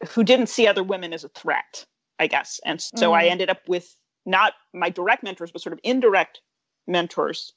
who 0.09 0.23
didn't 0.23 0.47
see 0.47 0.67
other 0.67 0.83
women 0.83 1.13
as 1.13 1.23
a 1.23 1.29
threat, 1.29 1.85
I 2.19 2.27
guess. 2.27 2.59
And 2.65 2.81
so 2.81 3.13
I 3.13 3.25
Mm. 3.25 3.31
ended 3.31 3.49
up 3.49 3.67
with 3.67 3.95
not 4.25 4.53
my 4.73 4.89
direct 4.89 5.23
mentors, 5.23 5.51
but 5.51 5.61
sort 5.61 5.73
of 5.73 5.79
indirect 5.83 6.41
mentors 6.87 7.53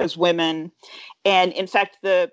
as 0.00 0.16
women. 0.16 0.72
And 1.24 1.52
in 1.52 1.66
fact, 1.66 1.98
the 2.02 2.32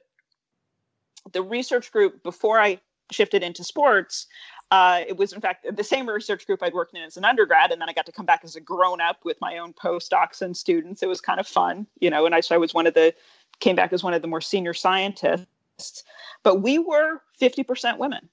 the 1.34 1.42
research 1.42 1.92
group 1.92 2.24
before 2.24 2.60
I 2.60 2.80
shifted 3.12 3.44
into 3.44 3.64
sports, 3.64 4.28
uh, 4.72 5.02
it 5.08 5.18
was 5.18 5.34
in 5.34 5.42
fact 5.42 5.66
the 5.76 5.84
same 5.84 6.10
research 6.10 6.46
group 6.48 6.64
I'd 6.64 6.74
worked 6.74 6.96
in 6.96 7.04
as 7.04 7.18
an 7.18 7.26
undergrad, 7.26 7.72
and 7.72 7.82
then 7.82 7.90
I 7.90 7.94
got 7.94 8.06
to 8.06 8.12
come 8.12 8.26
back 8.26 8.42
as 8.44 8.56
a 8.56 8.62
grown 8.62 9.02
up 9.02 9.24
with 9.24 9.38
my 9.42 9.58
own 9.58 9.74
postdocs 9.74 10.42
and 10.42 10.56
students. 10.56 11.04
It 11.04 11.10
was 11.10 11.22
kind 11.22 11.40
of 11.40 11.48
fun, 11.48 11.86
you 12.00 12.10
know. 12.10 12.26
And 12.26 12.34
I 12.34 12.40
so 12.40 12.56
I 12.56 12.58
was 12.58 12.74
one 12.74 12.88
of 12.88 12.94
the 12.94 13.14
came 13.60 13.76
back 13.76 13.94
as 13.94 14.04
one 14.04 14.14
of 14.14 14.22
the 14.22 14.28
more 14.28 14.42
senior 14.42 14.74
scientists, 14.74 16.04
but 16.44 16.62
we 16.62 16.80
were 16.80 17.22
fifty 17.38 17.64
percent 17.64 18.00
women. 18.00 18.30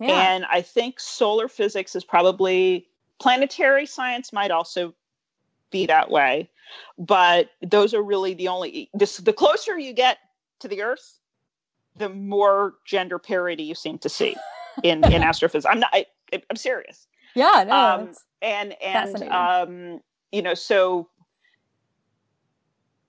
Yeah. 0.00 0.34
And 0.34 0.44
I 0.46 0.60
think 0.60 0.98
solar 0.98 1.46
physics 1.48 1.94
is 1.94 2.04
probably 2.04 2.88
planetary 3.20 3.86
science 3.86 4.32
might 4.32 4.50
also 4.50 4.92
be 5.74 5.86
that 5.86 6.08
way, 6.08 6.48
but 6.96 7.50
those 7.60 7.94
are 7.94 8.02
really 8.02 8.32
the 8.32 8.46
only 8.46 8.88
this 8.94 9.16
the 9.18 9.32
closer 9.32 9.76
you 9.76 9.92
get 9.92 10.18
to 10.60 10.68
the 10.68 10.82
Earth, 10.82 11.18
the 11.96 12.08
more 12.08 12.74
gender 12.86 13.18
parity 13.18 13.64
you 13.64 13.74
seem 13.74 13.98
to 13.98 14.08
see 14.08 14.36
in 14.84 15.04
in 15.04 15.22
astrophysics. 15.22 15.66
I'm 15.70 15.80
not. 15.80 15.90
I, 15.92 16.06
I'm 16.48 16.56
serious. 16.56 17.08
Yeah, 17.34 17.64
no, 17.66 17.74
Um, 17.74 18.12
and 18.40 18.74
and 18.80 19.22
um, 19.24 20.00
you 20.30 20.42
know, 20.42 20.54
so 20.54 21.08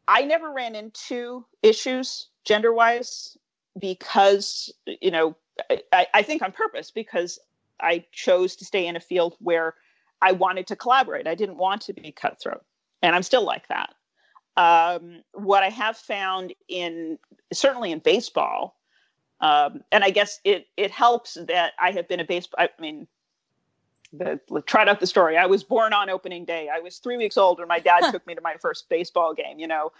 I 0.08 0.24
never 0.24 0.52
ran 0.52 0.74
into 0.76 1.46
issues 1.62 2.30
gender 2.46 2.74
wise 2.74 3.38
because 3.80 4.74
you 4.88 5.12
know 5.12 5.36
I, 5.94 6.08
I 6.16 6.22
think 6.24 6.42
on 6.42 6.52
purpose 6.52 6.90
because 6.90 7.38
I 7.80 8.06
chose 8.12 8.56
to 8.56 8.66
stay 8.66 8.88
in 8.88 8.96
a 8.96 9.00
field 9.00 9.36
where 9.40 9.76
I 10.22 10.32
wanted 10.32 10.68
to 10.68 10.76
collaborate. 10.76 11.28
I 11.28 11.36
didn't 11.36 11.58
want 11.58 11.82
to 11.84 11.94
be 11.94 12.12
cutthroat, 12.12 12.64
and 13.02 13.16
I'm 13.16 13.24
still 13.24 13.44
like 13.44 13.68
that. 13.68 13.94
Um, 14.58 15.24
what 15.34 15.64
I 15.64 15.70
have 15.70 15.98
found 15.98 16.54
in 16.68 17.20
certainly 17.52 17.92
in 17.92 18.00
baseball, 18.00 18.80
um, 19.42 19.82
and 19.92 20.04
I 20.04 20.10
guess 20.10 20.40
it 20.44 20.68
it 20.78 20.92
helps 20.92 21.38
that 21.48 21.74
I 21.80 21.92
have 21.92 22.08
been 22.08 22.20
a 22.20 22.26
baseball. 22.26 22.66
I 22.66 22.82
mean, 22.82 23.08
the, 24.18 24.40
tried 24.66 24.88
out 24.88 25.00
the 25.00 25.08
story. 25.08 25.38
I 25.38 25.46
was 25.46 25.64
born 25.64 25.94
on 25.94 26.10
opening 26.10 26.46
day. 26.46 26.70
I 26.74 26.80
was 26.80 26.98
three 26.98 27.18
weeks 27.18 27.38
old 27.38 27.60
when 27.60 27.68
my 27.68 27.80
dad 27.80 28.02
took 28.12 28.26
me 28.26 28.36
to 28.36 28.42
my 28.42 28.56
first 28.62 28.90
baseball 28.90 29.34
game. 29.34 29.60
You 29.60 29.68
know, 29.68 29.92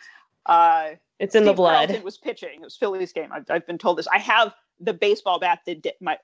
uh, 0.46 0.92
It's 1.20 1.36
in 1.36 1.46
the 1.46 1.54
blood. 1.54 1.88
Carlton 1.88 2.04
was 2.04 2.18
pitching. 2.18 2.56
It 2.56 2.62
was 2.62 2.76
Phillies 2.76 3.14
game. 3.14 3.32
I've, 3.32 3.46
I've 3.50 3.68
been 3.68 3.78
told 3.78 3.98
this. 3.98 4.08
I 4.08 4.20
have 4.20 4.54
the 4.80 4.94
baseball 4.94 5.40
bat 5.40 5.60
that 5.66 5.86
my 6.02 6.18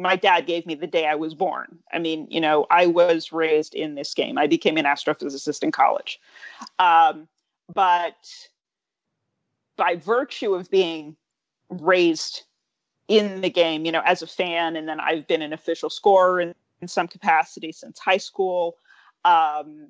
my 0.00 0.16
dad 0.16 0.46
gave 0.46 0.66
me 0.66 0.74
the 0.74 0.86
day 0.86 1.06
I 1.06 1.14
was 1.14 1.34
born. 1.34 1.78
I 1.92 1.98
mean, 1.98 2.26
you 2.30 2.40
know, 2.40 2.66
I 2.70 2.86
was 2.86 3.32
raised 3.32 3.74
in 3.74 3.94
this 3.94 4.14
game. 4.14 4.38
I 4.38 4.46
became 4.46 4.76
an 4.76 4.84
astrophysicist 4.84 5.62
in 5.62 5.72
college, 5.72 6.20
um, 6.78 7.28
but 7.72 8.16
by 9.76 9.96
virtue 9.96 10.54
of 10.54 10.70
being 10.70 11.16
raised 11.68 12.42
in 13.08 13.40
the 13.40 13.50
game, 13.50 13.84
you 13.84 13.92
know, 13.92 14.02
as 14.04 14.22
a 14.22 14.26
fan, 14.26 14.76
and 14.76 14.88
then 14.88 15.00
I've 15.00 15.26
been 15.26 15.42
an 15.42 15.52
official 15.52 15.90
scorer 15.90 16.40
in, 16.40 16.54
in 16.80 16.88
some 16.88 17.08
capacity 17.08 17.72
since 17.72 17.98
high 17.98 18.18
school. 18.18 18.76
Um, 19.24 19.88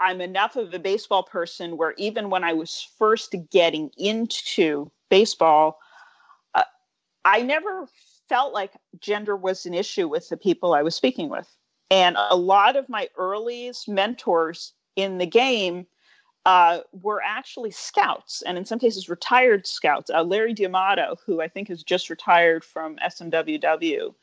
I'm 0.00 0.20
enough 0.20 0.56
of 0.56 0.72
a 0.72 0.78
baseball 0.78 1.24
person 1.24 1.76
where 1.76 1.94
even 1.98 2.30
when 2.30 2.44
I 2.44 2.52
was 2.52 2.86
first 2.98 3.34
getting 3.50 3.90
into 3.98 4.90
baseball, 5.08 5.80
uh, 6.54 6.62
I 7.24 7.42
never 7.42 7.88
felt 8.28 8.52
like 8.52 8.72
gender 9.00 9.36
was 9.36 9.66
an 9.66 9.74
issue 9.74 10.08
with 10.08 10.28
the 10.28 10.36
people 10.36 10.74
I 10.74 10.82
was 10.82 10.94
speaking 10.94 11.28
with. 11.28 11.48
And 11.90 12.16
a 12.18 12.36
lot 12.36 12.76
of 12.76 12.88
my 12.88 13.08
earliest 13.16 13.88
mentors 13.88 14.74
in 14.96 15.18
the 15.18 15.26
game 15.26 15.86
uh, 16.44 16.80
were 16.92 17.20
actually 17.22 17.70
scouts, 17.70 18.42
and 18.42 18.56
in 18.56 18.64
some 18.64 18.78
cases, 18.78 19.08
retired 19.08 19.66
scouts. 19.66 20.10
Uh, 20.10 20.22
Larry 20.22 20.54
D'Amato, 20.54 21.16
who 21.26 21.42
I 21.42 21.48
think 21.48 21.68
has 21.68 21.82
just 21.82 22.08
retired 22.08 22.64
from 22.64 22.96
SMWW, 22.96 24.14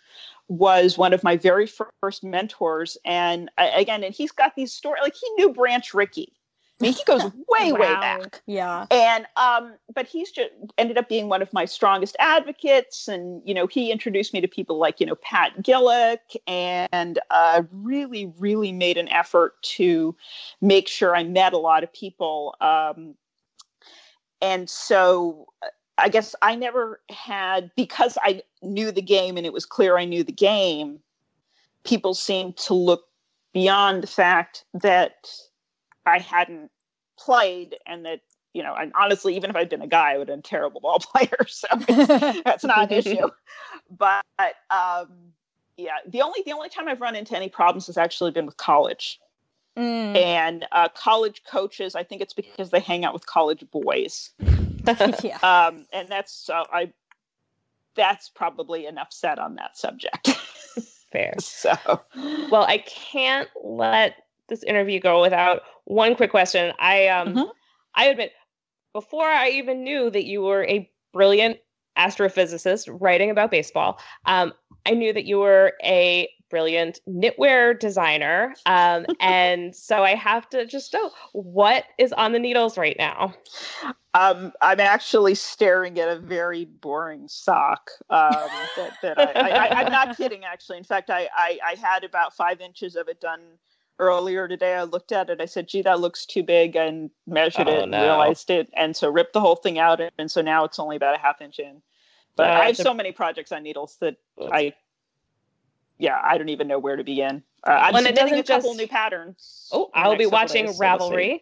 was 0.47 0.97
one 0.97 1.13
of 1.13 1.23
my 1.23 1.37
very 1.37 1.67
first 2.01 2.23
mentors. 2.23 2.97
And 3.05 3.51
I, 3.57 3.67
again, 3.67 4.03
and 4.03 4.13
he's 4.13 4.31
got 4.31 4.55
these 4.55 4.73
stories 4.73 5.03
like 5.03 5.15
he 5.15 5.29
knew 5.35 5.53
Branch 5.53 5.93
Rickey. 5.93 6.33
I 6.79 6.83
mean, 6.83 6.93
he 6.93 7.03
goes 7.05 7.23
way, 7.49 7.71
way 7.71 7.79
back. 7.79 8.41
Yeah. 8.47 8.85
And 8.91 9.25
um, 9.37 9.75
but 9.93 10.07
he's 10.07 10.31
just 10.31 10.51
ended 10.77 10.97
up 10.97 11.07
being 11.07 11.29
one 11.29 11.41
of 11.41 11.51
my 11.53 11.65
strongest 11.65 12.15
advocates, 12.19 13.07
and 13.07 13.41
you 13.45 13.53
know, 13.53 13.67
he 13.67 13.91
introduced 13.91 14.33
me 14.33 14.41
to 14.41 14.47
people 14.47 14.77
like 14.77 14.99
you 14.99 15.05
know 15.05 15.15
Pat 15.15 15.61
Gillick, 15.61 16.35
and 16.47 17.19
uh, 17.29 17.63
really, 17.71 18.33
really 18.39 18.71
made 18.71 18.97
an 18.97 19.07
effort 19.09 19.61
to 19.63 20.15
make 20.61 20.87
sure 20.87 21.15
I 21.15 21.23
met 21.23 21.53
a 21.53 21.57
lot 21.57 21.83
of 21.83 21.93
people. 21.93 22.55
Um, 22.59 23.15
and 24.41 24.69
so 24.69 25.47
uh, 25.63 25.67
I 25.97 26.09
guess 26.09 26.35
I 26.41 26.55
never 26.55 27.01
had 27.09 27.71
because 27.75 28.17
I 28.21 28.43
knew 28.61 28.91
the 28.91 29.01
game 29.01 29.37
and 29.37 29.45
it 29.45 29.53
was 29.53 29.65
clear 29.65 29.97
I 29.97 30.05
knew 30.05 30.23
the 30.23 30.31
game. 30.31 30.99
People 31.85 32.13
seemed 32.13 32.57
to 32.57 32.73
look 32.73 33.05
beyond 33.53 34.03
the 34.03 34.07
fact 34.07 34.65
that 34.73 35.29
I 36.05 36.19
hadn't 36.19 36.71
played 37.17 37.75
and 37.85 38.05
that 38.05 38.21
you 38.53 38.63
know 38.63 38.73
and 38.75 38.91
honestly 38.99 39.35
even 39.35 39.49
if 39.49 39.55
I'd 39.55 39.69
been 39.69 39.81
a 39.81 39.87
guy 39.87 40.13
I 40.13 40.17
would 40.17 40.27
have 40.27 40.33
been 40.33 40.39
a 40.39 40.41
terrible 40.41 40.81
ball 40.81 40.99
player 41.13 41.45
so 41.47 41.67
that's 42.45 42.63
not 42.63 42.91
an 42.91 42.97
issue 42.97 43.27
but 43.89 44.23
um 44.69 45.07
yeah 45.77 45.97
the 46.07 46.21
only 46.21 46.41
the 46.45 46.51
only 46.53 46.69
time 46.69 46.87
I've 46.87 47.01
run 47.01 47.15
into 47.15 47.35
any 47.35 47.49
problems 47.49 47.87
has 47.87 47.97
actually 47.97 48.31
been 48.31 48.45
with 48.45 48.57
college 48.57 49.19
Mm. 49.77 50.15
and 50.15 50.65
uh, 50.71 50.87
college 50.87 51.41
coaches 51.45 51.95
I 51.95 52.03
think 52.03 52.21
it's 52.21 52.31
because 52.33 52.69
they 52.69 52.79
hang 52.79 53.03
out 53.03 53.13
with 53.13 53.25
college 53.25 53.61
boys 53.71 54.31
yeah. 55.21 55.37
um 55.43 55.85
and 55.91 56.07
that's 56.07 56.31
so 56.31 56.63
I 56.71 56.93
that's 57.95 58.29
probably 58.29 58.85
enough 58.85 59.11
said 59.11 59.37
on 59.37 59.55
that 59.55 59.77
subject 59.77 60.29
Fair. 61.11 61.33
so 61.39 61.73
Well, 62.49 62.63
I 62.63 62.79
can't 62.79 63.49
let 63.63 64.24
this 64.47 64.63
interview 64.63 64.99
go 64.99 65.21
without 65.21 65.61
one 65.85 66.15
quick 66.15 66.31
question. 66.31 66.73
I 66.79 67.07
um 67.07 67.35
Mhm. 67.35 67.51
I 67.95 68.05
admit 68.05 68.33
before 68.93 69.25
I 69.25 69.49
even 69.49 69.83
knew 69.83 70.09
that 70.09 70.25
you 70.25 70.41
were 70.41 70.65
a 70.65 70.89
brilliant 71.11 71.59
astrophysicist 71.97 72.87
writing 73.01 73.29
about 73.29 73.51
baseball, 73.51 73.99
um, 74.25 74.53
I 74.85 74.91
knew 74.91 75.13
that 75.13 75.25
you 75.25 75.39
were 75.39 75.73
a 75.83 76.29
brilliant 76.49 76.99
knitwear 77.07 77.77
designer. 77.77 78.53
Um, 78.65 79.05
and 79.19 79.75
so 79.75 80.03
I 80.03 80.15
have 80.15 80.49
to 80.49 80.65
just 80.65 80.93
know 80.93 81.11
what 81.33 81.85
is 81.97 82.13
on 82.13 82.31
the 82.31 82.39
needles 82.39 82.77
right 82.77 82.95
now. 82.97 83.33
Um, 84.13 84.53
I'm 84.61 84.79
actually 84.79 85.35
staring 85.35 85.99
at 85.99 86.07
a 86.07 86.17
very 86.17 86.65
boring 86.65 87.27
sock. 87.27 87.89
Um, 88.09 88.29
that, 88.77 88.93
that 89.01 89.19
I, 89.19 89.31
I, 89.33 89.49
I, 89.49 89.81
I'm 89.81 89.91
not 89.91 90.15
kidding, 90.15 90.45
actually. 90.45 90.77
In 90.77 90.85
fact, 90.85 91.09
I, 91.09 91.27
I, 91.35 91.59
I 91.65 91.75
had 91.75 92.03
about 92.05 92.33
five 92.33 92.61
inches 92.61 92.95
of 92.95 93.09
it 93.09 93.19
done 93.19 93.41
earlier 93.99 94.47
today. 94.47 94.73
I 94.75 94.83
looked 94.83 95.11
at 95.11 95.29
it. 95.29 95.39
I 95.41 95.45
said, 95.45 95.67
"Gee, 95.67 95.81
that 95.83 95.99
looks 95.99 96.25
too 96.25 96.43
big," 96.43 96.75
and 96.75 97.09
measured 97.27 97.67
Oh, 97.67 97.73
it 97.73 97.81
and 97.83 97.91
no. 97.91 98.01
realized 98.01 98.49
it, 98.49 98.69
and 98.73 98.95
so 98.95 99.09
ripped 99.09 99.33
the 99.33 99.41
whole 99.41 99.55
thing 99.55 99.79
out. 99.79 100.01
And 100.17 100.29
so 100.29 100.41
now 100.41 100.63
it's 100.65 100.79
only 100.79 100.95
about 100.95 101.15
a 101.15 101.17
half 101.17 101.41
inch 101.41 101.59
in. 101.59 101.81
But 102.35 102.49
Uh, 102.49 102.53
I 102.53 102.65
have 102.67 102.77
the- 102.77 102.83
so 102.83 102.93
many 102.93 103.11
projects 103.11 103.51
on 103.51 103.63
needles 103.63 103.97
that 104.01 104.15
I, 104.51 104.73
yeah, 105.97 106.19
I 106.23 106.37
don't 106.37 106.49
even 106.49 106.67
know 106.67 106.79
where 106.79 106.95
to 106.97 107.03
begin. 107.03 107.43
Uh, 107.65 107.71
I'm 107.71 107.93
Well, 107.93 108.05
and 108.05 108.07
it 108.07 108.17
submitting 108.17 108.39
a 108.39 108.43
doesn't 108.43 108.55
couple 108.57 108.69
just- 108.71 108.79
new 108.79 108.87
patterns. 108.87 109.69
Oh, 109.71 109.89
I'll 109.93 110.15
be 110.17 110.25
watching 110.25 110.65
days, 110.65 110.77
so. 110.77 110.83
Ravelry. 110.83 111.41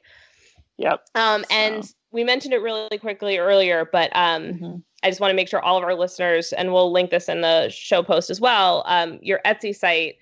Yep. 0.77 1.07
Um, 1.15 1.45
and 1.49 1.91
we 2.11 2.23
mentioned 2.23 2.53
it 2.53 2.59
really 2.61 2.97
quickly 2.97 3.37
earlier, 3.37 3.85
but 3.91 4.11
um, 4.15 4.43
Mm-hmm. 4.43 4.75
I 5.05 5.09
just 5.09 5.19
want 5.19 5.31
to 5.31 5.35
make 5.35 5.49
sure 5.49 5.59
all 5.61 5.77
of 5.77 5.83
our 5.83 5.95
listeners, 5.95 6.53
and 6.53 6.71
we'll 6.71 6.89
link 6.91 7.11
this 7.11 7.27
in 7.27 7.41
the 7.41 7.67
show 7.69 8.01
post 8.03 8.29
as 8.29 8.39
well, 8.39 8.83
um, 8.85 9.19
your 9.21 9.41
Etsy 9.43 9.75
site 9.75 10.15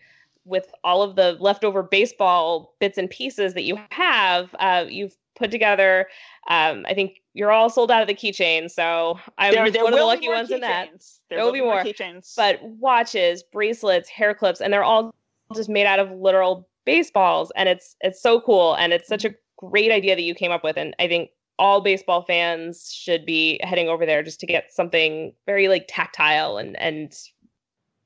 with 0.46 0.72
all 0.84 1.02
of 1.04 1.16
the 1.16 1.34
leftover 1.40 1.84
baseball 1.84 2.76
bits 2.80 2.98
and 2.98 3.10
pieces 3.10 3.54
that 3.54 3.64
you 3.64 3.80
have, 3.92 4.56
uh, 4.60 4.86
you've 4.90 5.16
put 5.36 5.52
together. 5.52 6.08
Um, 6.50 6.86
I 6.88 6.94
think 6.94 7.18
you're 7.34 7.52
all 7.52 7.70
sold 7.70 7.92
out 7.92 8.02
of 8.02 8.08
the 8.08 8.14
keychain, 8.14 8.70
so 8.70 9.20
I'm 9.38 9.54
There- 9.54 9.70
there 9.72 9.84
one 9.84 9.94
of 9.94 9.98
the 10.00 10.04
will 10.04 10.08
lucky 10.08 10.26
more 10.28 10.36
ones 10.36 10.52
in 10.52 10.62
that. 10.62 10.90
keychains. 10.92 11.20
There, 11.30 11.44
will 11.44 11.52
be 11.52 11.62
more. 11.62 11.84
keychains. 11.84 12.36
But 12.36 12.62
watches, 12.64 13.44
bracelets, 13.44 14.10
hair 14.10 14.34
clips, 14.34 14.60
and 14.62 14.74
they're 14.74 14.84
all 14.84 15.14
just 15.56 15.70
made 15.70 15.86
out 15.86 16.00
of 16.00 16.12
literal 16.12 16.68
baseballs, 16.86 17.52
and 17.56 17.70
it's 17.70 17.96
it's 18.02 18.22
so 18.22 18.42
cool, 18.42 18.74
and 18.76 18.92
it's 18.94 19.08
such 19.08 19.24
a 19.26 19.34
great 19.58 19.92
idea 19.92 20.16
that 20.16 20.24
you 20.24 20.34
came 20.34 20.52
up 20.52 20.64
with, 20.64 20.78
and 20.78 20.96
I 21.00 21.08
think 21.08 21.30
all 21.60 21.82
baseball 21.82 22.24
fans 22.24 22.92
should 22.92 23.24
be 23.26 23.60
heading 23.62 23.88
over 23.88 24.06
there 24.06 24.24
just 24.24 24.40
to 24.40 24.48
get 24.48 24.72
something 24.74 25.34
very 25.46 25.68
like 25.68 25.86
tactile 25.88 26.58
and 26.58 26.76
and 26.82 27.16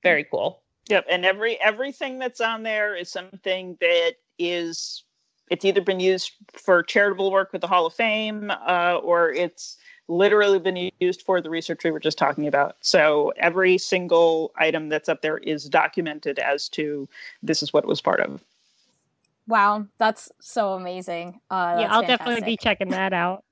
very 0.03 0.25
cool. 0.25 0.61
Yep, 0.89 1.05
and 1.09 1.25
every 1.25 1.59
everything 1.61 2.19
that's 2.19 2.41
on 2.41 2.63
there 2.63 2.95
is 2.95 3.09
something 3.09 3.77
that 3.81 4.13
is 4.37 5.03
it's 5.49 5.65
either 5.65 5.81
been 5.81 5.99
used 5.99 6.31
for 6.53 6.83
charitable 6.83 7.31
work 7.31 7.51
with 7.53 7.61
the 7.61 7.67
Hall 7.67 7.85
of 7.85 7.93
Fame, 7.93 8.51
uh, 8.51 8.99
or 9.03 9.31
it's 9.31 9.77
literally 10.07 10.59
been 10.59 10.91
used 10.99 11.21
for 11.23 11.41
the 11.41 11.49
research 11.49 11.83
we 11.83 11.91
were 11.91 11.99
just 11.99 12.17
talking 12.17 12.47
about. 12.47 12.77
So 12.81 13.33
every 13.37 13.77
single 13.77 14.51
item 14.57 14.89
that's 14.89 15.09
up 15.09 15.21
there 15.21 15.37
is 15.39 15.67
documented 15.67 16.39
as 16.39 16.69
to 16.69 17.07
this 17.41 17.63
is 17.63 17.73
what 17.73 17.83
it 17.83 17.87
was 17.87 18.01
part 18.01 18.19
of. 18.19 18.43
Wow, 19.47 19.85
that's 19.97 20.31
so 20.39 20.73
amazing. 20.73 21.39
Uh, 21.49 21.77
yeah, 21.79 21.87
I'll 21.91 22.01
definitely 22.01 22.41
be 22.41 22.57
checking 22.57 22.89
that 22.89 23.13
out. 23.13 23.43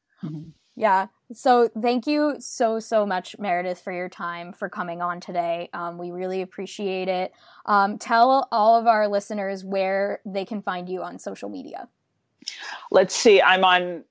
Yeah. 0.75 1.07
So 1.31 1.69
thank 1.81 2.07
you 2.07 2.35
so 2.39 2.79
so 2.79 3.05
much, 3.05 3.35
Meredith, 3.37 3.79
for 3.81 3.91
your 3.91 4.09
time 4.09 4.53
for 4.53 4.69
coming 4.69 5.01
on 5.01 5.19
today. 5.19 5.69
Um, 5.73 5.97
we 5.97 6.11
really 6.11 6.41
appreciate 6.41 7.07
it. 7.07 7.31
Um, 7.65 7.97
tell 7.97 8.47
all 8.51 8.79
of 8.79 8.87
our 8.87 9.07
listeners 9.07 9.63
where 9.63 10.19
they 10.25 10.45
can 10.45 10.61
find 10.61 10.89
you 10.89 11.03
on 11.03 11.19
social 11.19 11.49
media. 11.49 11.87
Let's 12.91 13.15
see, 13.15 13.41
I'm 13.41 13.63
on. 13.63 14.03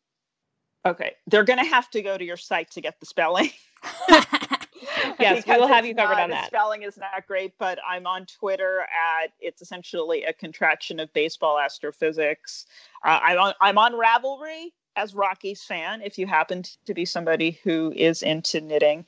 Okay, 0.84 1.12
they're 1.28 1.44
going 1.44 1.60
to 1.60 1.64
have 1.64 1.90
to 1.90 2.02
go 2.02 2.18
to 2.18 2.24
your 2.24 2.36
site 2.36 2.70
to 2.72 2.80
get 2.80 2.98
the 2.98 3.06
spelling. 3.06 3.50
Yes, 5.18 5.46
we 5.46 5.56
will 5.56 5.68
have 5.68 5.86
you 5.86 5.94
covered 5.94 6.14
not- 6.14 6.22
on 6.22 6.30
that. 6.30 6.46
Spelling 6.46 6.82
is 6.82 6.96
not 6.96 7.26
great, 7.26 7.56
but 7.58 7.78
I'm 7.88 8.06
on 8.06 8.26
Twitter 8.26 8.80
at 8.80 9.32
it's 9.40 9.62
essentially 9.62 10.24
a 10.24 10.32
contraction 10.32 11.00
of 11.00 11.12
baseball 11.12 11.58
astrophysics. 11.58 12.66
Uh, 13.04 13.20
I'm 13.22 13.38
on 13.38 13.54
I'm 13.60 13.78
on 13.78 13.92
Ravelry 13.92 14.72
as 14.96 15.14
Rocky's 15.14 15.62
fan. 15.62 16.02
If 16.02 16.18
you 16.18 16.26
happen 16.26 16.64
to 16.86 16.94
be 16.94 17.04
somebody 17.04 17.58
who 17.62 17.92
is 17.96 18.22
into 18.22 18.60
knitting, 18.60 19.06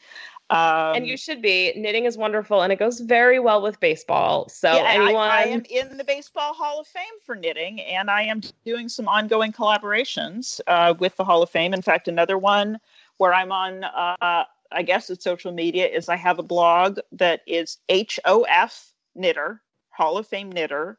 um, 0.51 0.97
and 0.97 1.07
you 1.07 1.17
should 1.17 1.41
be. 1.41 1.73
Knitting 1.75 2.05
is 2.05 2.19
wonderful, 2.19 2.61
and 2.63 2.73
it 2.73 2.79
goes 2.79 3.01
very 3.01 3.39
well 3.39 3.63
with 3.63 3.81
baseball. 3.81 4.49
So 4.51 4.73
yeah, 4.73 4.93
and 4.93 5.03
I- 5.03 5.05
anyone, 5.07 5.31
I, 5.31 5.43
am 5.45 5.63
in 5.71 5.97
the 5.97 6.05
Baseball 6.05 6.53
Hall 6.53 6.81
of 6.81 6.87
Fame 6.87 7.05
for 7.25 7.35
knitting, 7.35 7.81
and 7.81 8.11
I 8.11 8.23
am 8.23 8.43
doing 8.65 8.89
some 8.89 9.09
ongoing 9.09 9.53
collaborations 9.53 10.61
uh, 10.67 10.95
with 10.99 11.17
the 11.17 11.25
Hall 11.25 11.43
of 11.43 11.49
Fame. 11.49 11.73
In 11.73 11.83
fact, 11.83 12.09
another 12.09 12.37
one 12.37 12.79
where 13.17 13.33
I'm 13.33 13.53
on, 13.53 13.85
uh, 13.85 14.45
I 14.71 14.83
guess 14.83 15.09
it's 15.09 15.25
social 15.25 15.53
media, 15.53 15.87
is 15.87 16.09
I 16.09 16.17
have 16.17 16.39
a 16.39 16.43
blog 16.43 16.99
that 17.13 17.41
is 17.47 17.79
HOF 17.89 18.93
Knitter, 19.15 19.63
Hall 19.91 20.19
of 20.19 20.27
Fame 20.27 20.53
Knitter. 20.53 20.99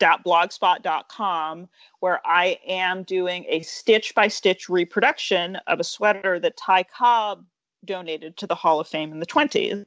Blogspot.com 0.00 1.68
where 2.00 2.20
I 2.24 2.58
am 2.66 3.02
doing 3.02 3.44
a 3.48 3.62
stitch 3.62 4.14
by 4.14 4.28
stitch 4.28 4.68
reproduction 4.68 5.56
of 5.66 5.80
a 5.80 5.84
sweater 5.84 6.38
that 6.40 6.56
Ty 6.56 6.84
Cobb 6.84 7.44
donated 7.84 8.36
to 8.36 8.46
the 8.46 8.54
Hall 8.54 8.80
of 8.80 8.88
Fame 8.88 9.12
in 9.12 9.20
the 9.20 9.26
20s. 9.26 9.84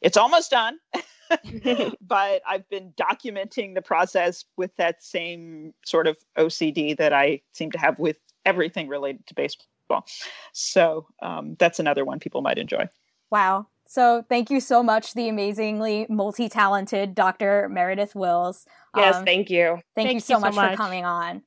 It's 0.00 0.16
almost 0.16 0.50
done 0.50 0.78
but 2.00 2.42
I've 2.48 2.68
been 2.68 2.92
documenting 2.92 3.74
the 3.74 3.82
process 3.82 4.44
with 4.56 4.74
that 4.76 5.02
same 5.02 5.74
sort 5.84 6.06
of 6.06 6.16
OCD 6.36 6.96
that 6.96 7.12
I 7.12 7.40
seem 7.52 7.70
to 7.72 7.78
have 7.78 7.98
with 7.98 8.16
everything 8.44 8.88
related 8.88 9.26
to 9.28 9.34
baseball. 9.34 10.06
So 10.52 11.06
um, 11.22 11.56
that's 11.58 11.78
another 11.78 12.04
one 12.04 12.20
people 12.20 12.42
might 12.42 12.58
enjoy. 12.58 12.88
Wow. 13.30 13.66
So 13.90 14.24
thank 14.28 14.50
you 14.50 14.60
so 14.60 14.84
much, 14.84 15.14
the 15.14 15.28
amazingly 15.28 16.06
multi-talented 16.08 17.12
Dr. 17.12 17.68
Meredith 17.68 18.14
Wills. 18.14 18.64
Yes, 18.96 19.16
Um, 19.16 19.24
thank 19.24 19.50
you. 19.50 19.80
Thank, 19.96 20.06
you 20.06 20.20
Thank 20.20 20.22
so, 20.22 20.34
you 20.34 20.40
so 20.44 20.50
much, 20.52 20.70
for 20.70 20.76
coming 20.76 21.04
on. 21.04 21.42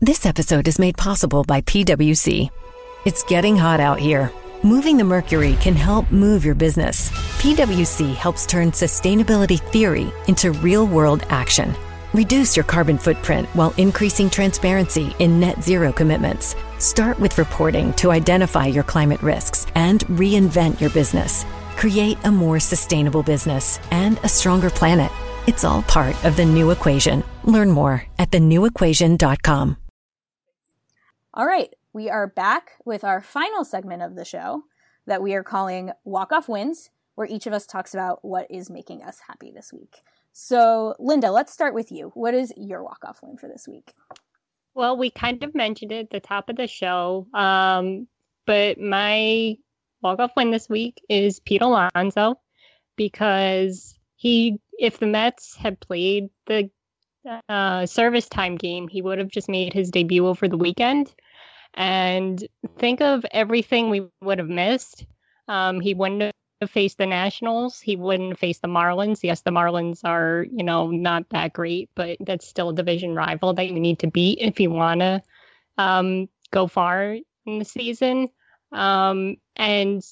This 0.00 0.26
episode 0.26 0.66
is 0.66 0.80
made 0.80 0.96
possible 0.96 1.44
by 1.44 1.60
PwC. 1.60 2.50
It's 3.04 3.22
getting 3.22 3.56
hot 3.56 3.78
out 3.78 4.00
here. 4.00 4.32
Moving 4.64 4.96
the 4.96 5.04
mercury 5.04 5.56
can 5.60 5.76
help 5.76 6.10
move 6.10 6.44
your 6.44 6.56
business. 6.56 7.10
PwC 7.40 8.16
helps 8.16 8.44
turn 8.44 8.72
sustainability 8.72 9.60
theory 9.70 10.10
into 10.26 10.50
real 10.50 10.84
world 10.84 11.24
action. 11.28 11.76
Reduce 12.12 12.56
your 12.56 12.64
carbon 12.64 12.98
footprint 12.98 13.46
while 13.54 13.72
increasing 13.76 14.28
transparency 14.28 15.14
in 15.20 15.38
net 15.38 15.62
zero 15.62 15.92
commitments. 15.92 16.56
Start 16.78 17.18
with 17.18 17.38
reporting 17.38 17.92
to 17.94 18.10
identify 18.10 18.66
your 18.66 18.84
climate 18.84 19.22
risks 19.22 19.66
and 19.74 20.00
reinvent 20.08 20.80
your 20.80 20.90
business. 20.90 21.46
Create 21.76 22.18
a 22.24 22.30
more 22.30 22.60
sustainable 22.60 23.22
business 23.22 23.80
and 23.90 24.18
a 24.22 24.28
stronger 24.28 24.68
planet. 24.68 25.10
It's 25.46 25.64
all 25.64 25.82
part 25.82 26.22
of 26.24 26.36
the 26.36 26.44
new 26.44 26.70
equation. 26.72 27.24
Learn 27.44 27.70
more 27.70 28.04
at 28.18 28.30
thenewequation.com. 28.30 29.76
All 31.32 31.46
right, 31.46 31.74
we 31.92 32.10
are 32.10 32.26
back 32.26 32.72
with 32.84 33.04
our 33.04 33.20
final 33.20 33.64
segment 33.64 34.02
of 34.02 34.14
the 34.14 34.24
show 34.24 34.64
that 35.06 35.22
we 35.22 35.34
are 35.34 35.42
calling 35.42 35.92
Walk 36.04 36.32
Off 36.32 36.48
Wins, 36.48 36.90
where 37.14 37.26
each 37.26 37.46
of 37.46 37.52
us 37.52 37.66
talks 37.66 37.94
about 37.94 38.18
what 38.22 38.46
is 38.50 38.68
making 38.68 39.02
us 39.02 39.20
happy 39.26 39.50
this 39.50 39.72
week. 39.72 39.96
So, 40.32 40.94
Linda, 40.98 41.30
let's 41.30 41.52
start 41.52 41.72
with 41.72 41.90
you. 41.90 42.10
What 42.14 42.34
is 42.34 42.52
your 42.56 42.82
walk 42.82 43.04
off 43.06 43.20
win 43.22 43.38
for 43.38 43.48
this 43.48 43.66
week? 43.66 43.94
Well, 44.76 44.98
we 44.98 45.08
kind 45.08 45.42
of 45.42 45.54
mentioned 45.54 45.90
it 45.90 46.00
at 46.00 46.10
the 46.10 46.20
top 46.20 46.50
of 46.50 46.56
the 46.56 46.66
show, 46.66 47.26
um, 47.32 48.06
but 48.46 48.78
my 48.78 49.56
walk-off 50.02 50.32
win 50.36 50.50
this 50.50 50.68
week 50.68 51.00
is 51.08 51.40
Pete 51.40 51.62
Alonso 51.62 52.38
because 52.94 53.98
he, 54.16 54.58
if 54.78 54.98
the 54.98 55.06
Mets 55.06 55.56
had 55.56 55.80
played 55.80 56.28
the 56.46 56.68
uh, 57.48 57.86
service 57.86 58.28
time 58.28 58.56
game, 58.56 58.86
he 58.86 59.00
would 59.00 59.18
have 59.18 59.30
just 59.30 59.48
made 59.48 59.72
his 59.72 59.90
debut 59.90 60.26
over 60.26 60.46
the 60.46 60.58
weekend. 60.58 61.10
And 61.72 62.46
think 62.76 63.00
of 63.00 63.24
everything 63.30 63.88
we 63.88 64.08
would 64.20 64.38
have 64.40 64.48
missed. 64.48 65.06
Um, 65.48 65.80
he 65.80 65.94
wouldn't 65.94 66.34
faced 66.66 66.98
the 66.98 67.06
Nationals. 67.06 67.80
He 67.80 67.96
wouldn't 67.96 68.38
face 68.38 68.58
the 68.58 68.68
Marlins. 68.68 69.20
Yes, 69.22 69.42
the 69.42 69.50
Marlins 69.50 70.00
are, 70.04 70.46
you 70.50 70.64
know, 70.64 70.90
not 70.90 71.28
that 71.30 71.52
great, 71.52 71.90
but 71.94 72.16
that's 72.20 72.46
still 72.46 72.70
a 72.70 72.74
division 72.74 73.14
rival 73.14 73.52
that 73.54 73.68
you 73.68 73.78
need 73.78 73.98
to 73.98 74.06
beat 74.06 74.38
if 74.40 74.58
you 74.58 74.70
want 74.70 75.00
to 75.00 75.22
um, 75.76 76.28
go 76.50 76.66
far 76.66 77.16
in 77.44 77.58
the 77.58 77.64
season. 77.64 78.28
Um, 78.72 79.36
and 79.56 80.02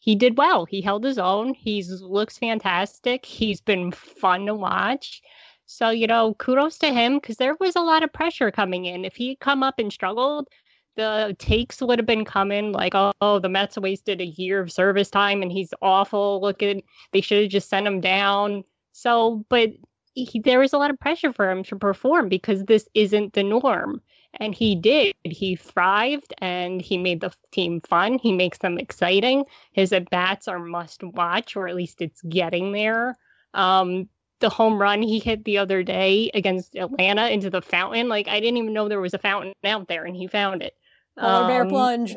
he 0.00 0.14
did 0.14 0.36
well. 0.36 0.66
He 0.66 0.82
held 0.82 1.04
his 1.04 1.18
own. 1.18 1.54
He 1.54 1.82
looks 1.82 2.36
fantastic. 2.36 3.24
He's 3.24 3.62
been 3.62 3.90
fun 3.90 4.46
to 4.46 4.54
watch. 4.54 5.22
So, 5.66 5.88
you 5.88 6.06
know, 6.06 6.34
kudos 6.34 6.76
to 6.78 6.92
him 6.92 7.14
because 7.14 7.36
there 7.36 7.56
was 7.58 7.74
a 7.76 7.80
lot 7.80 8.02
of 8.02 8.12
pressure 8.12 8.50
coming 8.50 8.84
in. 8.84 9.06
If 9.06 9.16
he 9.16 9.30
had 9.30 9.40
come 9.40 9.62
up 9.62 9.78
and 9.78 9.90
struggled, 9.90 10.48
the 10.96 11.34
takes 11.38 11.80
would 11.80 11.98
have 11.98 12.06
been 12.06 12.24
coming 12.24 12.72
like, 12.72 12.92
oh, 12.94 13.38
the 13.38 13.48
Mets 13.48 13.78
wasted 13.78 14.20
a 14.20 14.26
year 14.26 14.60
of 14.60 14.72
service 14.72 15.10
time 15.10 15.42
and 15.42 15.50
he's 15.50 15.74
awful. 15.82 16.40
looking. 16.40 16.82
they 17.12 17.20
should 17.20 17.42
have 17.42 17.50
just 17.50 17.68
sent 17.68 17.86
him 17.86 18.00
down. 18.00 18.64
So, 18.92 19.44
but 19.48 19.70
he, 20.14 20.40
there 20.40 20.60
was 20.60 20.72
a 20.72 20.78
lot 20.78 20.90
of 20.90 21.00
pressure 21.00 21.32
for 21.32 21.50
him 21.50 21.64
to 21.64 21.76
perform 21.76 22.28
because 22.28 22.64
this 22.64 22.88
isn't 22.94 23.32
the 23.32 23.42
norm. 23.42 24.00
And 24.40 24.54
he 24.54 24.74
did. 24.74 25.14
He 25.22 25.54
thrived 25.54 26.34
and 26.38 26.80
he 26.80 26.98
made 26.98 27.20
the 27.20 27.32
team 27.52 27.80
fun. 27.80 28.18
He 28.18 28.32
makes 28.32 28.58
them 28.58 28.78
exciting. 28.78 29.44
His 29.72 29.92
at 29.92 30.10
bats 30.10 30.48
are 30.48 30.58
must 30.58 31.04
watch, 31.04 31.54
or 31.54 31.68
at 31.68 31.76
least 31.76 32.02
it's 32.02 32.20
getting 32.22 32.72
there. 32.72 33.16
Um, 33.52 34.08
the 34.40 34.48
home 34.48 34.80
run 34.80 35.02
he 35.02 35.20
hit 35.20 35.44
the 35.44 35.58
other 35.58 35.82
day 35.82 36.30
against 36.34 36.76
Atlanta 36.76 37.28
into 37.28 37.48
the 37.48 37.62
fountain, 37.62 38.08
like 38.08 38.28
I 38.28 38.40
didn't 38.40 38.58
even 38.58 38.72
know 38.72 38.88
there 38.88 39.00
was 39.00 39.14
a 39.14 39.18
fountain 39.18 39.54
out 39.64 39.88
there, 39.88 40.04
and 40.04 40.16
he 40.16 40.26
found 40.26 40.62
it. 40.62 40.74
Polar 41.18 41.46
bear 41.48 41.62
Um, 41.62 41.68
plunge. 41.68 42.16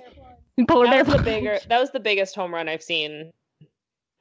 Polar 0.68 0.88
bear 0.88 1.04
that 1.04 1.08
was 1.08 1.16
the 1.18 1.22
plunge. 1.24 1.26
bigger. 1.26 1.60
That 1.70 1.80
was 1.80 1.92
the 1.92 2.00
biggest 2.00 2.36
home 2.36 2.54
run 2.54 2.68
I've 2.68 2.84
seen. 2.84 3.32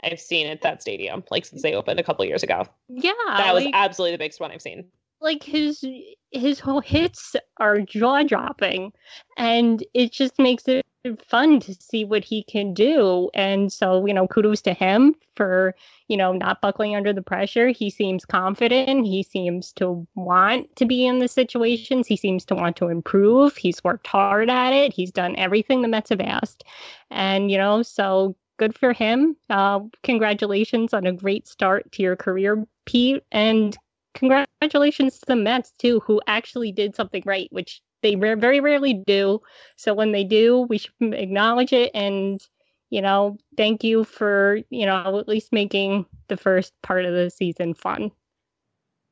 I've 0.03 0.20
seen 0.20 0.47
at 0.47 0.61
that 0.62 0.83
stadium, 0.83 1.24
like 1.31 1.45
since 1.47 1.62
they 1.62 1.74
opened 1.74 1.99
a 1.99 2.03
couple 2.03 2.24
years 2.27 2.43
ago. 2.43 2.64
Yeah, 2.89 3.12
that 3.27 3.55
was 3.55 3.64
like- 3.64 3.74
absolutely 3.74 4.12
the 4.12 4.18
biggest 4.18 4.41
one 4.41 4.51
I've 4.53 4.62
seen. 4.62 4.85
like 5.20 5.43
his 5.43 5.83
his 6.31 6.61
whole 6.61 6.81
hits 6.83 7.35
are 7.57 7.81
jaw 7.81 8.22
dropping 8.22 8.93
and 9.39 9.83
it 9.95 10.12
just 10.12 10.39
makes 10.39 10.68
it 10.68 10.85
fun 11.14 11.61
to 11.61 11.74
see 11.74 12.04
what 12.04 12.24
he 12.24 12.42
can 12.42 12.74
do. 12.74 13.30
And 13.34 13.72
so 13.72 14.07
you 14.07 14.14
know 14.14 14.26
kudos 14.26 14.62
to 14.62 14.72
him 14.72 15.14
for 15.36 15.74
you 16.09 16.16
know 16.16 16.32
not 16.32 16.61
buckling 16.61 16.96
under 16.96 17.12
the 17.12 17.22
pressure. 17.22 17.68
He 17.68 17.90
seems 17.90 18.24
confident. 18.24 19.07
He 19.07 19.22
seems 19.22 19.72
to 19.74 20.07
want 20.14 20.74
to 20.76 20.84
be 20.84 21.07
in 21.07 21.18
the 21.18 21.28
situations. 21.28 22.07
He 22.07 22.16
seems 22.16 22.44
to 22.46 22.54
want 22.54 22.76
to 22.76 22.88
improve. 22.88 23.57
He's 23.57 23.84
worked 23.84 24.07
hard 24.07 24.50
at 24.50 24.72
it. 24.72 24.92
He's 24.92 25.12
done 25.12 25.36
everything 25.36 25.82
the 25.82 25.88
mets 25.88 26.11
have 26.11 26.20
asked. 26.20 26.64
And 27.11 27.50
you 27.50 27.59
know 27.59 27.82
so 27.82 28.34
good 28.59 28.76
for 28.76 28.92
him. 28.92 29.36
Uh, 29.50 29.80
congratulations 30.02 30.94
on 30.94 31.07
a 31.07 31.12
great 31.12 31.46
start 31.46 31.90
to 31.92 32.02
your 32.02 32.16
career 32.16 32.66
pete. 32.86 33.22
And 33.32 33.76
congratulations 34.14 35.18
to 35.18 35.26
the 35.26 35.36
Mets 35.36 35.72
too, 35.72 36.00
who 36.00 36.20
actually 36.26 36.72
did 36.72 36.94
something 36.94 37.22
right, 37.26 37.48
which 37.52 37.82
they 38.07 38.34
very 38.34 38.61
rarely 38.61 38.94
do. 38.94 39.40
So 39.76 39.94
when 39.94 40.12
they 40.12 40.24
do, 40.24 40.62
we 40.62 40.78
should 40.78 40.92
acknowledge 41.00 41.72
it 41.72 41.90
and 41.94 42.40
you 42.90 43.02
know, 43.02 43.36
thank 43.57 43.82
you 43.82 44.04
for, 44.04 44.61
you 44.70 44.86
know, 44.86 45.18
at 45.18 45.28
least 45.28 45.52
making 45.52 46.07
the 46.28 46.36
first 46.36 46.72
part 46.82 47.04
of 47.04 47.12
the 47.12 47.30
season 47.30 47.74
fun. 47.74 48.12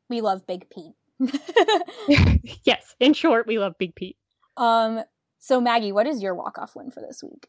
We 0.08 0.20
love 0.20 0.46
Big 0.46 0.66
Pete. 0.70 0.92
yes, 2.64 2.94
in 3.00 3.14
short, 3.14 3.46
we 3.46 3.58
love 3.58 3.74
Big 3.78 3.94
Pete. 3.94 4.16
Um, 4.56 5.02
so 5.40 5.60
Maggie, 5.60 5.92
what 5.92 6.06
is 6.06 6.22
your 6.22 6.34
walk 6.34 6.58
off 6.58 6.76
win 6.76 6.90
for 6.90 7.00
this 7.00 7.22
week? 7.22 7.48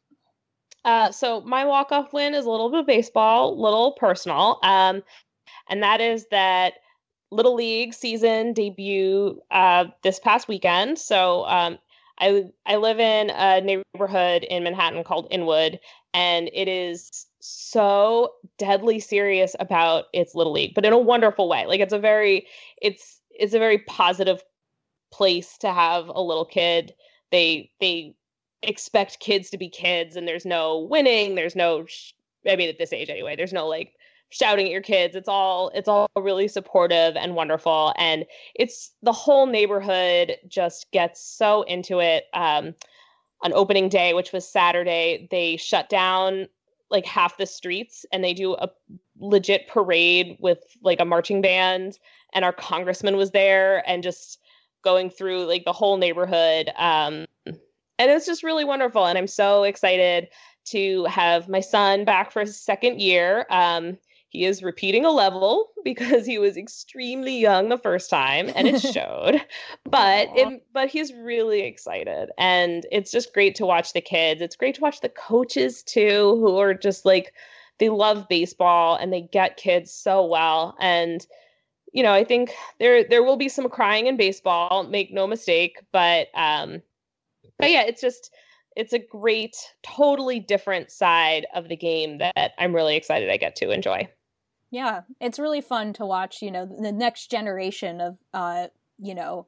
Uh, 0.83 1.11
so 1.11 1.41
my 1.41 1.65
walk 1.65 1.91
off 1.91 2.13
win 2.13 2.33
is 2.33 2.45
a 2.45 2.49
little 2.49 2.69
bit 2.69 2.81
of 2.81 2.87
baseball, 2.87 3.61
little 3.61 3.93
personal, 3.93 4.59
um, 4.63 5.03
and 5.69 5.83
that 5.83 6.01
is 6.01 6.25
that 6.31 6.73
Little 7.31 7.55
League 7.55 7.93
season 7.93 8.53
debut 8.53 9.41
uh, 9.51 9.85
this 10.03 10.19
past 10.19 10.47
weekend. 10.47 10.97
So 10.99 11.45
um, 11.45 11.77
I 12.19 12.45
I 12.65 12.77
live 12.77 12.99
in 12.99 13.29
a 13.29 13.61
neighborhood 13.61 14.43
in 14.43 14.63
Manhattan 14.63 15.03
called 15.03 15.27
Inwood, 15.31 15.79
and 16.13 16.49
it 16.53 16.67
is 16.67 17.25
so 17.39 18.33
deadly 18.57 18.99
serious 18.99 19.55
about 19.59 20.05
its 20.13 20.33
little 20.33 20.53
league, 20.53 20.73
but 20.73 20.85
in 20.85 20.93
a 20.93 20.97
wonderful 20.97 21.49
way. 21.49 21.65
Like 21.65 21.81
it's 21.81 21.93
a 21.93 21.99
very 21.99 22.47
it's 22.81 23.19
it's 23.31 23.53
a 23.53 23.59
very 23.59 23.79
positive 23.79 24.41
place 25.11 25.57
to 25.59 25.71
have 25.71 26.07
a 26.07 26.21
little 26.21 26.45
kid. 26.45 26.93
They 27.31 27.71
they 27.79 28.15
expect 28.61 29.19
kids 29.19 29.49
to 29.49 29.57
be 29.57 29.69
kids, 29.69 30.15
and 30.15 30.27
there's 30.27 30.45
no 30.45 30.79
winning. 30.79 31.35
There's 31.35 31.55
no 31.55 31.85
sh- 31.85 32.13
I 32.47 32.55
mean 32.55 32.69
at 32.69 32.77
this 32.77 32.93
age 32.93 33.09
anyway. 33.09 33.35
There's 33.35 33.53
no 33.53 33.67
like 33.67 33.93
shouting 34.35 34.65
at 34.65 34.71
your 34.71 34.81
kids. 34.81 35.15
It's 35.15 35.29
all 35.29 35.71
it's 35.73 35.87
all 35.87 36.09
really 36.17 36.47
supportive 36.47 37.15
and 37.15 37.35
wonderful, 37.35 37.93
and 37.97 38.25
it's 38.53 38.91
the 39.01 39.13
whole 39.13 39.45
neighborhood 39.45 40.37
just 40.47 40.91
gets 40.91 41.21
so 41.21 41.63
into 41.63 41.99
it. 41.99 42.25
Um, 42.33 42.75
on 43.41 43.53
opening 43.53 43.89
day, 43.89 44.13
which 44.13 44.31
was 44.31 44.47
Saturday, 44.47 45.27
they 45.29 45.55
shut 45.57 45.87
down 45.89 46.47
like 46.89 47.05
half 47.05 47.37
the 47.37 47.45
streets 47.45 48.05
and 48.11 48.23
they 48.23 48.33
do 48.33 48.53
a 48.55 48.69
legit 49.19 49.67
parade 49.67 50.37
with 50.39 50.59
like 50.81 50.99
a 50.99 51.05
marching 51.05 51.41
band. 51.41 51.99
And 52.33 52.45
our 52.45 52.53
congressman 52.53 53.17
was 53.17 53.31
there 53.31 53.87
and 53.87 54.03
just 54.03 54.39
going 54.83 55.09
through 55.09 55.45
like 55.45 55.65
the 55.65 55.73
whole 55.73 55.97
neighborhood. 55.97 56.71
Um 56.77 57.25
and 57.97 58.11
it's 58.11 58.25
just 58.25 58.43
really 58.43 58.65
wonderful. 58.65 59.05
And 59.05 59.17
i'm 59.17 59.27
so 59.27 59.63
excited 59.63 60.27
to 60.65 61.05
have 61.05 61.47
my 61.47 61.59
son 61.59 62.05
back 62.05 62.31
for 62.31 62.41
his 62.41 62.59
second 62.59 63.01
year. 63.01 63.45
Um 63.49 63.97
he 64.35 64.45
is 64.45 64.61
repeating 64.61 65.05
a 65.05 65.11
level 65.11 65.71
because 65.83 66.25
he 66.25 66.37
was 66.37 66.57
extremely 66.57 67.39
young 67.39 67.69
the 67.69 67.77
first 67.77 68.09
time 68.09 68.51
and 68.55 68.67
it 68.67 68.81
showed. 68.93 69.41
but 69.85 70.29
it, 70.35 70.63
but 70.73 70.89
he's 70.89 71.13
really 71.13 71.61
excited 71.61 72.29
and 72.37 72.85
it's 72.91 73.11
just 73.11 73.33
great 73.33 73.55
to 73.55 73.65
watch 73.65 73.93
the 73.93 74.01
kids. 74.01 74.41
It's 74.41 74.55
great 74.55 74.75
to 74.75 74.81
watch 74.81 75.01
the 75.01 75.09
coaches 75.09 75.83
too 75.83 76.37
who 76.39 76.57
are 76.57 76.73
just 76.73 77.05
like 77.05 77.33
they 77.77 77.89
love 77.89 78.27
baseball 78.27 78.95
and 78.95 79.11
they 79.11 79.21
get 79.21 79.57
kids 79.57 79.91
so 79.91 80.25
well 80.25 80.75
and 80.79 81.25
you 81.93 82.03
know, 82.03 82.11
I 82.11 82.25
think 82.25 82.51
there 82.77 83.05
there 83.05 83.23
will 83.23 83.37
be 83.37 83.47
some 83.47 83.69
crying 83.69 84.07
in 84.07 84.17
baseball, 84.17 84.83
make 84.83 85.13
no 85.13 85.27
mistake, 85.27 85.79
but 85.93 86.27
um 86.35 86.81
but 87.57 87.71
yeah, 87.71 87.83
it's 87.83 88.01
just 88.01 88.33
it's 88.75 88.91
a 88.91 88.99
great 88.99 89.55
totally 89.81 90.41
different 90.41 90.91
side 90.91 91.47
of 91.55 91.69
the 91.69 91.77
game 91.77 92.17
that 92.17 92.51
I'm 92.57 92.75
really 92.75 92.97
excited 92.97 93.29
I 93.29 93.37
get 93.37 93.55
to 93.57 93.71
enjoy. 93.71 94.09
Yeah, 94.75 95.03
it's 95.21 95.39
really 95.39 95.61
fun 95.61 95.93
to 95.93 96.05
watch, 96.05 96.41
you 96.41 96.51
know, 96.51 96.65
the 96.65 96.91
next 96.91 97.31
generation 97.31 98.01
of 98.01 98.17
uh, 98.33 98.67
you 98.97 99.15
know, 99.15 99.47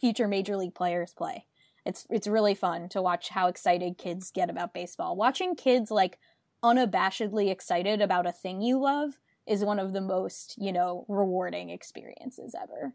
future 0.00 0.26
major 0.26 0.56
league 0.56 0.74
players 0.74 1.14
play. 1.14 1.46
It's 1.86 2.08
it's 2.10 2.26
really 2.26 2.56
fun 2.56 2.88
to 2.88 3.00
watch 3.00 3.28
how 3.28 3.46
excited 3.46 3.98
kids 3.98 4.32
get 4.32 4.50
about 4.50 4.74
baseball. 4.74 5.14
Watching 5.14 5.54
kids 5.54 5.92
like 5.92 6.18
unabashedly 6.60 7.52
excited 7.52 8.00
about 8.00 8.26
a 8.26 8.32
thing 8.32 8.62
you 8.62 8.80
love 8.80 9.20
is 9.46 9.64
one 9.64 9.78
of 9.78 9.92
the 9.92 10.00
most, 10.00 10.56
you 10.58 10.72
know, 10.72 11.04
rewarding 11.06 11.70
experiences 11.70 12.52
ever. 12.60 12.94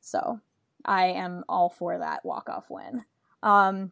So, 0.00 0.38
I 0.84 1.06
am 1.06 1.42
all 1.48 1.68
for 1.68 1.98
that 1.98 2.24
walk-off 2.24 2.70
win. 2.70 3.04
Um, 3.42 3.90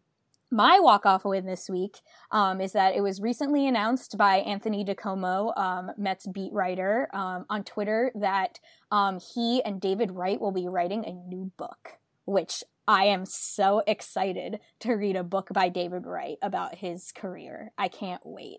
my 0.51 0.81
walk-off 0.81 1.25
win 1.25 1.47
this 1.47 1.69
week 1.69 1.99
um, 2.31 2.61
is 2.61 2.73
that 2.73 2.95
it 2.95 3.03
was 3.03 3.21
recently 3.21 3.67
announced 3.67 4.17
by 4.19 4.37
Anthony 4.39 4.85
DiComo, 4.85 5.57
um, 5.57 5.91
Mets 5.97 6.27
beat 6.27 6.53
writer, 6.53 7.09
um, 7.13 7.45
on 7.49 7.65
Twitter 7.65 8.13
that 8.17 8.59
um, 8.91 9.19
he 9.35 9.63
and 9.65 9.81
David 9.81 10.11
Wright 10.11 10.41
will 10.41 10.53
be 10.53 10.69
writing 10.69 11.05
a 11.05 11.13
new 11.13 11.53
book, 11.57 11.99
which 12.25 12.65
I 12.89 13.05
am 13.05 13.25
so 13.25 13.83
excited 13.87 14.59
to 14.81 14.95
read 14.95 15.17
a 15.17 15.23
book 15.23 15.49
by 15.53 15.69
David 15.69 16.07
Wright 16.07 16.39
about 16.43 16.75
his 16.75 17.13
career. 17.13 17.73
I 17.79 17.89
can't 17.89 18.23
wait 18.25 18.59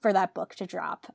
for 0.00 0.12
that 0.12 0.34
book 0.34 0.54
to 0.56 0.66
drop. 0.66 1.12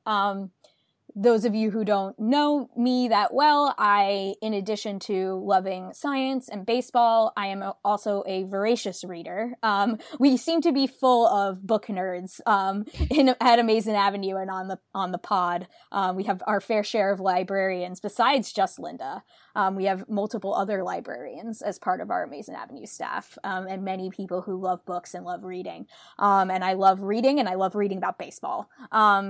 Those 1.20 1.44
of 1.44 1.52
you 1.52 1.72
who 1.72 1.84
don't 1.84 2.16
know 2.16 2.70
me 2.76 3.08
that 3.08 3.34
well, 3.34 3.74
I, 3.76 4.36
in 4.40 4.54
addition 4.54 5.00
to 5.00 5.42
loving 5.44 5.92
science 5.92 6.48
and 6.48 6.64
baseball, 6.64 7.32
I 7.36 7.48
am 7.48 7.72
also 7.84 8.22
a 8.24 8.44
voracious 8.44 9.02
reader. 9.02 9.54
Um, 9.64 9.98
we 10.20 10.36
seem 10.36 10.60
to 10.60 10.70
be 10.70 10.86
full 10.86 11.26
of 11.26 11.66
book 11.66 11.86
nerds 11.86 12.40
um, 12.46 12.84
in, 13.10 13.30
at 13.40 13.58
Amazin' 13.58 13.96
Avenue 13.96 14.36
and 14.36 14.48
on 14.48 14.68
the 14.68 14.78
on 14.94 15.10
the 15.10 15.18
pod. 15.18 15.66
Um, 15.90 16.14
we 16.14 16.22
have 16.22 16.40
our 16.46 16.60
fair 16.60 16.84
share 16.84 17.10
of 17.10 17.18
librarians, 17.18 17.98
besides 17.98 18.52
just 18.52 18.78
Linda. 18.78 19.24
Um, 19.58 19.74
we 19.74 19.86
have 19.86 20.08
multiple 20.08 20.54
other 20.54 20.84
librarians 20.84 21.62
as 21.62 21.80
part 21.80 22.00
of 22.00 22.12
our 22.12 22.24
Amazin' 22.24 22.54
Avenue 22.54 22.86
staff, 22.86 23.36
um, 23.42 23.66
and 23.66 23.82
many 23.82 24.08
people 24.08 24.40
who 24.40 24.56
love 24.56 24.84
books 24.86 25.14
and 25.14 25.24
love 25.24 25.42
reading. 25.42 25.88
Um, 26.20 26.48
and 26.48 26.64
I 26.64 26.74
love 26.74 27.02
reading, 27.02 27.40
and 27.40 27.48
I 27.48 27.56
love 27.56 27.74
reading 27.74 27.98
about 27.98 28.18
baseball. 28.18 28.70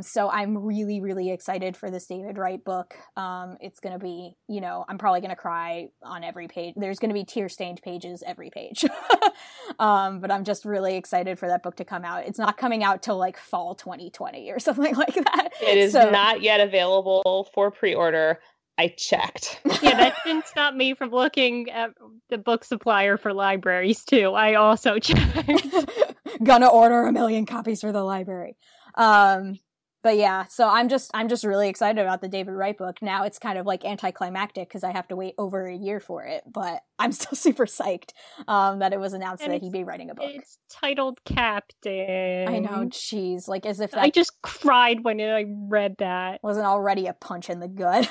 so 0.02 0.28
I'm 0.30 0.58
really, 0.58 1.00
really 1.00 1.30
excited 1.30 1.78
for 1.78 1.90
this 1.90 2.06
David 2.06 2.36
Wright 2.36 2.62
book. 2.62 2.94
Um, 3.16 3.56
it's 3.62 3.80
going 3.80 3.94
to 3.94 3.98
be, 3.98 4.36
you 4.48 4.60
know, 4.60 4.84
I'm 4.86 4.98
probably 4.98 5.20
going 5.20 5.30
to 5.30 5.36
cry 5.36 5.88
on 6.02 6.22
every 6.22 6.46
page. 6.46 6.74
There's 6.76 6.98
going 6.98 7.08
to 7.08 7.14
be 7.14 7.24
tear 7.24 7.48
stained 7.48 7.80
pages 7.80 8.22
every 8.26 8.50
page. 8.50 8.84
um, 9.78 10.20
but 10.20 10.30
I'm 10.30 10.44
just 10.44 10.66
really 10.66 10.96
excited 10.96 11.38
for 11.38 11.48
that 11.48 11.62
book 11.62 11.76
to 11.76 11.86
come 11.86 12.04
out. 12.04 12.26
It's 12.26 12.38
not 12.38 12.58
coming 12.58 12.84
out 12.84 13.02
till 13.02 13.16
like 13.16 13.38
fall 13.38 13.74
2020 13.74 14.50
or 14.50 14.58
something 14.58 14.94
like 14.94 15.14
that. 15.14 15.48
It 15.62 15.78
is 15.78 15.92
so, 15.92 16.10
not 16.10 16.42
yet 16.42 16.60
available 16.60 17.48
for 17.54 17.70
pre 17.70 17.94
order. 17.94 18.40
I 18.78 18.94
checked. 18.96 19.60
yeah, 19.82 19.96
that 19.96 20.14
didn't 20.24 20.46
stop 20.46 20.72
me 20.72 20.94
from 20.94 21.10
looking 21.10 21.68
at 21.70 21.90
the 22.30 22.38
book 22.38 22.64
supplier 22.64 23.16
for 23.16 23.32
libraries 23.32 24.04
too. 24.04 24.32
I 24.32 24.54
also 24.54 24.98
checked. 25.00 25.66
Gonna 26.44 26.68
order 26.68 27.02
a 27.02 27.12
million 27.12 27.44
copies 27.44 27.80
for 27.80 27.90
the 27.90 28.04
library. 28.04 28.56
Um, 28.94 29.58
but 30.04 30.16
yeah, 30.16 30.44
so 30.44 30.68
I'm 30.68 30.88
just 30.88 31.10
I'm 31.12 31.28
just 31.28 31.42
really 31.42 31.68
excited 31.68 32.00
about 32.00 32.20
the 32.20 32.28
David 32.28 32.52
Wright 32.52 32.78
book. 32.78 33.02
Now 33.02 33.24
it's 33.24 33.40
kind 33.40 33.58
of 33.58 33.66
like 33.66 33.84
anticlimactic 33.84 34.68
because 34.68 34.84
I 34.84 34.92
have 34.92 35.08
to 35.08 35.16
wait 35.16 35.34
over 35.38 35.66
a 35.66 35.74
year 35.74 35.98
for 35.98 36.24
it, 36.24 36.44
but 36.46 36.82
I'm 37.00 37.10
still 37.12 37.34
super 37.34 37.66
psyched 37.66 38.10
um, 38.46 38.78
that 38.78 38.92
it 38.92 39.00
was 39.00 39.12
announced 39.12 39.42
and 39.42 39.52
that 39.52 39.60
he'd 39.60 39.72
be 39.72 39.82
writing 39.82 40.10
a 40.10 40.14
book. 40.14 40.30
It's 40.32 40.58
titled 40.70 41.18
Captain. 41.24 42.46
I 42.48 42.60
know, 42.60 42.86
jeez, 42.86 43.48
like 43.48 43.66
as 43.66 43.80
if 43.80 43.90
that 43.90 44.00
I 44.00 44.10
just 44.10 44.40
cried 44.40 45.02
when 45.02 45.20
I 45.20 45.46
read 45.68 45.96
that. 45.98 46.40
Wasn't 46.44 46.66
already 46.66 47.06
a 47.06 47.12
punch 47.12 47.50
in 47.50 47.58
the 47.58 47.68
gut. 47.68 48.08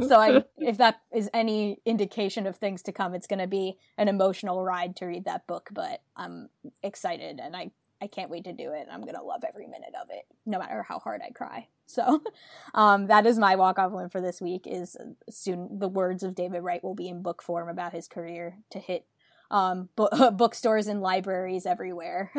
So 0.00 0.20
I, 0.20 0.44
if 0.58 0.78
that 0.78 1.00
is 1.12 1.30
any 1.32 1.80
indication 1.84 2.46
of 2.46 2.56
things 2.56 2.82
to 2.82 2.92
come, 2.92 3.14
it's 3.14 3.26
going 3.26 3.40
to 3.40 3.46
be 3.46 3.78
an 3.96 4.08
emotional 4.08 4.62
ride 4.62 4.96
to 4.96 5.06
read 5.06 5.24
that 5.24 5.46
book. 5.46 5.68
But 5.72 6.02
I'm 6.16 6.48
excited, 6.82 7.40
and 7.42 7.56
I 7.56 7.70
I 8.00 8.06
can't 8.06 8.30
wait 8.30 8.44
to 8.44 8.52
do 8.52 8.72
it. 8.72 8.82
And 8.82 8.90
I'm 8.90 9.04
gonna 9.04 9.22
love 9.22 9.42
every 9.46 9.66
minute 9.66 9.94
of 10.00 10.08
it, 10.10 10.26
no 10.44 10.58
matter 10.58 10.82
how 10.82 10.98
hard 10.98 11.22
I 11.24 11.30
cry. 11.30 11.68
So, 11.86 12.22
um, 12.74 13.06
that 13.06 13.26
is 13.26 13.38
my 13.38 13.56
walk 13.56 13.78
off 13.78 13.92
win 13.92 14.08
for 14.08 14.20
this 14.20 14.40
week. 14.40 14.66
Is 14.66 14.96
soon 15.30 15.78
the 15.78 15.88
words 15.88 16.22
of 16.22 16.34
David 16.34 16.60
Wright 16.60 16.82
will 16.82 16.94
be 16.94 17.08
in 17.08 17.22
book 17.22 17.42
form 17.42 17.68
about 17.68 17.92
his 17.92 18.08
career 18.08 18.58
to 18.70 18.78
hit 18.78 19.06
um, 19.50 19.88
bu- 19.96 20.30
bookstores 20.32 20.86
and 20.86 21.00
libraries 21.00 21.66
everywhere 21.66 22.32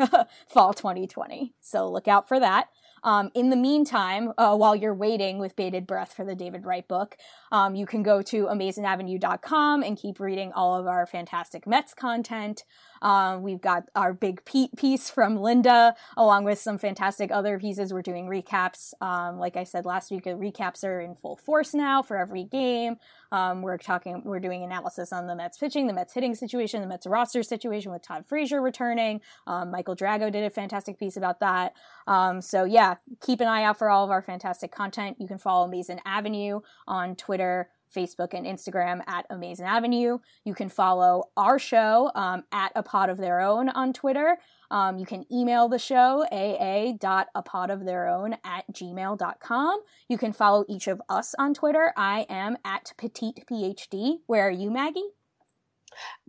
fall 0.48 0.74
2020. 0.74 1.54
So 1.60 1.90
look 1.90 2.08
out 2.08 2.28
for 2.28 2.38
that. 2.38 2.68
Um, 3.02 3.30
in 3.34 3.50
the 3.50 3.56
meantime, 3.56 4.32
uh, 4.38 4.56
while 4.56 4.74
you're 4.74 4.94
waiting 4.94 5.38
with 5.38 5.56
bated 5.56 5.86
breath 5.86 6.12
for 6.12 6.24
the 6.24 6.34
David 6.34 6.64
Wright 6.64 6.86
book, 6.86 7.16
um, 7.52 7.74
you 7.74 7.86
can 7.86 8.02
go 8.02 8.22
to 8.22 8.46
amazinavenue.com 8.46 9.82
and 9.82 9.96
keep 9.96 10.20
reading 10.20 10.52
all 10.52 10.78
of 10.78 10.86
our 10.86 11.06
fantastic 11.06 11.66
Mets 11.66 11.94
content. 11.94 12.64
Um, 13.02 13.42
we've 13.42 13.60
got 13.60 13.84
our 13.94 14.12
big 14.12 14.44
piece 14.44 15.10
from 15.10 15.36
Linda, 15.36 15.94
along 16.16 16.44
with 16.44 16.58
some 16.58 16.78
fantastic 16.78 17.30
other 17.30 17.58
pieces. 17.58 17.92
We're 17.92 18.02
doing 18.02 18.26
recaps. 18.26 18.92
Um, 19.00 19.38
like 19.38 19.56
I 19.56 19.64
said 19.64 19.84
last 19.84 20.10
week, 20.10 20.24
the 20.24 20.30
recaps 20.30 20.84
are 20.84 21.00
in 21.00 21.14
full 21.14 21.36
force 21.36 21.74
now 21.74 22.02
for 22.02 22.16
every 22.16 22.44
game. 22.44 22.96
Um, 23.30 23.62
we're 23.62 23.78
talking, 23.78 24.22
we're 24.24 24.40
doing 24.40 24.62
analysis 24.62 25.12
on 25.12 25.26
the 25.26 25.36
Mets 25.36 25.58
pitching, 25.58 25.86
the 25.86 25.92
Mets 25.92 26.14
hitting 26.14 26.34
situation, 26.34 26.80
the 26.80 26.86
Mets 26.86 27.06
roster 27.06 27.42
situation 27.42 27.92
with 27.92 28.02
Todd 28.02 28.24
Frazier 28.26 28.60
returning. 28.62 29.20
Um, 29.46 29.70
Michael 29.70 29.94
Drago 29.94 30.32
did 30.32 30.44
a 30.44 30.50
fantastic 30.50 30.98
piece 30.98 31.16
about 31.16 31.40
that. 31.40 31.74
Um, 32.06 32.40
so 32.40 32.64
yeah, 32.64 32.96
keep 33.20 33.40
an 33.40 33.46
eye 33.46 33.64
out 33.64 33.78
for 33.78 33.90
all 33.90 34.04
of 34.04 34.10
our 34.10 34.22
fantastic 34.22 34.72
content. 34.72 35.18
You 35.20 35.28
can 35.28 35.38
follow 35.38 35.66
Amazin' 35.68 36.00
Avenue 36.06 36.60
on 36.86 37.16
Twitter 37.16 37.68
Facebook 37.90 38.34
and 38.34 38.46
Instagram 38.46 39.02
at 39.06 39.26
Amazin' 39.30 39.66
Avenue. 39.66 40.18
You 40.44 40.54
can 40.54 40.68
follow 40.68 41.30
our 41.36 41.58
show 41.58 42.10
um, 42.14 42.44
at 42.52 42.70
A 42.74 42.82
Pod 42.82 43.08
of 43.10 43.18
Their 43.18 43.40
Own 43.40 43.68
on 43.68 43.92
Twitter. 43.92 44.38
Um, 44.70 44.98
you 44.98 45.06
can 45.06 45.24
email 45.32 45.68
the 45.68 45.78
show, 45.78 46.26
aa.apodoftheirown 46.30 48.36
at 48.44 48.64
gmail.com. 48.72 49.80
You 50.08 50.18
can 50.18 50.32
follow 50.32 50.64
each 50.68 50.86
of 50.88 51.00
us 51.08 51.34
on 51.38 51.54
Twitter. 51.54 51.94
I 51.96 52.26
am 52.28 52.58
at 52.64 52.92
Petite 52.98 53.44
PhD. 53.50 54.18
Where 54.26 54.46
are 54.46 54.50
you, 54.50 54.70
Maggie? 54.70 55.08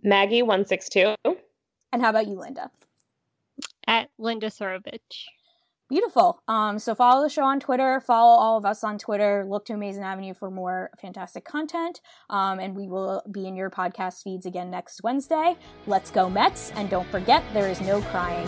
Maggie162. 0.04 1.16
And 1.92 2.02
how 2.02 2.10
about 2.10 2.28
you, 2.28 2.34
Linda? 2.34 2.70
At 3.86 4.10
Linda 4.18 4.48
Surovich. 4.48 5.26
Beautiful. 5.90 6.40
Um, 6.46 6.78
so 6.78 6.94
follow 6.94 7.22
the 7.24 7.28
show 7.28 7.42
on 7.42 7.58
Twitter. 7.58 8.00
Follow 8.00 8.38
all 8.38 8.56
of 8.56 8.64
us 8.64 8.84
on 8.84 8.96
Twitter. 8.96 9.44
Look 9.46 9.64
to 9.64 9.72
Amazin' 9.72 10.04
Avenue 10.04 10.34
for 10.34 10.48
more 10.48 10.90
fantastic 11.02 11.44
content. 11.44 12.00
Um, 12.30 12.60
and 12.60 12.76
we 12.76 12.88
will 12.88 13.22
be 13.30 13.48
in 13.48 13.56
your 13.56 13.70
podcast 13.70 14.22
feeds 14.22 14.46
again 14.46 14.70
next 14.70 15.02
Wednesday. 15.02 15.56
Let's 15.88 16.12
go 16.12 16.30
Mets. 16.30 16.70
And 16.76 16.88
don't 16.88 17.08
forget, 17.08 17.42
there 17.52 17.68
is 17.68 17.80
no 17.80 18.00
crying 18.02 18.46